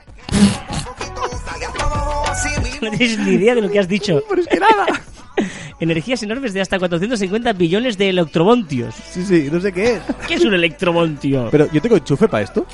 No 2.82 2.90
tienes 2.90 3.18
ni 3.18 3.32
idea 3.32 3.55
de 3.55 3.62
lo 3.62 3.70
que 3.70 3.78
has 3.78 3.88
dicho. 3.88 4.22
Pero 4.28 4.42
es 4.42 4.49
que 4.49 4.61
nada. 4.61 4.86
Energías 5.80 6.22
enormes 6.22 6.53
de 6.55 6.61
hasta 6.61 6.78
450 6.78 7.53
billones 7.55 7.99
de 7.99 8.09
electrovoltios. 8.09 8.94
Sí, 8.94 9.24
sí, 9.24 9.49
no 9.51 9.61
sé 9.61 9.72
qué 9.72 9.94
es. 9.94 10.03
¿Qué 10.26 10.34
es 10.34 10.44
un 10.44 10.55
electrovoltio? 10.55 11.49
Pero 11.51 11.70
yo 11.70 11.82
tengo 11.82 11.97
enchufe 11.97 12.28
para 12.28 12.44
esto. 12.44 12.66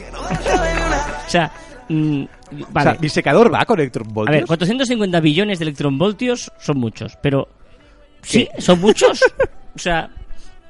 O 1.26 1.30
sea, 1.30 1.52
mm, 1.88 2.24
vale. 2.70 2.90
O 2.90 2.92
sea, 2.92 3.00
mi 3.00 3.08
secador 3.08 3.52
va 3.52 3.64
con 3.64 3.78
A 3.78 3.82
electronvoltios. 3.82 4.36
ver, 4.36 4.46
450 4.46 5.20
billones 5.20 5.58
de 5.58 5.64
electronvoltios 5.64 6.52
son 6.58 6.78
muchos, 6.78 7.16
pero... 7.20 7.48
¿Sí? 8.22 8.48
¿Son 8.58 8.80
muchos? 8.80 9.20
o 9.74 9.78
sea, 9.78 10.08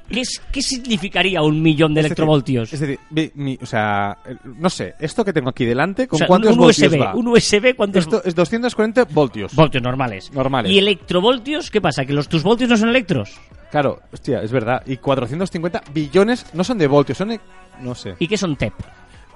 ¿qué, 0.09 0.21
es- 0.21 0.41
qué 0.51 0.61
significaría 0.61 1.41
un 1.41 1.61
millón 1.61 1.93
de 1.93 2.01
Es 2.01 2.03
decir, 2.05 2.11
electrovoltios? 2.11 2.73
Es 2.73 2.79
decir, 2.79 2.99
mi- 3.09 3.31
mi- 3.35 3.59
o 3.61 3.65
sea, 3.65 4.17
el- 4.25 4.39
no 4.59 4.69
sé, 4.69 4.95
esto 4.99 5.23
que 5.25 5.33
tengo 5.33 5.49
aquí 5.49 5.65
delante, 5.65 6.07
¿con 6.07 6.17
O 6.17 6.19
sea, 6.19 6.27
cuántos 6.27 6.51
un 6.53 6.57
voltios 6.59 6.91
USB, 6.91 6.99
va? 7.01 7.15
un 7.15 7.27
USB, 7.27 7.75
¿cuántos 7.75 8.03
Esto 8.03 8.21
es 8.23 8.35
240 8.35 9.05
voltios. 9.05 9.53
voltios 9.55 9.83
normales? 9.83 10.31
Normales. 10.33 10.71
¿Y 10.71 10.77
electrovoltios? 10.79 11.69
¿Qué 11.71 11.81
pasa? 11.81 12.05
¿Que 12.05 12.13
los 12.13 12.27
tus 12.27 12.43
voltios 12.43 12.69
no 12.69 12.77
son 12.77 12.89
electros? 12.89 13.39
Claro, 13.71 14.01
hostia, 14.11 14.41
es 14.43 14.51
verdad. 14.51 14.83
Y 14.85 14.97
450 14.97 15.81
billones 15.93 16.45
no 16.53 16.63
son 16.63 16.77
de 16.77 16.87
voltios, 16.87 17.17
son... 17.17 17.31
e- 17.31 17.39
No 17.81 17.95
sé. 17.95 18.15
¿Y 18.19 18.27
qué 18.27 18.37
son 18.37 18.55
TEP? 18.55 18.73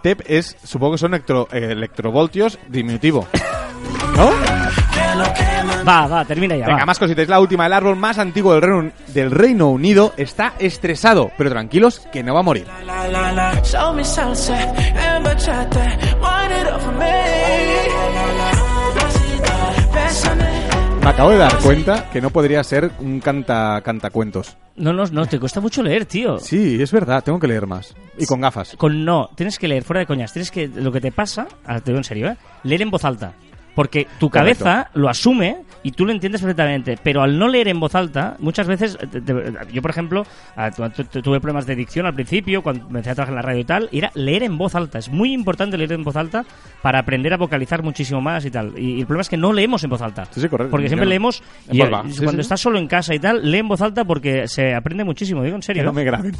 TEP 0.03 0.21
es, 0.27 0.55
supongo 0.63 0.91
que 0.93 0.97
son 0.99 1.13
electro- 1.13 1.47
eh, 1.51 1.71
electrovoltios 1.71 2.59
diminutivo. 2.69 3.27
¿No? 4.15 4.29
Va, 5.87 6.07
va, 6.07 6.25
termina 6.25 6.55
ya. 6.55 6.65
Venga, 6.65 6.79
va. 6.79 6.85
más 6.85 6.99
cositas. 6.99 7.23
Es 7.23 7.29
la 7.29 7.39
última. 7.39 7.65
El 7.65 7.73
árbol 7.73 7.95
más 7.95 8.17
antiguo 8.17 8.53
del 8.53 8.61
Reino, 8.61 8.91
del 9.13 9.31
Reino 9.31 9.69
Unido 9.69 10.13
está 10.17 10.53
estresado. 10.59 11.31
Pero 11.37 11.49
tranquilos, 11.49 11.99
que 12.11 12.23
no 12.23 12.33
va 12.33 12.41
a 12.41 12.43
morir. 12.43 12.67
Me 21.01 21.09
acabo 21.09 21.29
de 21.29 21.37
dar 21.37 21.57
cuenta 21.59 22.09
que 22.11 22.21
no 22.21 22.29
podría 22.31 22.63
ser 22.63 22.91
un 22.99 23.21
canta 23.21 23.81
cantacuentos. 23.81 24.57
No, 24.75 24.91
no, 24.93 25.05
no, 25.05 25.25
te 25.25 25.39
cuesta 25.39 25.61
mucho 25.61 25.81
leer, 25.81 26.05
tío. 26.05 26.37
Sí, 26.37 26.81
es 26.81 26.91
verdad, 26.91 27.23
tengo 27.23 27.39
que 27.39 27.47
leer 27.47 27.65
más. 27.65 27.95
Y 28.17 28.25
con 28.25 28.41
gafas. 28.41 28.75
Con 28.77 29.05
no, 29.05 29.29
tienes 29.35 29.57
que 29.57 29.67
leer 29.67 29.83
fuera 29.83 30.01
de 30.01 30.05
coñas. 30.05 30.33
Tienes 30.33 30.51
que, 30.51 30.67
lo 30.67 30.91
que 30.91 31.01
te 31.01 31.11
pasa, 31.11 31.47
te 31.65 31.81
digo 31.85 31.97
en 31.97 32.03
serio, 32.03 32.27
¿eh? 32.27 32.37
leer 32.63 32.81
en 32.81 32.91
voz 32.91 33.05
alta. 33.05 33.33
Porque 33.77 34.07
tu 34.19 34.31
Correcto. 34.31 34.63
cabeza 34.65 34.89
lo 34.95 35.07
asume 35.07 35.57
y 35.83 35.91
tú 35.91 36.03
lo 36.03 36.11
entiendes 36.11 36.41
perfectamente. 36.41 36.97
Pero 37.03 37.21
al 37.21 37.37
no 37.37 37.47
leer 37.47 37.67
en 37.67 37.79
voz 37.79 37.93
alta, 37.93 38.35
muchas 38.39 38.65
veces. 38.65 38.97
eh, 38.99 39.05
te- 39.05 39.21
te- 39.21 39.53
Yo, 39.71 39.83
por 39.83 39.91
ejemplo, 39.91 40.25
ah, 40.55 40.71
tu- 40.71 40.89
tu- 40.89 41.03
tu- 41.03 41.21
tuve 41.21 41.39
problemas 41.39 41.67
de 41.67 41.75
dicción 41.75 42.07
al 42.07 42.15
principio, 42.15 42.63
cuando 42.63 42.87
empecé 42.87 43.11
a 43.11 43.13
trabajar 43.13 43.33
en 43.33 43.35
la 43.35 43.41
radio 43.43 43.59
y 43.61 43.65
tal. 43.65 43.89
Y 43.91 43.99
era 43.99 44.11
leer 44.15 44.41
en 44.41 44.57
voz 44.57 44.73
alta. 44.73 44.97
Es 44.97 45.09
muy 45.09 45.31
importante 45.31 45.77
leer 45.77 45.91
en 45.91 46.03
voz 46.03 46.15
alta 46.15 46.43
para 46.81 46.97
aprender 46.97 47.33
a 47.33 47.37
vocalizar 47.37 47.83
muchísimo 47.83 48.19
más 48.19 48.43
y 48.45 48.49
tal. 48.49 48.73
Y, 48.79 48.99
el 48.99 49.05
problema 49.05 49.21
es 49.21 49.29
que 49.29 49.37
no 49.37 49.53
leemos 49.53 49.83
en 49.83 49.91
voz 49.91 50.01
alta. 50.01 50.25
Sí, 50.31 50.41
sí, 50.41 50.49
correcto. 50.49 50.71
Porque 50.71 50.87
siempre 50.87 51.05
no. 51.05 51.09
leemos. 51.11 51.43
En 51.67 51.75
Y. 51.75 51.81
Sí, 52.13 52.23
cuando 52.23 52.31
sí. 52.31 52.39
estás 52.39 52.59
solo 52.59 52.79
en 52.79 52.87
casa 52.87 53.13
y 53.13 53.19
tal, 53.19 53.49
lee 53.51 53.59
en 53.59 53.67
voz 53.67 53.81
alta 53.81 54.03
porque 54.05 54.47
se 54.47 54.73
aprende 54.73 55.03
muchísimo. 55.03 55.43
Digo 55.43 55.55
en 55.55 55.61
serio. 55.61 55.83
Que 55.83 55.85
no 55.85 55.91
¿eh? 55.91 55.93
me 55.93 56.03
graben. 56.03 56.35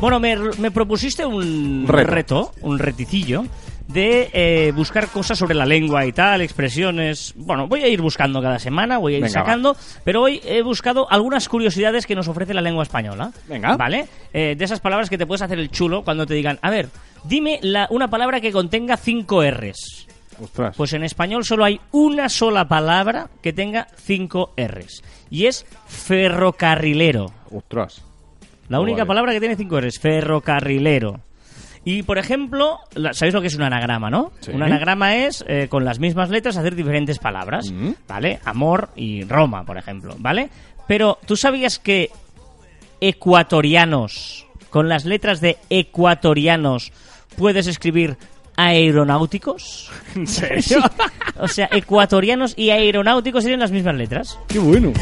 Bueno, 0.00 0.18
me, 0.18 0.36
me 0.36 0.70
propusiste 0.70 1.24
un 1.24 1.84
Reto. 1.86 2.10
reto, 2.10 2.52
un 2.62 2.78
reticillo, 2.78 3.44
de 3.86 4.30
eh, 4.32 4.72
buscar 4.74 5.08
cosas 5.08 5.38
sobre 5.38 5.54
la 5.54 5.66
lengua 5.66 6.06
y 6.06 6.12
tal, 6.12 6.40
expresiones. 6.40 7.34
Bueno, 7.36 7.68
voy 7.68 7.82
a 7.82 7.88
ir 7.88 8.00
buscando 8.00 8.40
cada 8.42 8.58
semana, 8.58 8.98
voy 8.98 9.14
a 9.14 9.16
ir 9.18 9.22
Venga, 9.22 9.40
sacando, 9.40 9.76
pero 10.04 10.22
hoy 10.22 10.40
he 10.44 10.62
buscado 10.62 11.06
algunas 11.10 11.48
curiosidades 11.48 12.06
que 12.06 12.14
nos 12.14 12.26
ofrece 12.28 12.54
la 12.54 12.62
lengua 12.62 12.82
española. 12.82 13.32
Venga. 13.48 13.76
¿Vale? 13.76 14.08
Eh, 14.32 14.54
de 14.56 14.64
esas 14.64 14.80
palabras 14.80 15.08
que 15.10 15.18
te 15.18 15.26
puedes 15.26 15.42
hacer 15.42 15.58
el 15.58 15.70
chulo 15.70 16.02
cuando 16.02 16.26
te 16.26 16.34
digan, 16.34 16.58
a 16.62 16.70
ver, 16.70 16.88
dime 17.24 17.58
la, 17.62 17.86
una 17.90 18.08
palabra 18.08 18.40
que 18.40 18.50
contenga 18.50 18.96
cinco 18.96 19.42
R's. 19.44 20.06
Ostras. 20.42 20.76
Pues 20.76 20.92
en 20.94 21.04
español 21.04 21.44
solo 21.44 21.64
hay 21.64 21.78
una 21.92 22.28
sola 22.28 22.66
palabra 22.66 23.28
que 23.42 23.52
tenga 23.52 23.86
cinco 23.96 24.52
R's. 24.56 25.02
Y 25.30 25.46
es 25.46 25.66
ferrocarrilero. 25.86 27.26
Ostras. 27.50 28.02
La 28.72 28.80
Oh, 28.80 28.82
única 28.82 28.98
vale. 29.04 29.08
palabra 29.08 29.32
que 29.32 29.40
tiene 29.40 29.56
cinco 29.56 29.80
R's, 29.80 29.98
ferrocarrilero. 30.00 31.20
Y, 31.84 32.02
por 32.04 32.16
ejemplo, 32.18 32.78
¿sabéis 33.12 33.34
lo 33.34 33.40
que 33.40 33.48
es 33.48 33.54
un 33.56 33.62
anagrama, 33.62 34.08
no? 34.08 34.30
Sí. 34.40 34.52
Un 34.52 34.62
anagrama 34.62 35.16
es, 35.16 35.44
eh, 35.48 35.66
con 35.68 35.84
las 35.84 35.98
mismas 35.98 36.30
letras, 36.30 36.56
hacer 36.56 36.74
diferentes 36.76 37.18
palabras, 37.18 37.70
Mm. 37.72 37.90
¿vale? 38.08 38.38
Amor 38.44 38.90
y 38.94 39.24
Roma, 39.24 39.64
por 39.64 39.76
ejemplo, 39.78 40.14
¿vale? 40.18 40.48
Pero, 40.86 41.18
¿tú 41.26 41.36
sabías 41.36 41.78
que 41.80 42.10
ecuatorianos, 43.00 44.46
con 44.70 44.88
las 44.88 45.04
letras 45.04 45.40
de 45.40 45.56
ecuatorianos, 45.70 46.92
puedes 47.36 47.66
escribir 47.66 48.16
aeronáuticos? 48.56 49.90
¿En 50.14 50.26
serio? 50.26 50.78
o 51.38 51.48
sea, 51.48 51.68
ecuatorianos 51.72 52.54
y 52.56 52.70
aeronáuticos 52.70 53.42
tienen 53.42 53.60
las 53.60 53.72
mismas 53.72 53.96
letras. 53.96 54.38
Qué 54.48 54.58
bueno. 54.60 54.92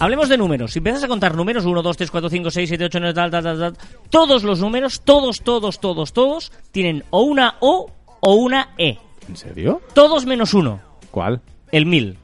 Hablemos 0.00 0.28
de 0.28 0.36
números. 0.36 0.72
Si 0.72 0.78
empiezas 0.78 1.04
a 1.04 1.08
contar 1.08 1.34
números, 1.34 1.64
1, 1.64 1.82
2, 1.82 1.96
3, 1.96 2.10
4, 2.10 2.30
5, 2.30 2.50
6, 2.50 2.68
7, 2.68 2.84
8, 2.84 3.00
9, 3.00 3.14
tal, 3.14 3.30
tal, 3.30 3.42
tal, 3.42 3.58
tal, 3.58 3.76
todos 4.10 4.42
los 4.42 4.60
números, 4.60 5.02
todos, 5.04 5.40
todos, 5.42 5.80
todos, 5.80 6.12
todos, 6.12 6.52
tienen 6.72 7.04
o 7.10 7.22
una 7.22 7.56
O 7.60 7.90
o 8.20 8.34
una 8.34 8.70
E. 8.78 8.98
¿En 9.28 9.36
serio? 9.36 9.80
Todos 9.94 10.26
menos 10.26 10.54
uno. 10.54 10.80
¿Cuál? 11.10 11.40
El 11.72 11.86
mil. 11.86 12.18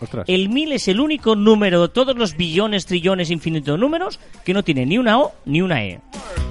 Ostras. 0.00 0.24
El 0.28 0.48
mil 0.48 0.72
es 0.72 0.88
el 0.88 1.00
único 1.00 1.36
número 1.36 1.82
de 1.82 1.88
todos 1.88 2.16
los 2.16 2.36
billones, 2.36 2.86
trillones, 2.86 3.30
infinito 3.30 3.72
de 3.72 3.78
números 3.78 4.20
que 4.44 4.52
no 4.52 4.62
tiene 4.62 4.84
ni 4.84 4.98
una 4.98 5.18
O 5.20 5.32
ni 5.46 5.62
una 5.62 5.82
E. 5.84 6.00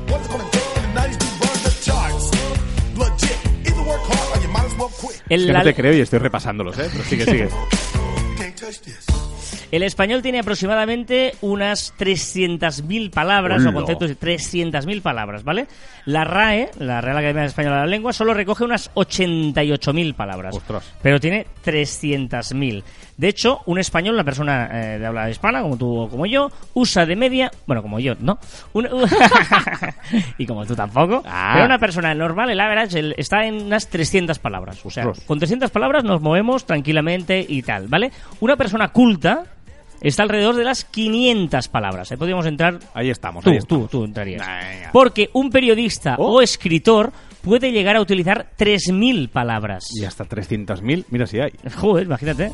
What's 0.09 0.27
gonna 0.27 0.43
do 0.43 0.57
in 0.57 0.93
the 0.93 0.99
90s 0.99 1.17
to 1.17 1.25
burn 1.39 1.63
the 1.63 1.81
charts? 1.81 2.31
Legit. 2.97 3.37
Either 3.67 3.83
work 3.87 4.01
hard 4.01 4.37
or 4.37 4.41
you 4.41 4.49
might 4.51 4.65
as 4.65 4.77
well 4.77 4.89
quit. 4.99 5.21
El, 5.29 5.41
Es 5.41 5.45
que 5.47 5.53
no 5.53 5.63
te 5.63 5.75
creo 5.75 5.93
y 5.93 5.99
estoy 6.01 6.19
repasándolos, 6.19 6.77
¿eh? 6.79 6.89
Pero 6.91 7.03
sigue, 7.03 7.25
sigue. 7.25 7.49
el 9.75 9.83
español 9.83 10.21
tiene 10.21 10.39
aproximadamente 10.39 11.33
unas 11.41 11.93
300.000 11.97 13.09
palabras 13.11 13.65
o 13.65 13.73
conceptos 13.73 14.09
de 14.09 14.17
300.000 14.19 15.01
palabras, 15.01 15.43
¿vale? 15.43 15.67
La 16.05 16.23
RAE, 16.23 16.71
la 16.79 17.01
Real 17.01 17.17
Academia 17.17 17.45
Española 17.45 17.77
de 17.77 17.81
la 17.81 17.87
Lengua, 17.87 18.13
solo 18.13 18.33
recoge 18.33 18.63
unas 18.63 18.93
88.000 18.95 20.13
palabras. 20.15 20.55
Ostras. 20.55 20.91
Pero 21.01 21.19
tiene 21.19 21.45
300.000. 21.65 22.83
De 23.17 23.29
hecho, 23.29 23.61
un 23.65 23.79
español, 23.79 24.15
una 24.15 24.25
persona 24.25 24.69
eh, 24.71 24.99
de 24.99 25.05
habla 25.05 25.29
hispana, 25.29 25.61
como 25.61 25.77
tú 25.77 25.99
o 26.01 26.09
como 26.09 26.25
yo, 26.25 26.51
usa 26.73 27.05
de 27.05 27.15
media, 27.15 27.49
bueno, 27.65 27.81
como 27.81 27.97
yo, 27.99 28.13
¿no? 28.19 28.37
Un- 28.73 28.89
y 30.37 30.45
como 30.45 30.65
tú 30.65 30.75
tampoco. 30.75 31.23
Ah. 31.25 31.51
Pero 31.53 31.65
una 31.65 31.79
persona 31.79 32.13
normal, 32.13 32.49
el 32.49 32.59
average, 32.59 32.99
el- 32.99 33.15
está 33.17 33.45
en 33.45 33.55
unas 33.63 33.87
300 33.89 34.37
palabras. 34.39 34.85
O 34.85 34.89
sea, 34.89 35.07
Ostras. 35.07 35.25
con 35.25 35.39
300 35.39 35.71
palabras 35.71 36.03
nos 36.03 36.21
movemos 36.21 36.65
tranquilamente 36.65 37.45
y 37.47 37.61
tal, 37.61 37.87
¿vale? 37.87 38.11
Una 38.41 38.57
persona 38.57 38.89
culta 38.89 39.43
está 40.09 40.23
alrededor 40.23 40.55
de 40.55 40.63
las 40.63 40.83
500 40.85 41.67
palabras. 41.67 42.11
Ahí 42.11 42.17
podríamos 42.17 42.45
entrar 42.45 42.79
Ahí 42.93 43.09
estamos, 43.09 43.43
Tú, 43.43 43.49
ahí 43.51 43.57
estamos. 43.57 43.89
tú, 43.89 43.99
tú 43.99 44.05
entrarías. 44.05 44.41
Venga. 44.45 44.89
Porque 44.91 45.29
un 45.33 45.49
periodista 45.49 46.15
Oh. 46.17 46.35
o 46.35 46.41
escritor 46.41 47.11
puede 47.41 47.71
llegar 47.71 47.95
a 47.95 48.01
utilizar 48.01 48.47
3.000 48.57 49.29
palabras. 49.29 49.85
Y 49.99 50.05
hasta 50.05 50.25
300.000, 50.25 51.05
mira 51.09 51.27
si 51.27 51.39
hay. 51.39 51.51
Joder, 51.75 52.05
imagínate. 52.05 52.51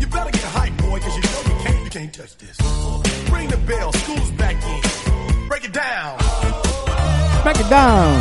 You 0.00 0.06
better 0.08 0.30
get 0.32 0.42
hype, 0.54 0.82
boy, 0.82 1.00
because 1.00 1.14
you 1.16 1.22
know 1.22 1.42
you 1.44 1.64
can't, 1.64 1.84
you 1.84 1.90
can't 1.90 2.12
touch 2.16 2.36
this. 2.38 2.56
Ring 3.32 3.48
the 3.48 3.56
bell, 3.66 3.90
school's 3.92 4.30
back 4.36 4.56
in. 4.64 5.48
Break 5.48 5.64
it 5.64 5.72
down. 5.74 6.16
Back 7.44 7.60
it 7.60 7.66
down. 7.68 8.20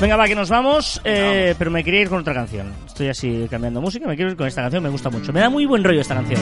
Venga, 0.00 0.16
va, 0.16 0.26
que 0.28 0.34
nos 0.34 0.48
vamos. 0.48 1.00
eh, 1.04 1.54
pero 1.58 1.70
me 1.70 1.84
quería 1.84 2.00
ir 2.00 2.08
con 2.08 2.20
otra 2.20 2.32
canción. 2.32 2.72
Estoy 2.86 3.08
así 3.08 3.46
cambiando 3.50 3.80
música. 3.80 4.06
Me 4.06 4.16
quiero 4.16 4.30
ir 4.30 4.36
con 4.36 4.46
esta 4.46 4.62
canción. 4.62 4.82
Me 4.82 4.88
gusta 4.88 5.10
mucho. 5.10 5.32
Me 5.32 5.40
da 5.40 5.50
muy 5.50 5.66
buen 5.66 5.84
rollo 5.84 6.00
esta 6.00 6.14
canción. 6.14 6.40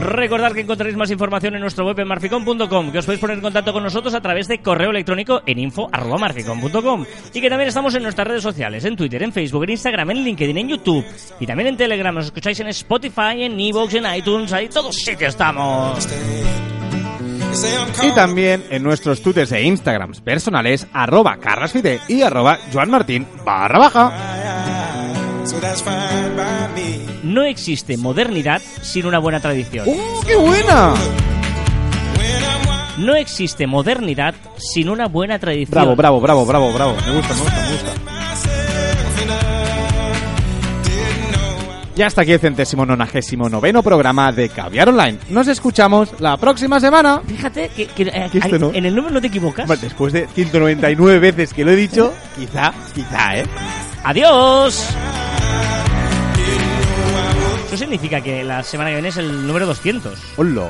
Recordad 0.00 0.52
que 0.52 0.60
encontraréis 0.60 0.96
más 0.96 1.10
información 1.10 1.54
en 1.54 1.60
nuestro 1.60 1.84
web 1.86 1.98
en 1.98 2.08
marficom.com, 2.08 2.90
que 2.92 2.98
os 2.98 3.04
podéis 3.04 3.20
poner 3.20 3.36
en 3.36 3.42
contacto 3.42 3.72
con 3.72 3.82
nosotros 3.82 4.14
a 4.14 4.20
través 4.20 4.48
de 4.48 4.60
correo 4.60 4.90
electrónico 4.90 5.42
en 5.46 5.58
info.marficom.com 5.58 7.04
y 7.32 7.40
que 7.40 7.48
también 7.48 7.68
estamos 7.68 7.94
en 7.94 8.02
nuestras 8.02 8.28
redes 8.28 8.42
sociales, 8.42 8.84
en 8.84 8.96
Twitter, 8.96 9.22
en 9.22 9.32
Facebook, 9.32 9.64
en 9.64 9.70
Instagram, 9.70 10.10
en 10.10 10.24
LinkedIn, 10.24 10.58
en 10.58 10.68
YouTube 10.68 11.04
y 11.40 11.46
también 11.46 11.68
en 11.68 11.76
Telegram. 11.76 12.14
Nos 12.14 12.26
escucháis 12.26 12.58
en 12.60 12.68
Spotify, 12.68 13.42
en 13.42 13.58
Evox, 13.58 13.94
en 13.94 14.14
iTunes, 14.14 14.52
ahí 14.52 14.68
todos 14.68 14.96
sitios 14.96 15.30
estamos. 15.30 16.08
Y 18.02 18.14
también 18.14 18.64
en 18.70 18.82
nuestros 18.82 19.22
twitters 19.22 19.52
e 19.52 19.62
instagrams 19.62 20.20
personales, 20.20 20.86
arroba 20.92 21.38
carrasfide 21.38 22.00
y 22.08 22.22
arroba 22.22 22.58
joanmartin 22.72 23.26
barra 23.44 23.78
baja. 23.78 24.87
No 27.22 27.42
existe 27.44 27.96
modernidad 27.96 28.60
sin 28.82 29.06
una 29.06 29.18
buena 29.18 29.40
tradición. 29.40 29.88
¡Uh, 29.88 29.94
qué 30.26 30.36
buena! 30.36 30.94
No 32.98 33.14
existe 33.14 33.66
modernidad 33.66 34.34
sin 34.58 34.88
una 34.88 35.06
buena 35.06 35.38
tradición. 35.38 35.70
Bravo, 35.70 35.94
bravo, 35.96 36.20
bravo, 36.20 36.44
bravo, 36.46 36.72
bravo. 36.72 36.96
Me 37.06 37.12
gusta, 37.16 37.34
me 37.34 37.40
gusta, 37.40 37.62
me 37.62 37.70
gusta. 37.72 37.92
myself 38.04 39.22
and 39.22 39.30
I 39.30 40.82
didn't 40.84 41.32
know 41.32 41.94
I 41.94 41.98
Y 41.98 42.02
hasta 42.02 42.22
aquí 42.22 42.32
el 42.32 42.40
centésimo 42.40 42.84
nonagésimo 42.84 43.48
noveno 43.48 43.82
programa 43.82 44.32
de 44.32 44.48
Caviar 44.48 44.88
Online. 44.88 45.18
Nos 45.30 45.46
escuchamos 45.48 46.10
la 46.20 46.36
próxima 46.36 46.80
semana. 46.80 47.22
Fíjate 47.26 47.68
que, 47.68 47.86
que, 47.86 48.02
eh, 48.02 48.30
hay- 48.42 48.52
no. 48.58 48.72
en 48.74 48.84
el 48.84 48.94
número 48.94 49.14
no 49.14 49.20
te 49.20 49.28
equivocas. 49.28 49.66
Bueno, 49.66 49.80
después 49.82 50.12
de 50.12 50.26
199 50.34 51.18
veces 51.20 51.54
que 51.54 51.64
lo 51.64 51.70
he 51.70 51.76
dicho, 51.76 52.12
quizá, 52.36 52.72
quizá, 52.94 53.38
¿eh? 53.38 53.44
¡Adiós! 54.04 54.88
Eso 57.66 57.76
significa 57.76 58.20
que 58.20 58.42
la 58.44 58.62
semana 58.62 58.90
que 58.90 58.96
viene 58.96 59.08
es 59.08 59.16
el 59.18 59.46
número 59.46 59.66
200. 59.66 60.34
Hola. 60.36 60.68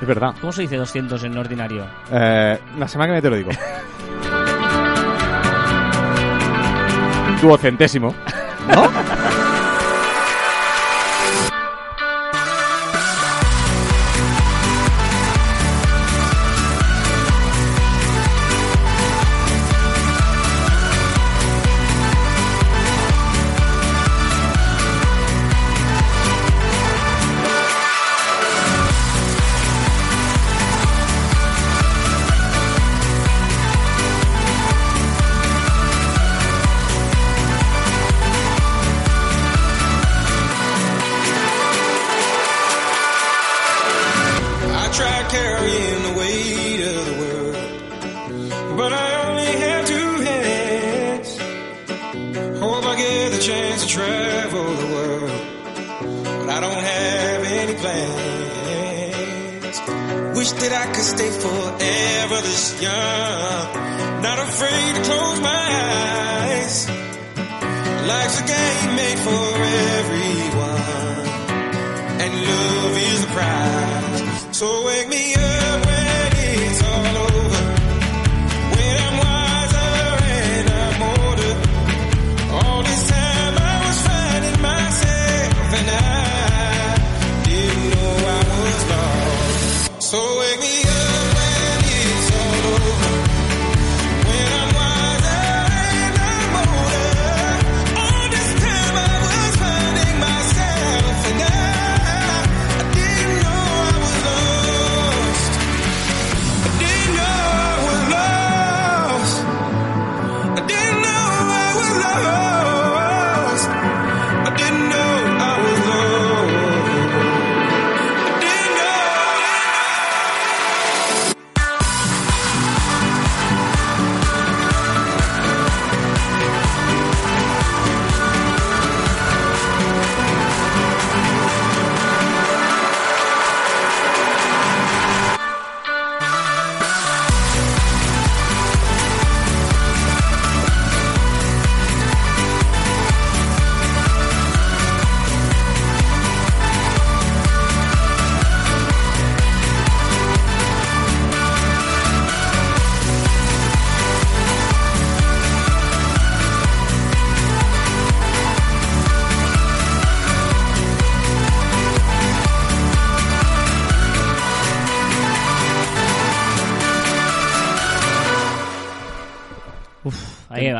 Es 0.00 0.06
verdad. 0.06 0.32
¿Cómo 0.40 0.52
se 0.52 0.62
dice 0.62 0.76
200 0.76 1.24
en 1.24 1.36
ordinario? 1.38 1.84
Eh, 2.12 2.58
la 2.78 2.86
semana 2.86 3.14
que 3.14 3.20
viene 3.20 3.22
te 3.22 3.30
lo 3.30 3.36
digo. 3.36 3.50
Duocentésimo. 7.42 8.14
¿No? 8.68 9.17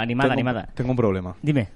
Animada, 0.08 0.28
tengo, 0.30 0.32
animada. 0.40 0.68
Tengo 0.74 0.90
un 0.90 0.96
problema. 0.96 1.34
Dime. 1.42 1.68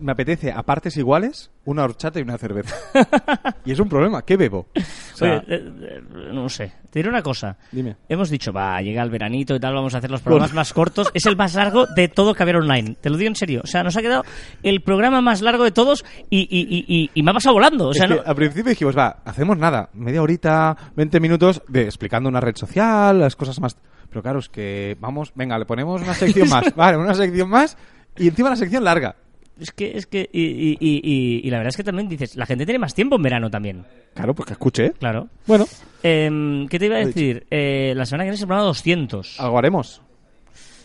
Me 0.00 0.10
apetece 0.10 0.50
a 0.50 0.60
partes 0.64 0.96
iguales 0.96 1.52
una 1.66 1.84
horchata 1.84 2.18
y 2.18 2.22
una 2.22 2.36
cerveza. 2.36 2.74
y 3.64 3.70
es 3.70 3.78
un 3.78 3.88
problema. 3.88 4.22
¿Qué 4.22 4.36
bebo? 4.36 4.66
O 4.76 5.16
sea, 5.16 5.36
Oye, 5.46 5.54
eh, 5.54 5.72
eh, 5.82 6.02
no 6.32 6.48
sé. 6.48 6.72
Te 6.90 6.98
diré 6.98 7.08
una 7.08 7.22
cosa. 7.22 7.56
Dime. 7.70 7.94
Hemos 8.08 8.28
dicho, 8.28 8.52
va, 8.52 8.80
llega 8.82 9.02
el 9.04 9.10
veranito 9.10 9.54
y 9.54 9.60
tal, 9.60 9.72
vamos 9.72 9.94
a 9.94 9.98
hacer 9.98 10.10
los 10.10 10.20
programas 10.20 10.52
más 10.52 10.72
cortos. 10.72 11.12
Es 11.14 11.24
el 11.26 11.36
más 11.36 11.54
largo 11.54 11.86
de 11.86 12.08
todo 12.08 12.34
Caber 12.34 12.56
Online. 12.56 12.96
Te 13.00 13.08
lo 13.08 13.16
digo 13.16 13.28
en 13.28 13.36
serio. 13.36 13.60
O 13.62 13.66
sea, 13.68 13.84
nos 13.84 13.96
ha 13.96 14.02
quedado 14.02 14.24
el 14.64 14.80
programa 14.82 15.20
más 15.20 15.42
largo 15.42 15.62
de 15.62 15.70
todos 15.70 16.04
y, 16.28 16.40
y, 16.40 16.62
y, 16.68 16.84
y- 16.88 17.10
y 17.14 17.22
me 17.22 17.30
ha 17.30 17.34
pasado 17.34 17.54
volando. 17.54 17.88
O 17.88 17.94
sea, 17.94 18.06
es 18.06 18.10
que 18.10 18.16
no- 18.16 18.22
al 18.26 18.34
principio 18.34 18.70
dijimos, 18.70 18.98
va, 18.98 19.18
hacemos 19.24 19.56
nada, 19.56 19.90
media 19.94 20.22
horita, 20.22 20.76
20 20.96 21.20
minutos 21.20 21.62
de 21.68 21.82
explicando 21.84 22.28
una 22.28 22.40
red 22.40 22.56
social, 22.56 23.20
las 23.20 23.36
cosas 23.36 23.60
más. 23.60 23.76
Pero 24.14 24.22
claro, 24.22 24.38
es 24.38 24.48
que 24.48 24.96
vamos, 25.00 25.32
venga, 25.34 25.58
le 25.58 25.64
ponemos 25.66 26.00
una 26.00 26.14
sección 26.14 26.48
más, 26.48 26.72
vale, 26.76 26.96
una 26.96 27.14
sección 27.14 27.48
más 27.48 27.76
y 28.16 28.28
encima 28.28 28.50
la 28.50 28.54
sección 28.56 28.84
larga. 28.84 29.16
Es 29.58 29.72
que, 29.72 29.96
es 29.96 30.06
que, 30.06 30.28
y, 30.32 30.42
y- 30.42 30.76
y- 30.80 31.00
y- 31.02 31.40
y 31.46 31.50
la 31.50 31.58
verdad 31.58 31.70
es 31.70 31.76
que 31.76 31.82
también 31.84 32.08
dices, 32.08 32.36
la 32.36 32.46
gente 32.46 32.64
tiene 32.64 32.78
más 32.78 32.94
tiempo 32.94 33.16
en 33.16 33.22
verano 33.22 33.50
también. 33.50 33.84
Claro, 34.14 34.34
pues 34.34 34.46
que 34.46 34.52
escuche. 34.52 34.92
Claro. 34.92 35.28
Bueno, 35.46 35.64
Em, 36.02 36.68
¿Qué 36.68 36.78
te 36.78 36.86
iba 36.86 36.96
a 36.96 37.04
decir? 37.04 37.46
Eh, 37.50 37.92
la 37.96 38.04
semana 38.06 38.22
que 38.24 38.26
viene 38.26 38.34
es 38.36 38.40
el 38.42 38.46
programa 38.46 38.66
200. 38.68 39.40
algo 39.40 39.58
haremos. 39.58 40.00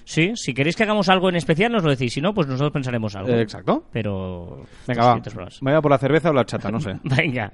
Sí, 0.06 0.32
si 0.36 0.54
queréis 0.56 0.76
que 0.76 0.84
hagamos 0.84 1.08
algo 1.10 1.30
en 1.30 1.36
especial, 1.36 1.72
nos 1.72 1.84
lo 1.84 1.92
decís. 1.92 2.12
Si 2.14 2.22
no, 2.22 2.34
pues 2.34 2.48
nosotros 2.48 2.72
pensaremos 2.72 3.16
algo. 3.16 3.30
Eh, 3.30 3.42
exacto. 3.42 3.84
Pero. 3.92 4.66
Venga, 4.88 5.02
va. 5.04 5.10
200 5.10 5.34
programas. 5.34 5.62
Me 5.62 5.72
voy 5.72 5.78
a 5.78 5.82
por 5.82 5.92
la 5.92 5.98
cerveza 6.00 6.30
o 6.32 6.34
la 6.34 6.46
chata, 6.46 6.72
no 6.72 6.80
sé. 6.80 6.94
Venga. 7.04 7.54